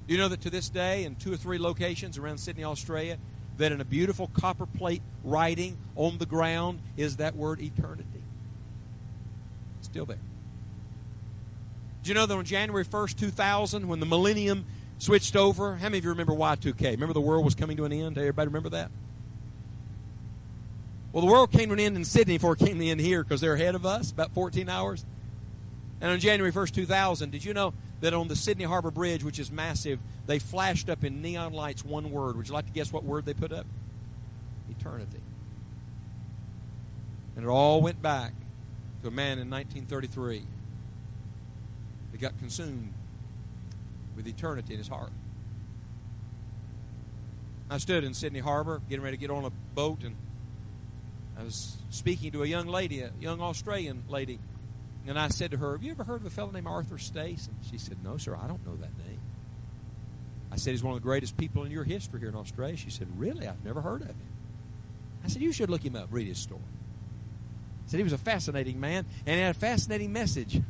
You 0.08 0.16
know 0.16 0.28
that 0.28 0.40
to 0.40 0.50
this 0.50 0.70
day, 0.70 1.04
in 1.04 1.16
two 1.16 1.32
or 1.32 1.36
three 1.36 1.58
locations 1.58 2.16
around 2.16 2.38
Sydney, 2.38 2.64
Australia, 2.64 3.18
that 3.58 3.72
in 3.72 3.80
a 3.80 3.84
beautiful 3.84 4.28
copper 4.32 4.64
plate 4.64 5.02
writing 5.22 5.76
on 5.96 6.16
the 6.16 6.26
ground 6.26 6.80
is 6.96 7.16
that 7.18 7.36
word 7.36 7.60
eternity. 7.60 8.22
Still 9.82 10.06
there. 10.06 10.18
Did 12.02 12.08
you 12.08 12.14
know 12.14 12.24
that 12.24 12.34
on 12.34 12.44
January 12.44 12.86
1st, 12.86 13.18
2000, 13.18 13.86
when 13.86 14.00
the 14.00 14.06
millennium 14.06 14.64
switched 14.96 15.36
over, 15.36 15.76
how 15.76 15.84
many 15.84 15.98
of 15.98 16.04
you 16.04 16.10
remember 16.10 16.32
Y2K? 16.32 16.92
Remember 16.92 17.12
the 17.12 17.20
world 17.20 17.44
was 17.44 17.54
coming 17.54 17.76
to 17.76 17.84
an 17.84 17.92
end? 17.92 18.16
Everybody 18.16 18.46
remember 18.46 18.70
that? 18.70 18.90
Well, 21.12 21.24
the 21.24 21.30
world 21.30 21.52
came 21.52 21.68
to 21.68 21.74
an 21.74 21.80
end 21.80 21.96
in 21.96 22.04
Sydney 22.04 22.38
before 22.38 22.54
it 22.54 22.60
came 22.60 22.78
to 22.78 22.84
an 22.84 22.90
end 22.90 23.00
here 23.00 23.22
because 23.22 23.42
they're 23.42 23.54
ahead 23.54 23.74
of 23.74 23.84
us, 23.84 24.10
about 24.10 24.32
14 24.32 24.68
hours. 24.70 25.04
And 26.00 26.10
on 26.10 26.18
January 26.18 26.52
1st, 26.52 26.72
2000, 26.72 27.30
did 27.30 27.44
you 27.44 27.52
know 27.52 27.74
that 28.00 28.14
on 28.14 28.28
the 28.28 28.36
Sydney 28.36 28.64
Harbor 28.64 28.90
Bridge, 28.90 29.24
which 29.24 29.38
is 29.38 29.50
massive, 29.50 30.00
they 30.26 30.38
flashed 30.38 30.88
up 30.88 31.04
in 31.04 31.20
neon 31.20 31.52
lights 31.52 31.84
one 31.84 32.10
word. 32.10 32.36
Would 32.36 32.48
you 32.48 32.54
like 32.54 32.66
to 32.66 32.72
guess 32.72 32.92
what 32.92 33.04
word 33.04 33.24
they 33.24 33.34
put 33.34 33.52
up? 33.52 33.66
Eternity. 34.70 35.20
And 37.34 37.44
it 37.44 37.48
all 37.48 37.80
went 37.80 38.00
back 38.02 38.32
to 39.02 39.08
a 39.08 39.10
man 39.10 39.38
in 39.38 39.50
1933 39.50 40.42
that 42.12 42.20
got 42.20 42.38
consumed 42.38 42.92
with 44.16 44.26
eternity 44.26 44.74
in 44.74 44.78
his 44.78 44.88
heart. 44.88 45.12
I 47.70 47.78
stood 47.78 48.02
in 48.02 48.14
Sydney 48.14 48.40
Harbor 48.40 48.80
getting 48.88 49.04
ready 49.04 49.16
to 49.16 49.20
get 49.20 49.30
on 49.30 49.44
a 49.44 49.50
boat, 49.50 50.02
and 50.02 50.16
I 51.38 51.44
was 51.44 51.76
speaking 51.90 52.32
to 52.32 52.42
a 52.42 52.46
young 52.46 52.66
lady, 52.66 53.00
a 53.00 53.10
young 53.20 53.40
Australian 53.40 54.04
lady 54.08 54.38
and 55.08 55.18
I 55.18 55.28
said 55.28 55.52
to 55.52 55.56
her, 55.56 55.72
Have 55.72 55.82
you 55.82 55.90
ever 55.90 56.04
heard 56.04 56.20
of 56.20 56.26
a 56.26 56.30
fellow 56.30 56.50
named 56.50 56.66
Arthur 56.66 56.98
Stace? 56.98 57.46
And 57.46 57.56
she 57.70 57.78
said, 57.78 58.04
No, 58.04 58.18
sir, 58.18 58.36
I 58.36 58.46
don't 58.46 58.64
know 58.66 58.76
that 58.76 58.96
name. 58.98 59.20
I 60.52 60.56
said, 60.56 60.72
He's 60.72 60.82
one 60.82 60.94
of 60.94 61.00
the 61.00 61.06
greatest 61.06 61.38
people 61.38 61.64
in 61.64 61.70
your 61.70 61.84
history 61.84 62.20
here 62.20 62.28
in 62.28 62.34
Australia. 62.34 62.76
She 62.76 62.90
said, 62.90 63.08
Really? 63.18 63.48
I've 63.48 63.64
never 63.64 63.80
heard 63.80 64.02
of 64.02 64.08
him. 64.08 64.16
I 65.24 65.28
said, 65.28 65.40
You 65.40 65.50
should 65.50 65.70
look 65.70 65.82
him 65.82 65.96
up, 65.96 66.08
read 66.10 66.26
his 66.26 66.38
story. 66.38 66.60
I 66.60 67.90
said, 67.90 67.96
He 67.96 68.04
was 68.04 68.12
a 68.12 68.18
fascinating 68.18 68.78
man 68.78 69.06
and 69.26 69.36
he 69.36 69.40
had 69.40 69.56
a 69.56 69.58
fascinating 69.58 70.12
message. 70.12 70.56
And 70.56 70.66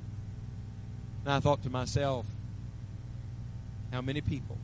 I 1.27 1.41
thought 1.41 1.65
to 1.65 1.71
myself, 1.71 2.25
How 3.93 4.03
many 4.03 4.21
people 4.21 4.57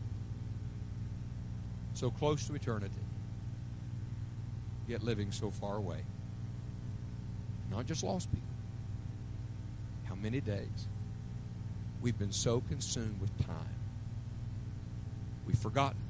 so 1.94 2.12
close 2.12 2.46
to 2.46 2.54
eternity 2.54 2.94
yet 4.86 5.02
living 5.02 5.32
so 5.32 5.50
far 5.50 5.76
away? 5.76 6.04
Not 7.72 7.86
just 7.86 8.04
lost 8.04 8.30
people 8.30 8.53
many 10.24 10.40
days 10.40 10.88
We've 12.04 12.18
been 12.18 12.32
so 12.32 12.60
consumed 12.60 13.18
with 13.18 13.34
time. 13.46 13.78
We've 15.46 15.58
forgotten. 15.58 16.02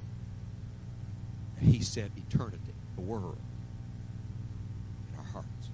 He 1.61 1.83
said 1.83 2.11
eternity, 2.17 2.75
the 2.97 3.01
world, 3.01 3.39
in 5.13 5.19
our 5.21 5.25
hearts. 5.25 5.71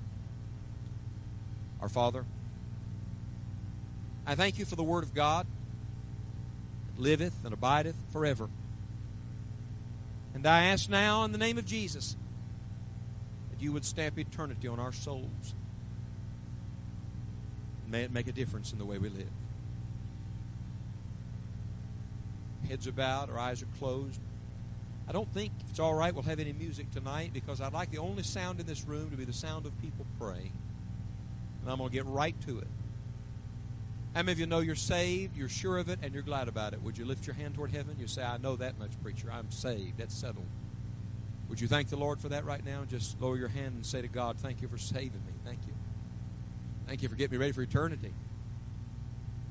Our 1.81 1.89
Father, 1.89 2.27
I 4.27 4.35
thank 4.35 4.59
you 4.59 4.67
for 4.67 4.77
the 4.77 4.83
Word 4.83 5.05
of 5.05 5.15
God 5.15 5.47
that 6.89 7.03
liveth 7.03 7.43
and 7.43 7.55
abideth 7.55 7.97
forever. 8.13 8.51
And 10.35 10.47
I 10.47 10.65
ask 10.65 10.91
now 10.91 11.25
in 11.25 11.33
the 11.33 11.39
name 11.39 11.57
of 11.57 11.65
Jesus 11.65 12.15
that 13.51 13.63
you 13.63 13.73
would 13.73 13.87
stamp 13.87 14.19
eternity 14.19 14.69
on 14.69 14.79
our 14.79 14.93
souls. 14.93 15.55
May 17.91 18.05
it 18.05 18.13
make 18.13 18.29
a 18.29 18.33
difference 18.33 18.73
in 18.73 18.79
the 18.79 18.85
way 18.85 18.99
we 18.99 19.09
live. 19.09 19.31
Heads 22.69 22.87
are 22.87 22.93
bowed, 22.93 23.31
our 23.31 23.39
eyes 23.39 23.63
are 23.63 23.69
closed. 23.79 24.21
I 25.09 25.13
don't 25.13 25.33
think 25.35 25.53
if 25.65 25.71
it's 25.71 25.81
all 25.81 25.95
right 25.95 26.15
we'll 26.15 26.23
have 26.23 26.39
any 26.39 26.53
music 26.53 26.91
tonight 26.93 27.33
because 27.33 27.61
I'd 27.61 27.73
like 27.73 27.91
the 27.91 27.99
only 27.99 28.23
sound 28.23 28.61
in 28.61 28.67
this 28.67 28.85
room 28.85 29.11
to 29.11 29.17
be 29.17 29.25
the 29.25 29.33
sound 29.33 29.67
of 29.67 29.77
people 29.83 30.07
praying. 30.21 30.53
And 31.63 31.71
I'm 31.71 31.79
going 31.79 31.91
to 31.91 31.95
get 31.95 32.07
right 32.07 32.41
to 32.47 32.61
it. 32.61 32.69
How 34.15 34.23
many 34.23 34.33
of 34.33 34.39
you 34.39 34.47
know 34.47 34.61
you're 34.61 34.77
saved, 34.77 35.37
you're 35.37 35.49
sure 35.49 35.79
of 35.79 35.89
it, 35.89 35.99
and 36.03 36.15
you're 36.15 36.23
glad 36.23 36.49
about 36.49 36.73
it? 36.73 36.83
Would 36.83 36.97
you 36.97 37.05
lift 37.05 37.27
your 37.27 37.35
hand 37.35 37.55
toward 37.55 37.73
heaven? 37.73 37.97
You 37.99 38.07
say, 38.07 38.23
I 38.23 38.39
know 38.39 38.57
that 38.57 38.79
much, 38.79 38.91
preacher. 39.03 39.31
I'm 39.33 39.51
saved. 39.51 39.99
That's 39.99 40.15
settled. 40.15 40.47
Would 41.49 41.61
you 41.61 41.69
thank 41.69 41.89
the 41.89 41.97
Lord 41.97 42.21
for 42.21 42.29
that 42.29 42.45
right 42.45 42.65
now? 42.65 42.85
Just 42.89 43.21
lower 43.21 43.37
your 43.37 43.49
hand 43.49 43.75
and 43.75 43.85
say 43.87 44.01
to 44.03 44.09
God, 44.09 44.39
Thank 44.39 44.63
you 44.63 44.69
for 44.69 44.79
saving 44.79 45.23
me. 45.27 45.33
Thank 45.45 45.59
you. 45.67 45.70
Thank 46.91 47.03
you 47.03 47.09
for 47.09 47.15
getting 47.15 47.39
me 47.39 47.41
ready 47.41 47.53
for 47.53 47.63
eternity. 47.63 48.13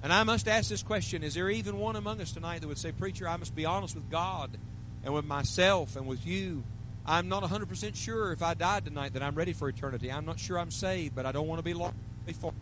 And 0.03 0.11
I 0.11 0.23
must 0.23 0.49
ask 0.49 0.67
this 0.67 0.83
question 0.83 1.23
Is 1.23 1.35
there 1.35 1.49
even 1.49 1.77
one 1.79 1.95
among 1.95 2.19
us 2.19 2.33
tonight 2.33 2.59
that 2.59 2.67
would 2.67 2.77
say, 2.77 2.91
Preacher, 2.91 3.29
I 3.29 3.37
must 3.37 3.55
be 3.55 3.65
honest 3.65 3.95
with 3.95 4.09
God 4.09 4.57
and 5.05 5.13
with 5.13 5.23
myself 5.23 5.95
and 5.95 6.05
with 6.05 6.27
you? 6.27 6.65
I'm 7.05 7.29
not 7.29 7.43
100% 7.43 7.95
sure 7.95 8.33
if 8.33 8.43
I 8.43 8.55
died 8.55 8.83
tonight 8.83 9.13
that 9.13 9.23
I'm 9.23 9.35
ready 9.35 9.53
for 9.53 9.69
eternity. 9.69 10.11
I'm 10.11 10.25
not 10.25 10.37
sure 10.37 10.59
I'm 10.59 10.69
saved, 10.69 11.15
but 11.15 11.25
I 11.25 11.31
don't 11.31 11.47
want 11.47 11.59
to 11.59 11.63
be 11.63 11.73
lost 11.73 11.95
before. 12.25 12.53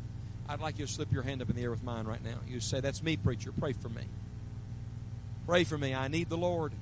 I'd 0.47 0.61
like 0.61 0.77
you 0.77 0.85
to 0.85 0.91
slip 0.91 1.11
your 1.11 1.23
hand 1.23 1.41
up 1.41 1.49
in 1.49 1.55
the 1.55 1.63
air 1.63 1.71
with 1.71 1.81
mine 1.81 2.05
right 2.05 2.23
now. 2.23 2.37
You 2.47 2.59
say, 2.59 2.79
That's 2.79 3.01
me, 3.01 3.17
preacher. 3.17 3.51
Pray 3.51 3.73
for 3.73 3.89
me. 3.89 4.03
Pray 5.47 5.63
for 5.63 5.79
me. 5.79 5.95
I 5.95 6.07
need 6.07 6.29
the 6.29 6.37
Lord. 6.37 6.73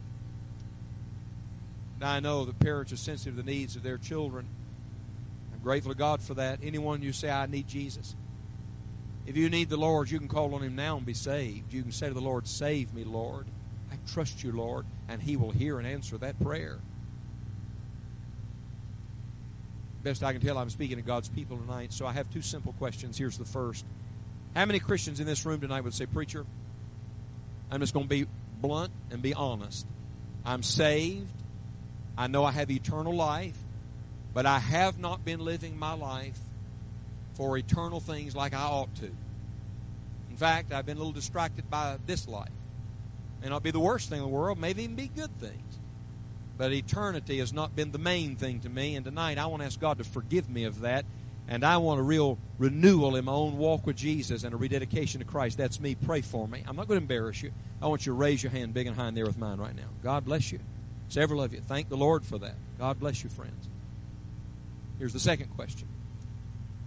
Now, 2.01 2.11
I 2.11 2.19
know 2.19 2.43
that 2.43 2.59
parents 2.59 2.91
are 2.91 2.97
sensitive 2.97 3.37
to 3.37 3.41
the 3.41 3.49
needs 3.49 3.77
of 3.77 3.83
their 3.83 3.97
children. 3.97 4.49
Grateful 5.65 5.93
to 5.93 5.97
God 5.97 6.21
for 6.21 6.35
that. 6.35 6.59
Anyone 6.61 7.01
you 7.01 7.11
say, 7.11 7.31
I 7.31 7.47
need 7.47 7.67
Jesus. 7.67 8.15
If 9.25 9.35
you 9.35 9.49
need 9.49 9.67
the 9.67 9.77
Lord, 9.77 10.11
you 10.11 10.19
can 10.19 10.27
call 10.27 10.53
on 10.53 10.61
Him 10.61 10.75
now 10.75 10.95
and 10.95 11.03
be 11.03 11.15
saved. 11.15 11.73
You 11.73 11.81
can 11.81 11.91
say 11.91 12.07
to 12.07 12.13
the 12.13 12.21
Lord, 12.21 12.47
Save 12.47 12.93
me, 12.93 13.03
Lord. 13.03 13.47
I 13.91 13.95
trust 14.07 14.43
you, 14.43 14.51
Lord. 14.51 14.85
And 15.09 15.23
He 15.23 15.35
will 15.35 15.49
hear 15.49 15.79
and 15.79 15.87
answer 15.87 16.19
that 16.19 16.39
prayer. 16.39 16.77
Best 20.03 20.23
I 20.23 20.33
can 20.33 20.41
tell, 20.41 20.59
I'm 20.59 20.69
speaking 20.69 20.97
to 20.97 21.01
God's 21.01 21.29
people 21.29 21.57
tonight. 21.57 21.93
So 21.93 22.05
I 22.05 22.11
have 22.11 22.29
two 22.29 22.43
simple 22.43 22.73
questions. 22.73 23.17
Here's 23.17 23.39
the 23.39 23.43
first 23.43 23.85
How 24.55 24.65
many 24.65 24.77
Christians 24.77 25.19
in 25.19 25.25
this 25.25 25.47
room 25.47 25.61
tonight 25.61 25.81
would 25.81 25.95
say, 25.95 26.05
Preacher, 26.05 26.45
I'm 27.71 27.79
just 27.79 27.95
going 27.95 28.05
to 28.05 28.09
be 28.09 28.27
blunt 28.61 28.91
and 29.09 29.19
be 29.19 29.33
honest. 29.33 29.87
I'm 30.45 30.61
saved. 30.61 31.33
I 32.15 32.27
know 32.27 32.45
I 32.45 32.51
have 32.51 32.69
eternal 32.69 33.15
life, 33.15 33.57
but 34.35 34.45
I 34.45 34.59
have 34.59 34.99
not 34.99 35.23
been 35.23 35.39
living 35.39 35.79
my 35.79 35.93
life 35.93 36.37
for 37.35 37.57
eternal 37.57 38.01
things 38.01 38.35
like 38.35 38.53
I 38.53 38.63
ought 38.63 38.93
to. 38.95 39.09
In 40.29 40.35
fact, 40.35 40.73
I've 40.73 40.85
been 40.85 40.97
a 40.97 40.99
little 40.99 41.13
distracted 41.13 41.69
by 41.69 41.97
this 42.05 42.27
life. 42.27 42.51
May 43.41 43.47
not 43.47 43.63
be 43.63 43.71
the 43.71 43.79
worst 43.79 44.09
thing 44.09 44.17
in 44.17 44.25
the 44.25 44.29
world, 44.29 44.59
maybe 44.59 44.83
even 44.83 44.97
be 44.97 45.07
good 45.07 45.39
things. 45.39 45.79
But 46.57 46.73
eternity 46.73 47.39
has 47.39 47.53
not 47.53 47.77
been 47.77 47.93
the 47.93 47.97
main 47.97 48.35
thing 48.35 48.59
to 48.59 48.69
me, 48.69 48.95
and 48.95 49.05
tonight 49.05 49.37
I 49.37 49.45
want 49.45 49.61
to 49.61 49.67
ask 49.67 49.79
God 49.79 49.99
to 49.99 50.03
forgive 50.03 50.49
me 50.49 50.65
of 50.65 50.81
that. 50.81 51.05
And 51.47 51.63
I 51.63 51.77
want 51.77 52.01
a 52.01 52.03
real 52.03 52.37
renewal 52.57 53.15
in 53.15 53.25
my 53.25 53.31
own 53.31 53.57
walk 53.57 53.85
with 53.85 53.95
Jesus 53.95 54.43
and 54.43 54.53
a 54.53 54.57
rededication 54.57 55.19
to 55.19 55.25
Christ. 55.25 55.57
That's 55.57 55.79
me. 55.79 55.95
Pray 55.95 56.19
for 56.19 56.45
me. 56.45 56.63
I'm 56.67 56.75
not 56.75 56.89
going 56.89 56.99
to 56.99 57.03
embarrass 57.03 57.41
you. 57.41 57.51
I 57.81 57.87
want 57.87 58.05
you 58.05 58.11
to 58.11 58.17
raise 58.17 58.43
your 58.43 58.51
hand 58.51 58.73
big 58.73 58.87
and 58.87 58.97
high 58.97 59.07
in 59.07 59.13
there 59.13 59.27
with 59.27 59.37
mine 59.37 59.59
right 59.59 59.75
now. 59.75 59.89
God 60.03 60.25
bless 60.25 60.51
you. 60.51 60.59
Several 61.07 61.41
of 61.41 61.53
you. 61.53 61.61
Thank 61.61 61.87
the 61.87 61.97
Lord 61.97 62.25
for 62.25 62.37
that. 62.39 62.55
God 62.79 62.99
bless 62.99 63.23
you, 63.23 63.29
friends. 63.29 63.69
Here's 64.97 65.13
the 65.13 65.19
second 65.19 65.49
question 65.55 65.87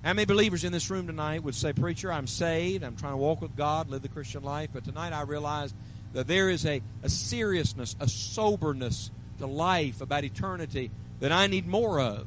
how 0.04 0.12
many 0.12 0.26
believers 0.26 0.62
in 0.62 0.72
this 0.72 0.90
room 0.90 1.06
tonight 1.06 1.42
would 1.42 1.56
say, 1.56 1.72
Preacher, 1.72 2.12
I'm 2.12 2.28
saved, 2.28 2.84
I'm 2.84 2.96
trying 2.96 3.14
to 3.14 3.18
walk 3.18 3.42
with 3.42 3.56
God, 3.56 3.90
live 3.90 4.02
the 4.02 4.08
Christian 4.08 4.42
life, 4.42 4.70
but 4.72 4.84
tonight 4.84 5.12
I 5.12 5.22
realize 5.22 5.74
that 6.12 6.28
there 6.28 6.48
is 6.48 6.64
a, 6.64 6.80
a 7.02 7.08
seriousness, 7.08 7.96
a 7.98 8.08
soberness 8.08 9.10
to 9.38 9.46
life 9.46 10.00
about 10.00 10.24
eternity 10.24 10.90
that 11.20 11.32
I 11.32 11.48
need 11.48 11.66
more 11.66 12.00
of. 12.00 12.26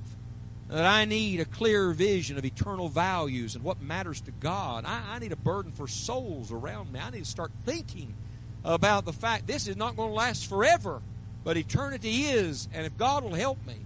That 0.68 0.86
I 0.86 1.06
need 1.06 1.40
a 1.40 1.46
clear 1.46 1.92
vision 1.92 2.38
of 2.38 2.46
eternal 2.46 2.88
values 2.88 3.56
and 3.56 3.64
what 3.64 3.82
matters 3.82 4.22
to 4.22 4.32
God. 4.32 4.86
I, 4.86 5.16
I 5.16 5.20
need 5.20 5.32
a 5.32 5.38
burden 5.38 5.72
for 5.72 5.88
souls 5.88 6.52
around 6.52 6.94
me. 6.94 7.00
I 7.00 7.10
need 7.10 7.24
to 7.24 7.30
start 7.30 7.52
thinking 7.66 8.14
about 8.64 9.06
the 9.06 9.14
fact 9.14 9.48
this 9.48 9.68
is 9.68 9.76
not 9.76 9.98
going 9.98 10.10
to 10.10 10.16
last 10.16 10.48
forever, 10.48 11.02
but 11.44 11.58
eternity 11.58 12.24
is. 12.24 12.70
And 12.74 12.86
if 12.86 12.98
God 12.98 13.24
will 13.24 13.34
help 13.34 13.66
me, 13.66 13.78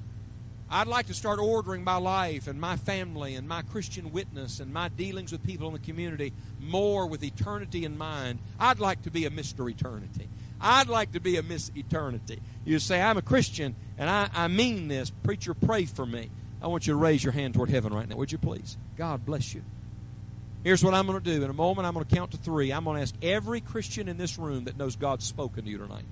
I'd 0.70 0.88
like 0.88 1.08
to 1.08 1.14
start 1.14 1.40
ordering 1.40 1.84
my 1.84 1.98
life 1.98 2.48
and 2.48 2.60
my 2.60 2.76
family 2.76 3.36
and 3.36 3.48
my 3.48 3.62
Christian 3.62 4.12
witness 4.12 4.60
and 4.60 4.74
my 4.74 4.90
dealings 4.90 5.32
with 5.32 5.44
people 5.44 5.68
in 5.68 5.74
the 5.74 5.80
community 5.80 6.34
more 6.60 7.06
with 7.06 7.24
eternity 7.24 7.86
in 7.86 7.98
mind. 7.98 8.40
I'd 8.60 8.80
like 8.80 9.04
to 9.04 9.12
be 9.12 9.26
a 9.26 9.30
Mr. 9.30 9.70
Eternity. 9.70 10.28
I'd 10.60 10.90
like 10.90 11.12
to 11.12 11.20
be 11.20 11.38
a 11.38 11.44
Miss 11.44 11.70
Eternity. 11.76 12.40
You 12.64 12.80
say, 12.80 13.02
I'm 13.02 13.18
a 13.18 13.22
Christian 13.22 13.76
and 13.98 14.10
I, 14.10 14.30
I 14.34 14.48
mean 14.48 14.88
this. 14.88 15.10
Preacher, 15.12 15.54
pray 15.54 15.86
for 15.86 16.06
me. 16.06 16.30
I 16.62 16.68
want 16.68 16.88
you 16.88 16.94
to 16.94 16.98
raise 16.98 17.24
your 17.24 17.34
hand 17.34 17.54
toward 17.54 17.70
heaven 17.70 17.94
right 17.94 18.08
now, 18.08 18.16
would 18.16 18.32
you 18.32 18.38
please? 18.40 18.78
God 18.98 19.26
bless 19.26 19.54
you. 19.54 19.62
Here's 20.64 20.84
what 20.84 20.96
I'm 20.96 21.06
going 21.06 21.22
to 21.22 21.24
do. 21.24 21.44
In 21.44 21.50
a 21.50 21.54
moment, 21.54 21.86
I'm 21.86 21.94
going 21.94 22.06
to 22.06 22.16
count 22.16 22.32
to 22.32 22.38
three. 22.38 22.74
I'm 22.74 22.86
going 22.86 22.96
to 22.96 23.04
ask 23.04 23.14
every 23.22 23.62
Christian 23.62 24.08
in 24.08 24.18
this 24.18 24.40
room 24.40 24.64
that 24.64 24.78
knows 24.78 24.96
God's 24.96 25.26
spoken 25.26 25.66
to 25.66 25.70
you 25.70 25.78
tonight 25.78 26.06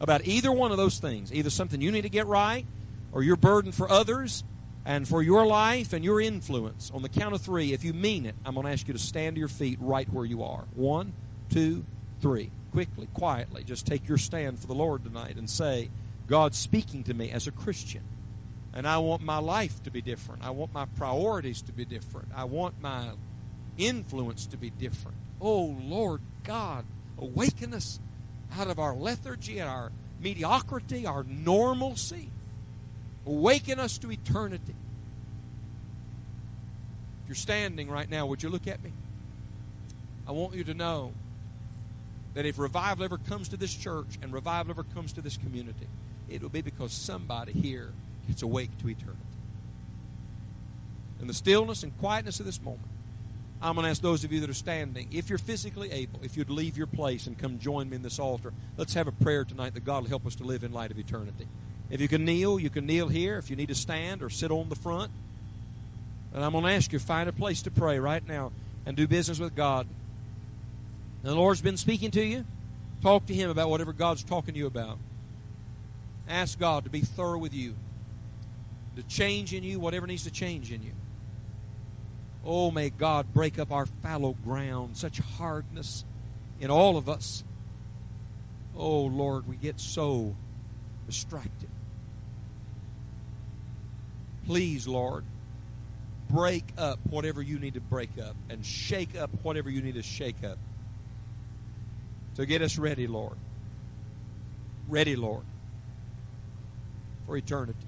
about 0.00 0.26
either 0.26 0.50
one 0.50 0.72
of 0.72 0.76
those 0.76 0.98
things 0.98 1.32
either 1.32 1.48
something 1.48 1.80
you 1.80 1.92
need 1.92 2.02
to 2.02 2.08
get 2.08 2.26
right 2.26 2.66
or 3.12 3.22
your 3.22 3.36
burden 3.36 3.72
for 3.72 3.90
others 3.90 4.42
and 4.84 5.06
for 5.06 5.22
your 5.22 5.46
life 5.46 5.92
and 5.92 6.04
your 6.04 6.20
influence. 6.20 6.90
On 6.92 7.02
the 7.02 7.08
count 7.08 7.34
of 7.34 7.40
three, 7.40 7.72
if 7.72 7.84
you 7.84 7.92
mean 7.92 8.26
it, 8.26 8.34
I'm 8.44 8.54
going 8.54 8.66
to 8.66 8.72
ask 8.72 8.88
you 8.88 8.94
to 8.94 8.98
stand 8.98 9.36
to 9.36 9.40
your 9.40 9.48
feet 9.48 9.78
right 9.80 10.10
where 10.12 10.24
you 10.24 10.42
are. 10.42 10.64
One, 10.74 11.12
two, 11.50 11.84
three. 12.20 12.50
Quickly, 12.72 13.06
quietly, 13.12 13.64
just 13.64 13.86
take 13.86 14.08
your 14.08 14.18
stand 14.18 14.58
for 14.58 14.66
the 14.66 14.74
Lord 14.74 15.04
tonight 15.04 15.36
and 15.36 15.48
say, 15.48 15.90
God's 16.26 16.56
speaking 16.56 17.04
to 17.04 17.14
me 17.14 17.30
as 17.30 17.46
a 17.46 17.52
Christian. 17.52 18.02
And 18.72 18.88
I 18.88 18.98
want 18.98 19.22
my 19.22 19.38
life 19.38 19.82
to 19.82 19.90
be 19.90 20.00
different. 20.00 20.42
I 20.42 20.50
want 20.50 20.72
my 20.72 20.86
priorities 20.86 21.60
to 21.62 21.72
be 21.72 21.84
different. 21.84 22.28
I 22.34 22.44
want 22.44 22.80
my 22.80 23.10
influence 23.76 24.46
to 24.46 24.56
be 24.56 24.70
different. 24.70 25.18
Oh, 25.40 25.76
Lord 25.82 26.22
God, 26.44 26.86
awaken 27.18 27.74
us 27.74 28.00
out 28.56 28.68
of 28.68 28.78
our 28.78 28.94
lethargy 28.94 29.58
and 29.58 29.68
our 29.68 29.92
mediocrity, 30.20 31.06
our 31.06 31.24
normalcy 31.24 32.30
Awaken 33.26 33.78
us 33.78 33.98
to 33.98 34.10
eternity. 34.10 34.74
If 37.22 37.28
you're 37.28 37.34
standing 37.36 37.90
right 37.90 38.10
now, 38.10 38.26
would 38.26 38.42
you 38.42 38.48
look 38.48 38.66
at 38.66 38.82
me? 38.82 38.92
I 40.26 40.32
want 40.32 40.54
you 40.54 40.64
to 40.64 40.74
know 40.74 41.12
that 42.34 42.46
if 42.46 42.58
revival 42.58 43.04
ever 43.04 43.18
comes 43.18 43.48
to 43.50 43.56
this 43.56 43.74
church 43.74 44.18
and 44.22 44.32
revival 44.32 44.70
ever 44.70 44.84
comes 44.84 45.12
to 45.14 45.20
this 45.20 45.36
community, 45.36 45.86
it 46.28 46.42
will 46.42 46.48
be 46.48 46.62
because 46.62 46.92
somebody 46.92 47.52
here 47.52 47.92
gets 48.26 48.42
awake 48.42 48.70
to 48.78 48.88
eternity. 48.88 49.18
In 51.20 51.26
the 51.28 51.34
stillness 51.34 51.82
and 51.82 51.96
quietness 51.98 52.40
of 52.40 52.46
this 52.46 52.60
moment, 52.60 52.88
I'm 53.60 53.76
going 53.76 53.84
to 53.84 53.90
ask 53.90 54.02
those 54.02 54.24
of 54.24 54.32
you 54.32 54.40
that 54.40 54.50
are 54.50 54.54
standing, 54.54 55.08
if 55.12 55.28
you're 55.28 55.38
physically 55.38 55.92
able, 55.92 56.18
if 56.24 56.36
you'd 56.36 56.50
leave 56.50 56.76
your 56.76 56.88
place 56.88 57.28
and 57.28 57.38
come 57.38 57.60
join 57.60 57.88
me 57.88 57.96
in 57.96 58.02
this 58.02 58.18
altar, 58.18 58.52
let's 58.76 58.94
have 58.94 59.06
a 59.06 59.12
prayer 59.12 59.44
tonight 59.44 59.74
that 59.74 59.84
God 59.84 60.02
will 60.02 60.08
help 60.08 60.26
us 60.26 60.34
to 60.36 60.44
live 60.44 60.64
in 60.64 60.72
light 60.72 60.90
of 60.90 60.98
eternity. 60.98 61.46
If 61.92 62.00
you 62.00 62.08
can 62.08 62.24
kneel, 62.24 62.58
you 62.58 62.70
can 62.70 62.86
kneel 62.86 63.08
here. 63.08 63.36
If 63.36 63.50
you 63.50 63.56
need 63.56 63.68
to 63.68 63.74
stand 63.74 64.22
or 64.22 64.30
sit 64.30 64.50
on 64.50 64.70
the 64.70 64.74
front. 64.74 65.12
And 66.32 66.42
I'm 66.42 66.52
going 66.52 66.64
to 66.64 66.70
ask 66.70 66.90
you, 66.90 66.98
find 66.98 67.28
a 67.28 67.32
place 67.32 67.60
to 67.62 67.70
pray 67.70 67.98
right 67.98 68.26
now 68.26 68.50
and 68.86 68.96
do 68.96 69.06
business 69.06 69.38
with 69.38 69.54
God. 69.54 69.86
And 71.22 71.30
the 71.30 71.36
Lord's 71.36 71.60
been 71.60 71.76
speaking 71.76 72.10
to 72.12 72.24
you. 72.24 72.46
Talk 73.02 73.26
to 73.26 73.34
Him 73.34 73.50
about 73.50 73.68
whatever 73.68 73.92
God's 73.92 74.24
talking 74.24 74.54
to 74.54 74.58
you 74.58 74.66
about. 74.66 74.96
Ask 76.26 76.58
God 76.58 76.84
to 76.84 76.90
be 76.90 77.02
thorough 77.02 77.36
with 77.36 77.52
you, 77.52 77.74
to 78.96 79.02
change 79.02 79.52
in 79.52 79.62
you 79.62 79.78
whatever 79.78 80.06
needs 80.06 80.24
to 80.24 80.30
change 80.30 80.72
in 80.72 80.82
you. 80.82 80.92
Oh, 82.42 82.70
may 82.70 82.88
God 82.88 83.34
break 83.34 83.58
up 83.58 83.70
our 83.70 83.84
fallow 83.84 84.34
ground, 84.44 84.96
such 84.96 85.18
hardness 85.18 86.06
in 86.58 86.70
all 86.70 86.96
of 86.96 87.06
us. 87.06 87.44
Oh, 88.74 89.02
Lord, 89.02 89.46
we 89.46 89.56
get 89.56 89.78
so 89.78 90.34
distracted. 91.06 91.68
Please, 94.46 94.88
Lord, 94.88 95.24
break 96.28 96.64
up 96.78 96.98
whatever 97.08 97.42
you 97.42 97.58
need 97.58 97.74
to 97.74 97.80
break 97.80 98.10
up 98.18 98.34
and 98.48 98.64
shake 98.64 99.16
up 99.16 99.30
whatever 99.42 99.70
you 99.70 99.82
need 99.82 99.94
to 99.94 100.02
shake 100.02 100.42
up. 100.44 100.58
to 102.34 102.46
get 102.46 102.62
us 102.62 102.78
ready, 102.78 103.06
Lord. 103.06 103.36
Ready, 104.88 105.16
Lord, 105.16 105.44
for 107.26 107.36
eternity. 107.36 107.86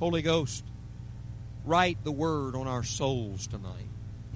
Holy 0.00 0.22
Ghost, 0.22 0.64
write 1.64 2.02
the 2.04 2.10
word 2.10 2.56
on 2.56 2.66
our 2.66 2.82
souls 2.82 3.46
tonight. 3.46 3.88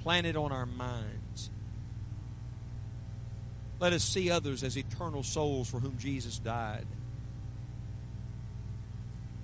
Plant 0.03 0.27
it 0.27 0.37
on 0.37 0.51
our 0.51 0.65
minds. 0.65 1.49
Let 3.79 3.91
us 3.91 4.03
see 4.03 4.31
others 4.31 4.63
as 4.63 4.77
eternal 4.77 5.23
souls 5.23 5.69
for 5.69 5.79
whom 5.79 5.97
Jesus 5.97 6.39
died. 6.39 6.85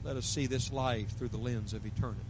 Let 0.03 0.15
us 0.15 0.25
see 0.25 0.47
this 0.47 0.71
life 0.71 1.17
through 1.17 1.29
the 1.29 1.37
lens 1.37 1.73
of 1.73 1.85
eternity. 1.85 2.21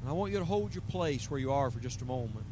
And 0.00 0.10
I 0.10 0.12
want 0.12 0.32
you 0.32 0.38
to 0.38 0.44
hold 0.44 0.74
your 0.74 0.82
place 0.82 1.30
where 1.30 1.40
you 1.40 1.52
are 1.52 1.70
for 1.70 1.80
just 1.80 2.02
a 2.02 2.04
moment. 2.04 2.46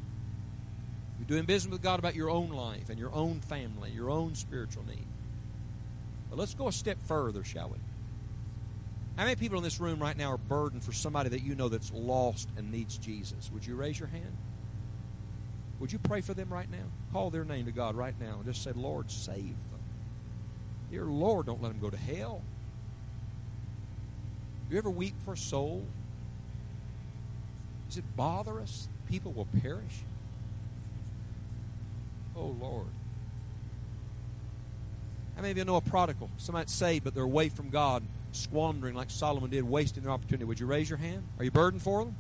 You're 1.19 1.29
doing 1.29 1.45
business 1.45 1.73
with 1.73 1.83
God 1.83 1.99
about 1.99 2.15
your 2.15 2.31
own 2.31 2.51
life 2.51 2.89
and 2.89 2.99
your 2.99 3.13
own 3.13 3.41
family, 3.41 3.91
your 3.91 4.11
own 4.11 4.35
spiritual 4.35 4.85
need. 4.87 5.07
But 6.31 6.39
let's 6.39 6.55
go 6.55 6.69
a 6.69 6.73
step 6.73 6.99
further, 7.07 7.45
shall 7.45 7.69
we? 7.69 7.79
How 9.17 9.25
many 9.25 9.37
people 9.37 9.59
in 9.59 9.65
this 9.65 9.79
room 9.79 10.01
right 10.01 10.17
now 10.17 10.33
are 10.33 10.39
burdened 10.39 10.83
for 10.83 10.93
somebody 10.93 11.29
that 11.31 11.43
you 11.43 11.55
know 11.55 11.69
that's 11.69 11.93
lost 11.93 12.49
and 12.57 12.73
needs 12.73 12.99
Jesus? 12.99 13.51
Would 13.53 13.65
you 13.65 13.77
raise 13.77 13.99
your 13.99 14.09
hand? 14.09 14.37
Would 15.79 15.93
you 15.93 16.01
pray 16.01 16.21
for 16.21 16.35
them 16.35 16.53
right 16.53 16.69
now? 16.71 16.87
Call 17.13 17.31
their 17.31 17.45
name 17.45 17.67
to 17.67 17.73
God 17.73 17.95
right 17.95 18.19
now 18.19 18.37
and 18.37 18.45
just 18.45 18.65
say, 18.65 18.73
Lord, 18.75 19.11
save 19.11 19.57
them. 19.71 19.74
Dear 20.95 21.07
Lord, 21.07 21.47
don't 21.47 21.61
let 21.61 21.73
them 21.73 21.81
go 21.81 21.91
to 21.91 21.97
hell. 21.97 22.41
You 24.71 24.79
ever 24.79 24.91
weep 24.91 25.17
for 25.25 25.33
a 25.33 25.37
soul? 25.37 25.85
Does 27.89 27.99
it 27.99 28.05
bother 28.15 28.61
us? 28.61 28.87
People 29.11 29.33
will 29.33 29.49
perish. 29.61 30.05
Oh, 32.37 32.55
Lord. 32.61 32.87
How 35.35 35.43
many 35.43 35.51
of 35.51 35.59
you 35.59 35.65
know 35.65 35.75
a 35.75 35.81
prodigal? 35.81 36.31
Somebody 36.37 36.71
saved, 36.71 37.03
but 37.03 37.13
they're 37.13 37.25
away 37.25 37.49
from 37.49 37.71
God, 37.71 38.05
squandering 38.31 38.95
like 38.95 39.11
Solomon 39.11 39.51
did, 39.51 39.65
wasting 39.65 40.05
their 40.05 40.13
opportunity. 40.13 40.45
Would 40.45 40.61
you 40.61 40.67
raise 40.67 40.89
your 40.89 40.99
hand? 40.99 41.25
Are 41.41 41.45
you 41.45 41.51
burdened 41.51 41.83
for 41.83 42.05
them? 42.05 42.15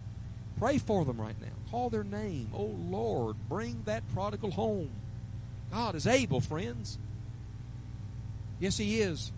Pray 0.58 0.78
for 0.78 1.04
them 1.04 1.20
right 1.20 1.40
now. 1.40 1.70
Call 1.70 1.90
their 1.90 2.02
name. 2.02 2.50
Oh, 2.52 2.74
Lord, 2.90 3.36
bring 3.48 3.82
that 3.84 4.02
prodigal 4.12 4.50
home. 4.50 4.90
God 5.70 5.94
is 5.94 6.08
able, 6.08 6.40
friends. 6.40 6.98
Yes, 8.60 8.76
He 8.76 9.00
is. 9.00 9.32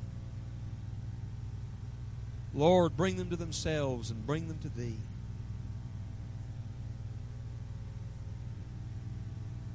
Lord, 2.54 2.96
bring 2.96 3.16
them 3.16 3.30
to 3.30 3.36
themselves 3.36 4.10
and 4.10 4.26
bring 4.26 4.48
them 4.48 4.58
to 4.58 4.68
Thee. 4.68 4.98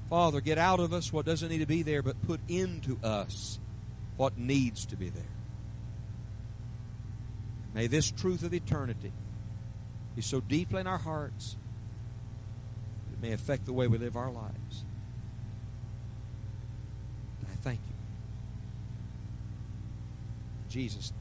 Father, 0.09 0.41
get 0.41 0.57
out 0.57 0.81
of 0.81 0.91
us 0.91 1.13
what 1.13 1.25
doesn't 1.25 1.47
need 1.47 1.59
to 1.59 1.65
be 1.65 1.83
there, 1.83 2.01
but 2.01 2.21
put 2.27 2.41
into 2.49 2.97
us 3.01 3.59
what 4.17 4.37
needs 4.37 4.85
to 4.87 4.97
be 4.97 5.07
there. 5.07 5.23
May 7.73 7.87
this 7.87 8.11
truth 8.11 8.43
of 8.43 8.53
eternity 8.53 9.13
be 10.15 10.21
so 10.21 10.41
deeply 10.41 10.81
in 10.81 10.87
our 10.87 10.97
hearts 10.97 11.55
that 13.07 13.17
it 13.17 13.21
may 13.21 13.31
affect 13.31 13.65
the 13.65 13.71
way 13.71 13.87
we 13.87 13.97
live 13.97 14.17
our 14.17 14.29
lives. 14.29 14.83
I 17.49 17.55
thank 17.61 17.79
you. 17.87 17.95
In 20.59 20.60
Jesus. 20.71 21.11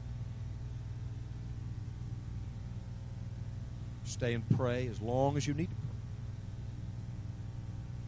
Stay 4.05 4.33
and 4.33 4.49
pray 4.55 4.87
as 4.87 5.01
long 5.01 5.35
as 5.35 5.45
you 5.45 5.53
need 5.53 5.69
to 5.69 5.75
pray. 5.75 5.87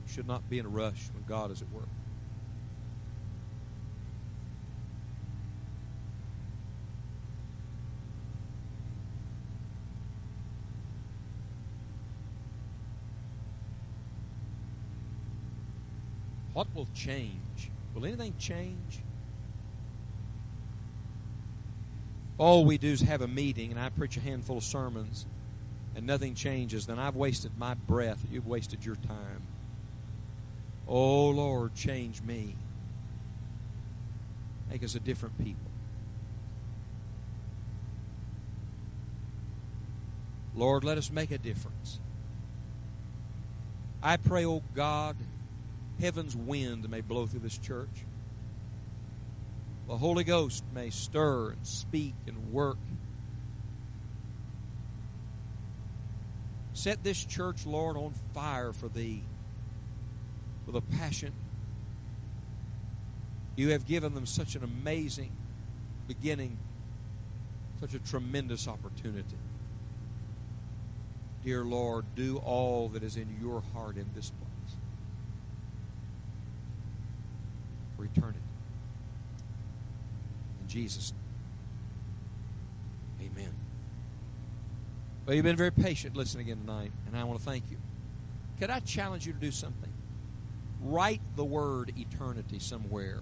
You 0.05 0.13
should 0.13 0.27
not 0.27 0.49
be 0.49 0.59
in 0.59 0.65
a 0.65 0.69
rush 0.69 1.09
when 1.13 1.23
God 1.25 1.51
is 1.51 1.61
at 1.61 1.69
work. 1.69 1.89
What 16.53 16.67
will 16.73 16.87
change? 16.93 17.71
Will 17.93 18.05
anything 18.05 18.35
change? 18.37 19.03
All 22.37 22.65
we 22.65 22.77
do 22.77 22.91
is 22.91 23.01
have 23.01 23.21
a 23.21 23.27
meeting, 23.27 23.71
and 23.71 23.79
I 23.79 23.89
preach 23.89 24.17
a 24.17 24.19
handful 24.19 24.57
of 24.57 24.63
sermons, 24.63 25.25
and 25.95 26.05
nothing 26.05 26.33
changes. 26.33 26.87
Then 26.87 26.99
I've 26.99 27.15
wasted 27.15 27.57
my 27.57 27.75
breath. 27.75 28.25
You've 28.31 28.47
wasted 28.47 28.85
your 28.85 28.95
time. 28.95 29.43
Oh, 30.87 31.29
Lord, 31.29 31.75
change 31.75 32.21
me. 32.21 32.55
Make 34.69 34.83
us 34.83 34.95
a 34.95 34.99
different 34.99 35.37
people. 35.37 35.71
Lord, 40.55 40.83
let 40.83 40.97
us 40.97 41.11
make 41.11 41.31
a 41.31 41.37
difference. 41.37 41.99
I 44.01 44.17
pray, 44.17 44.45
oh 44.45 44.61
God, 44.75 45.15
heaven's 45.99 46.35
wind 46.35 46.89
may 46.89 47.01
blow 47.01 47.25
through 47.25 47.39
this 47.39 47.57
church. 47.57 48.05
The 49.87 49.97
Holy 49.97 50.23
Ghost 50.23 50.63
may 50.73 50.89
stir 50.89 51.51
and 51.51 51.67
speak 51.67 52.15
and 52.25 52.51
work. 52.51 52.77
Set 56.73 57.03
this 57.03 57.23
church, 57.23 57.65
Lord, 57.65 57.97
on 57.97 58.13
fire 58.33 58.73
for 58.73 58.87
Thee 58.87 59.23
with 60.65 60.75
a 60.75 60.81
passion. 60.81 61.33
You 63.55 63.71
have 63.71 63.85
given 63.85 64.15
them 64.15 64.25
such 64.25 64.55
an 64.55 64.63
amazing 64.63 65.31
beginning, 66.07 66.57
such 67.79 67.93
a 67.93 67.99
tremendous 67.99 68.67
opportunity. 68.67 69.37
Dear 71.43 71.63
Lord, 71.63 72.05
do 72.15 72.37
all 72.37 72.87
that 72.89 73.03
is 73.03 73.17
in 73.17 73.37
your 73.41 73.61
heart 73.73 73.97
in 73.97 74.07
this 74.15 74.31
place 74.31 74.75
for 77.95 78.05
eternity. 78.05 78.42
Jesus'. 80.73 81.13
Amen. 83.21 83.53
Well, 85.23 85.35
you've 85.35 85.45
been 85.45 85.55
very 85.55 85.71
patient 85.71 86.15
listening 86.15 86.47
again 86.47 86.65
tonight, 86.65 86.91
and 87.05 87.15
I 87.15 87.25
want 87.25 87.37
to 87.37 87.45
thank 87.45 87.69
you. 87.69 87.77
Could 88.59 88.71
I 88.71 88.79
challenge 88.79 89.27
you 89.27 89.33
to 89.33 89.39
do 89.39 89.51
something? 89.51 89.93
Write 90.81 91.21
the 91.35 91.45
word 91.45 91.93
eternity 91.95 92.57
somewhere 92.57 93.21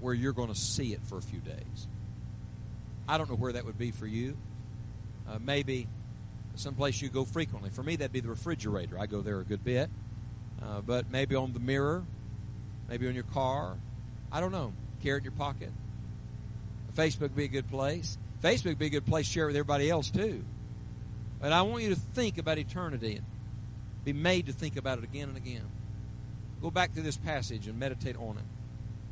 where 0.00 0.14
you're 0.14 0.32
going 0.32 0.48
to 0.48 0.58
see 0.58 0.94
it 0.94 1.02
for 1.04 1.18
a 1.18 1.22
few 1.22 1.40
days. 1.40 1.86
I 3.06 3.18
don't 3.18 3.28
know 3.28 3.36
where 3.36 3.52
that 3.52 3.66
would 3.66 3.76
be 3.76 3.90
for 3.90 4.06
you. 4.06 4.38
Uh, 5.28 5.38
maybe 5.38 5.86
someplace 6.54 7.02
you 7.02 7.10
go 7.10 7.26
frequently. 7.26 7.68
For 7.68 7.82
me, 7.82 7.96
that'd 7.96 8.10
be 8.10 8.20
the 8.20 8.30
refrigerator. 8.30 8.98
I 8.98 9.04
go 9.04 9.20
there 9.20 9.38
a 9.38 9.44
good 9.44 9.62
bit. 9.62 9.90
Uh, 10.62 10.80
but 10.80 11.10
maybe 11.10 11.34
on 11.34 11.52
the 11.52 11.60
mirror, 11.60 12.06
maybe 12.88 13.06
on 13.06 13.14
your 13.14 13.24
car. 13.24 13.76
I 14.32 14.40
don't 14.40 14.52
know. 14.52 14.72
Carry 15.02 15.16
it 15.16 15.18
in 15.18 15.24
your 15.24 15.32
pocket. 15.32 15.70
Facebook 16.96 17.34
be 17.34 17.44
a 17.44 17.48
good 17.48 17.68
place. 17.68 18.18
Facebook 18.42 18.78
be 18.78 18.86
a 18.86 18.90
good 18.90 19.06
place 19.06 19.26
to 19.26 19.32
share 19.32 19.44
it 19.44 19.48
with 19.48 19.56
everybody 19.56 19.90
else, 19.90 20.10
too. 20.10 20.44
But 21.40 21.52
I 21.52 21.62
want 21.62 21.82
you 21.82 21.90
to 21.90 22.00
think 22.00 22.38
about 22.38 22.58
eternity 22.58 23.16
and 23.16 23.24
be 24.04 24.12
made 24.12 24.46
to 24.46 24.52
think 24.52 24.76
about 24.76 24.98
it 24.98 25.04
again 25.04 25.28
and 25.28 25.36
again. 25.36 25.66
Go 26.62 26.70
back 26.70 26.92
through 26.92 27.02
this 27.02 27.16
passage 27.16 27.66
and 27.66 27.78
meditate 27.78 28.16
on 28.16 28.38
it. 28.38 28.44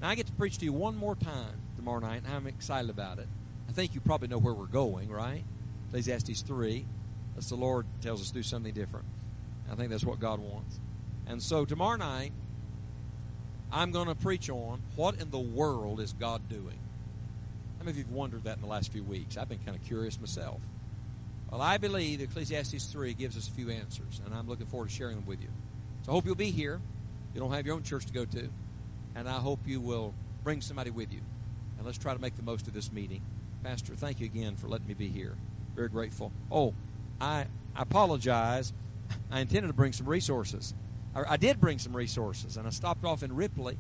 Now, 0.01 0.09
I 0.09 0.15
get 0.15 0.27
to 0.27 0.33
preach 0.33 0.59
to 0.59 0.65
you 0.65 0.73
one 0.73 0.97
more 0.97 1.15
time 1.15 1.61
tomorrow 1.77 2.01
night, 2.01 2.23
and 2.25 2.35
I'm 2.35 2.47
excited 2.47 2.91
about 2.91 3.19
it. 3.19 3.29
I 3.69 3.73
think 3.73 3.95
you 3.95 4.01
probably 4.01 4.29
know 4.29 4.39
where 4.39 4.55
we're 4.55 4.67
going, 4.67 5.11
right? 5.11 5.45
Ecclesiastes 5.89 6.43
3. 6.43 6.87
Unless 7.31 7.49
the 7.49 7.57
Lord 7.57 7.87
tells 8.01 8.21
us 8.21 8.29
to 8.29 8.35
do 8.35 8.43
something 8.43 8.75
different. 8.75 9.07
I 9.71 9.75
think 9.75 9.91
that's 9.91 10.05
what 10.05 10.21
God 10.21 10.41
wants. 10.41 10.79
And 11.27 11.43
so 11.43 11.65
tomorrow 11.65 11.97
night, 11.97 12.33
I'm 13.71 13.91
going 13.91 14.09
to 14.09 14.15
preach 14.15 14.51
on 14.51 14.83
what 14.97 15.21
in 15.21 15.31
the 15.31 15.39
world 15.39 16.01
is 16.01 16.13
God 16.13 16.49
doing? 16.49 16.79
How 17.83 17.87
many 17.87 17.99
of 17.99 17.99
you 17.99 18.05
have 18.05 18.13
wondered 18.13 18.45
that 18.45 18.55
in 18.55 18.63
the 18.63 18.69
last 18.69 18.93
few 18.93 19.03
weeks? 19.03 19.37
I've 19.37 19.49
been 19.49 19.59
kind 19.59 19.77
of 19.77 19.83
curious 19.83 20.21
myself. 20.21 20.61
Well, 21.51 21.61
I 21.61 21.79
believe 21.79 22.21
Ecclesiastes 22.21 22.87
3 22.87 23.13
gives 23.13 23.37
us 23.37 23.49
a 23.49 23.51
few 23.51 23.71
answers, 23.71 24.21
and 24.25 24.33
I'm 24.33 24.49
looking 24.49 24.67
forward 24.67 24.91
to 24.91 24.95
sharing 24.95 25.17
them 25.17 25.27
with 25.27 25.43
you. 25.43 25.49
So 26.03 26.13
I 26.13 26.15
hope 26.15 26.25
you'll 26.25 26.37
be 26.37 26.53
here. 26.53 26.81
You 27.35 27.41
don't 27.41 27.51
have 27.51 27.67
your 27.67 27.75
own 27.75 27.83
church 27.83 28.07
to 28.07 28.13
go 28.13 28.25
to. 28.25 28.49
And 29.17 29.29
I 29.29 29.41
hope 29.41 29.67
you 29.67 29.81
will 29.81 30.15
bring 30.45 30.61
somebody 30.61 30.91
with 30.91 31.13
you. 31.13 31.23
And 31.77 31.85
let's 31.85 31.99
try 31.99 32.15
to 32.15 32.21
make 32.21 32.37
the 32.37 32.45
most 32.45 32.69
of 32.69 32.73
this 32.73 32.93
meeting. 32.93 33.21
Pastor, 33.65 33.97
thank 33.97 34.21
you 34.21 34.27
again 34.27 34.55
for 34.55 34.69
letting 34.69 34.87
me 34.87 34.95
be 34.95 35.09
here. 35.09 35.35
Very 35.75 35.89
grateful. 35.89 36.31
Oh, 36.53 36.75
I, 37.21 37.47
I 37.75 37.83
apologize. 37.83 38.73
I 39.29 39.41
intended 39.41 39.67
to 39.67 39.75
bring 39.75 39.93
some 39.93 40.09
resources. 40.09 40.73
I, 41.17 41.25
I 41.31 41.37
did 41.37 41.61
bring 41.61 41.81
some 41.81 41.97
resources, 41.97 42.57
and 42.57 42.65
I 42.65 42.71
stopped 42.71 43.05
off 43.05 43.25
in 43.25 43.35
Ripley 43.35 43.77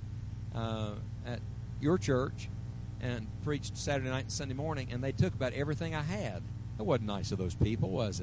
uh, 0.57 0.95
at 1.25 1.39
your 1.81 1.99
church 1.99 2.49
and 3.03 3.27
preached 3.43 3.77
Saturday 3.77 4.09
night 4.09 4.25
and 4.25 4.33
Sunday 4.33 4.55
morning, 4.55 4.89
and 4.93 5.03
they 5.03 5.13
took 5.13 5.35
about 5.35 5.53
everything 5.53 5.95
I 5.95 6.03
had. 6.03 6.43
That 6.79 6.85
wasn't 6.85 7.09
nice 7.09 7.33
of 7.33 7.39
those 7.39 7.55
people, 7.55 7.91
was 7.91 8.09
it? 8.09 8.11